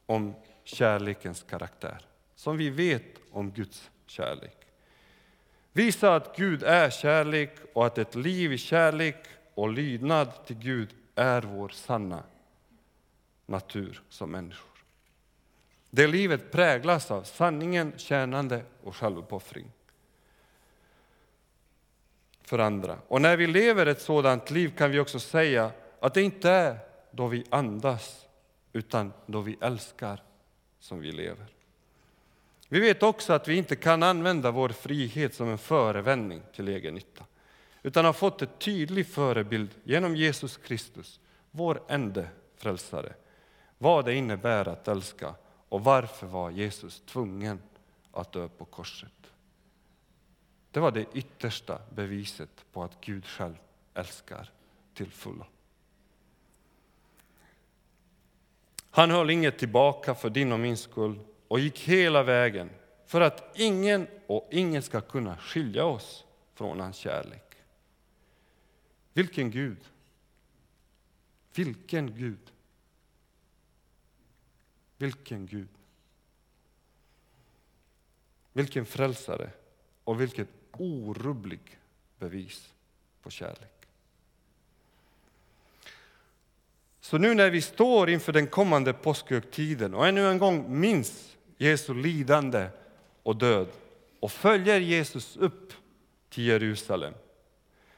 om 0.06 0.36
kärlekens 0.64 1.46
karaktär, 1.50 2.02
som 2.36 2.58
vi 2.58 2.70
vet 2.70 3.04
om 3.32 3.52
Guds 3.52 3.90
kärlek. 4.08 4.58
Visa 5.74 6.16
att 6.16 6.38
Gud 6.38 6.64
är 6.64 6.90
kärlek 6.90 7.52
och 7.74 7.86
att 7.86 7.98
ett 7.98 8.16
liv 8.16 8.54
i 8.54 8.58
kärlek 8.58 9.26
och 9.54 9.70
lydnad 9.70 10.46
till 10.46 10.56
Gud 10.56 10.90
är 11.16 11.42
vår 11.42 11.70
sanna 11.70 12.24
natur 13.46 14.02
som 14.10 14.32
människor. 14.32 14.84
Det 15.90 16.08
livet 16.08 16.52
präglas 16.52 17.12
av 17.12 17.24
sanningen, 17.24 17.94
tjänande 17.98 18.64
och 18.84 18.96
självuppoffring 18.96 19.72
för 22.46 22.60
andra. 22.60 22.98
Och 23.08 23.22
när 23.22 23.38
vi 23.38 23.48
lever 23.48 23.86
ett 23.86 24.02
sådant 24.02 24.52
liv 24.52 24.74
kan 24.78 24.91
vi 24.91 25.00
också 25.00 25.20
säga 25.20 25.72
att 26.00 26.14
det 26.14 26.22
inte 26.22 26.50
är 26.50 26.78
då 27.12 27.28
vi 27.28 27.43
andas 27.50 28.26
utan 28.74 29.14
då 29.26 29.41
vi 29.41 29.58
älskar 29.62 30.24
som 30.80 31.00
vi 31.00 31.12
lever. 31.12 31.46
Vi 32.70 32.80
vet 32.80 33.04
också 33.04 33.34
att 33.34 33.48
vi 33.48 33.56
inte 33.56 33.76
kan 33.76 34.04
använda 34.04 34.52
vår 34.52 34.70
frihet 34.70 35.36
som 35.36 35.50
en 35.50 35.58
förevändning 35.58 36.41
till 36.56 36.68
egen 36.68 36.93
nytta 36.93 37.24
utan 37.84 38.06
har 38.06 38.14
fått 38.14 38.41
en 38.41 38.48
tydlig 38.60 39.08
förebild 39.08 39.70
genom 39.84 40.16
Jesus 40.16 40.58
Kristus, 40.58 41.20
vår 41.52 41.82
ende 41.88 42.28
frälsare. 42.58 43.14
Vad 43.78 44.06
det 44.06 44.14
innebär 44.14 44.68
att 44.68 44.88
älska 44.88 45.36
och 45.70 45.84
varför 45.84 46.28
var 46.28 46.52
Jesus 46.52 47.02
tvungen 47.06 47.62
att 48.12 48.32
dö 48.32 48.48
på 48.48 48.66
korset. 48.66 49.12
Det 50.76 50.82
var 50.82 50.91
det 50.91 51.05
yttersta 51.13 51.82
beviset 51.89 52.65
på 52.71 52.84
att 52.84 53.01
Gud 53.01 53.26
själv 53.26 53.55
älskar 53.93 54.51
till 54.93 55.11
fullo. 55.11 55.45
Han 58.89 59.11
höll 59.11 59.30
inget 59.30 59.59
tillbaka 59.59 60.15
för 60.15 60.30
din 60.30 60.51
och 60.51 60.59
min 60.59 60.78
skull 60.78 61.19
och 61.47 61.59
gick 61.59 61.80
hela 61.80 62.23
vägen 62.23 62.69
för 63.05 63.21
att 63.21 63.59
ingen 63.59 64.07
och 64.28 64.47
ingen 64.51 64.82
ska 64.82 65.01
kunna 65.01 65.38
skilja 65.38 65.86
oss 65.86 66.26
från 66.53 66.80
hans 66.80 66.97
kärlek. 66.97 67.55
Vilken 69.13 69.51
Gud! 69.51 69.89
Vilken 71.53 72.17
Gud! 72.17 72.51
Vilken 74.97 75.45
Gud! 75.45 75.69
Vilken 78.53 78.86
frälsare 78.86 79.49
och 80.03 80.21
vilket 80.21 80.49
orubbligt 80.82 81.78
bevis 82.19 82.73
på 83.21 83.30
kärlek. 83.30 83.71
Så 87.01 87.17
nu 87.17 87.34
när 87.34 87.49
vi 87.49 87.61
står 87.61 88.09
inför 88.09 88.34
den 88.34 88.47
kommande 88.47 88.93
påskhögtiden 88.93 89.93
och 89.93 90.07
ännu 90.07 90.28
en 90.28 90.38
gång 90.38 90.80
minns 90.80 91.38
Jesu 91.57 91.93
lidande 91.93 92.67
och 93.23 93.36
död 93.36 93.67
och 94.19 94.32
följer 94.32 94.80
Jesus 94.80 95.38
upp 95.38 95.73
till 96.30 96.45
Jerusalem 96.45 97.13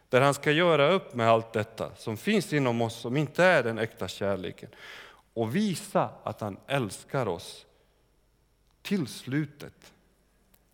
där 0.10 0.22
han 0.22 0.34
ska 0.34 0.52
göra 0.52 0.90
upp 0.90 1.14
med 1.14 1.30
allt 1.30 1.54
detta 1.54 1.96
som 1.96 2.18
finns 2.18 2.54
inom 2.54 2.82
oss 2.82 2.96
som 2.96 3.18
inte 3.18 3.44
är 3.44 3.64
den 3.64 3.78
äkta 3.78 4.08
kärleken 4.08 4.70
och 5.34 5.56
visa 5.56 6.10
att 6.24 6.42
han 6.42 6.58
älskar 6.68 7.28
oss 7.28 7.66
till 8.82 9.08
slutet. 9.08 9.94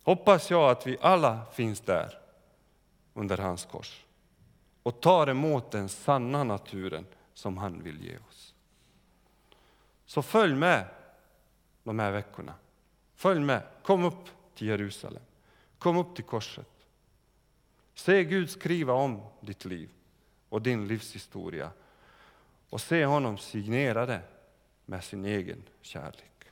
Hoppas 0.04 0.50
jag 0.50 0.70
att 0.70 0.86
vi 0.86 0.96
alla 1.00 1.46
finns 1.52 1.80
där 1.80 2.18
under 3.14 3.38
hans 3.38 3.64
kors 3.64 4.04
och 4.82 5.00
tar 5.00 5.26
emot 5.26 5.70
den 5.70 5.88
sanna 5.88 6.44
naturen 6.44 7.06
som 7.34 7.58
han 7.58 7.82
vill 7.82 8.04
ge 8.04 8.16
oss. 8.28 8.54
Så 10.06 10.22
följ 10.22 10.54
med 10.54 10.86
de 11.82 11.98
här 11.98 12.10
veckorna. 12.10 12.54
Följ 13.14 13.40
med, 13.40 13.62
kom 13.82 14.04
upp 14.04 14.28
till 14.54 14.66
Jerusalem, 14.66 15.22
kom 15.78 15.96
upp 15.96 16.14
till 16.14 16.24
korset. 16.24 16.68
Se 17.94 18.24
Gud 18.24 18.50
skriva 18.50 18.92
om 18.92 19.22
ditt 19.40 19.64
liv 19.64 19.90
och 20.48 20.62
din 20.62 20.88
livshistoria 20.88 21.70
och 22.70 22.80
se 22.80 23.04
honom 23.04 23.38
signera 23.38 24.06
det 24.06 24.22
med 24.84 25.04
sin 25.04 25.24
egen 25.24 25.62
kärlek. 25.80 26.44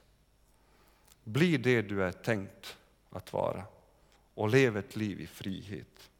Bli 1.24 1.56
det 1.56 1.82
du 1.82 2.04
är 2.04 2.12
tänkt 2.12 2.78
att 3.12 3.32
vara 3.32 3.64
och 4.34 4.48
lev 4.48 4.76
ett 4.76 4.96
liv 4.96 5.20
i 5.20 5.26
frihet, 5.26 6.10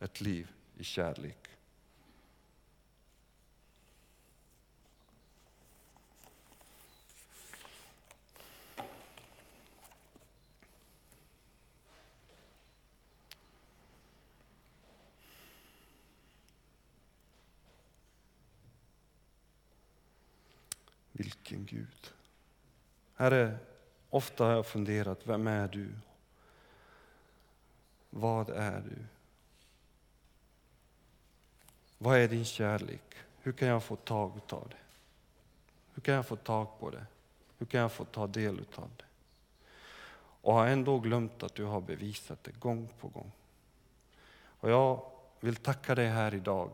ett 0.00 0.20
liv 0.20 0.52
i 0.76 0.84
kärlek. 0.84 1.48
Vilken 21.12 21.64
Gud. 21.66 22.12
Herre, 23.14 23.58
ofta 24.10 24.44
har 24.44 24.52
jag 24.52 24.66
funderat, 24.66 25.26
vem 25.26 25.46
är 25.46 25.68
du? 25.68 25.88
Vad 28.16 28.50
är 28.50 28.80
du? 28.80 29.04
Vad 31.98 32.18
är 32.18 32.28
din 32.28 32.44
kärlek? 32.44 33.14
Hur 33.42 33.52
kan 33.52 33.68
jag 33.68 33.82
få 33.82 33.96
tag 33.96 34.40
av 34.48 34.68
det? 34.68 34.76
Hur 35.94 36.02
kan 36.02 36.14
jag 36.14 36.26
få 36.26 36.36
tag 36.36 36.80
på 36.80 36.90
det? 36.90 37.06
Hur 37.58 37.66
kan 37.66 37.80
jag 37.80 37.92
få 37.92 38.04
ta 38.04 38.26
del 38.26 38.58
av 38.74 38.90
det? 38.96 39.04
Och 40.16 40.54
har 40.54 40.66
ändå 40.66 40.98
glömt 40.98 41.42
att 41.42 41.54
du 41.54 41.64
har 41.64 41.80
bevisat 41.80 42.44
det 42.44 42.60
gång 42.60 42.88
på 43.00 43.08
gång. 43.08 43.32
Och 44.34 44.70
jag 44.70 45.10
vill 45.40 45.56
tacka 45.56 45.94
dig 45.94 46.08
här 46.08 46.34
idag 46.34 46.70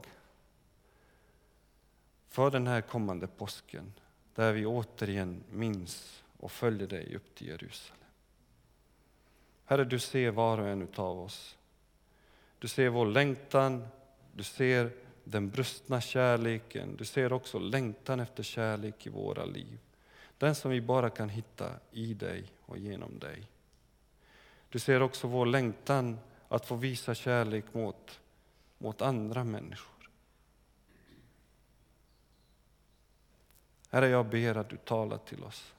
för 2.29 2.51
den 2.51 2.67
här 2.67 2.81
kommande 2.81 3.27
påsken 3.27 3.93
där 4.35 4.53
vi 4.53 4.67
återigen 4.67 5.45
minns 5.51 6.23
och 6.41 6.53
följer 6.53 6.89
dig 6.89 7.17
upp 7.17 7.35
till 7.35 7.47
Jerusalem. 7.47 8.00
Herre, 9.71 9.85
du 9.85 9.99
ser 9.99 10.31
var 10.31 10.59
och 10.59 10.69
en 10.69 10.89
av 10.95 11.21
oss. 11.21 11.59
Du 12.59 12.69
ser 12.69 12.89
vår 12.89 13.07
längtan, 13.07 13.89
du 14.33 14.43
ser 14.43 14.93
den 15.25 15.51
brustna 15.51 16.01
kärleken, 16.01 16.97
du 16.97 17.05
ser 17.05 17.33
också 17.33 17.59
längtan 17.59 18.21
efter 18.21 18.43
kärlek 18.43 19.07
i 19.07 19.11
våra 19.11 19.45
liv. 19.45 19.79
Den 20.39 20.55
som 20.55 20.71
vi 20.71 20.81
bara 20.81 21.11
kan 21.11 21.29
hitta 21.29 21.71
i 21.91 22.15
dig 22.15 22.45
och 22.67 22.79
genom 22.79 23.19
dig. 23.19 23.49
Du 24.69 24.79
ser 24.79 25.03
också 25.03 25.29
vår 25.29 25.47
längtan 25.47 26.19
att 26.49 26.67
få 26.67 26.75
visa 26.75 27.15
kärlek 27.15 27.75
mot, 27.75 28.21
mot 28.79 29.03
andra 29.03 29.45
människor. 29.45 30.11
Herre, 33.91 34.09
jag 34.09 34.27
ber 34.27 34.57
att 34.57 34.69
du 34.69 34.77
talar 34.77 35.19
till 35.19 35.45
oss 35.45 35.75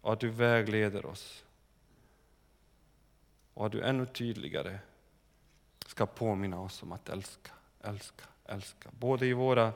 och 0.00 0.12
att 0.12 0.20
du 0.20 0.28
vägleder 0.28 1.06
oss 1.06 1.45
och 3.56 3.66
att 3.66 3.72
du 3.72 3.82
ännu 3.82 4.06
tydligare 4.06 4.78
ska 5.86 6.06
påminna 6.06 6.60
oss 6.60 6.82
om 6.82 6.92
att 6.92 7.08
älska, 7.08 7.52
älska, 7.80 8.24
älska. 8.44 8.90
Både 8.98 9.26
i 9.26 9.32
våra 9.32 9.72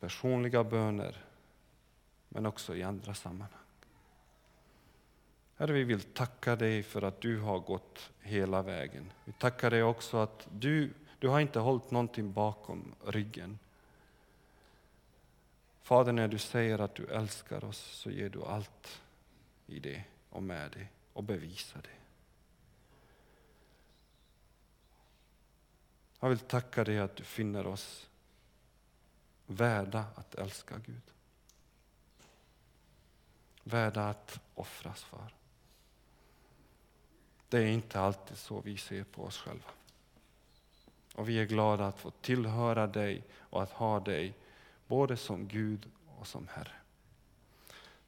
personliga 0.00 0.64
böner 0.64 1.24
men 2.28 2.46
också 2.46 2.76
i 2.76 2.82
andra 2.82 3.14
sammanhang. 3.14 3.60
Herre, 5.56 5.72
vi 5.72 5.84
vill 5.84 6.02
tacka 6.02 6.56
dig 6.56 6.82
för 6.82 7.02
att 7.02 7.20
du 7.20 7.40
har 7.40 7.58
gått 7.58 8.10
hela 8.20 8.62
vägen. 8.62 9.12
Vi 9.24 9.32
tackar 9.32 9.70
dig 9.70 9.82
också 9.82 10.16
att 10.16 10.48
du, 10.52 10.90
du 11.18 11.28
har 11.28 11.40
inte 11.40 11.58
hållit 11.58 11.90
någonting 11.90 12.32
bakom 12.32 12.94
ryggen. 13.06 13.58
Fader, 15.82 16.12
när 16.12 16.28
du 16.28 16.38
säger 16.38 16.78
att 16.78 16.94
du 16.94 17.06
älskar 17.06 17.64
oss 17.64 17.78
så 17.78 18.10
ger 18.10 18.28
du 18.28 18.42
allt 18.42 19.02
i 19.66 19.78
det 19.78 20.04
och 20.30 20.42
med 20.42 20.70
det 20.70 20.86
och 21.12 21.24
bevisar 21.24 21.80
det. 21.82 22.03
Jag 26.24 26.28
vill 26.28 26.38
tacka 26.38 26.84
dig 26.84 26.98
att 26.98 27.16
du 27.16 27.24
finner 27.24 27.66
oss 27.66 28.08
värda 29.46 30.04
att 30.14 30.34
älska 30.34 30.74
Gud. 30.86 31.02
Värda 33.64 34.08
att 34.08 34.40
offras 34.54 35.02
för. 35.02 35.34
Det 37.48 37.58
är 37.58 37.66
inte 37.66 38.00
alltid 38.00 38.36
så 38.38 38.60
vi 38.60 38.76
ser 38.76 39.04
på 39.04 39.24
oss 39.24 39.38
själva. 39.38 39.70
Och 41.14 41.28
vi 41.28 41.38
är 41.38 41.44
glada 41.44 41.86
att 41.86 41.98
få 41.98 42.10
tillhöra 42.10 42.86
dig 42.86 43.22
och 43.38 43.62
att 43.62 43.70
ha 43.70 44.00
dig 44.00 44.34
både 44.86 45.16
som 45.16 45.48
Gud 45.48 45.90
och 46.18 46.26
som 46.26 46.48
Herre. 46.48 46.76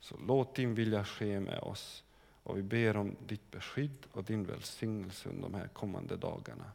Så 0.00 0.16
låt 0.26 0.54
din 0.54 0.74
vilja 0.74 1.04
ske 1.04 1.40
med 1.40 1.58
oss 1.58 2.04
och 2.42 2.58
vi 2.58 2.62
ber 2.62 2.96
om 2.96 3.16
ditt 3.26 3.50
beskydd 3.50 4.06
och 4.12 4.24
din 4.24 4.44
välsignelse 4.44 5.28
under 5.28 5.42
de 5.42 5.54
här 5.54 5.68
kommande 5.68 6.16
dagarna. 6.16 6.72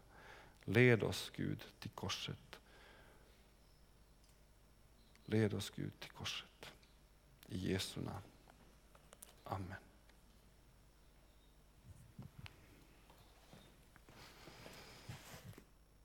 Led 0.66 1.03
oss 1.03 1.32
Gud 1.36 1.64
till 1.80 1.91
korset. 1.91 2.59
Led 5.26 5.53
oss 5.53 5.70
Gud 5.70 5.91
till 5.99 6.12
korset. 6.12 6.74
I 7.47 7.57
Jesu 7.57 8.01
namn. 8.01 8.22
Amen. 9.43 9.90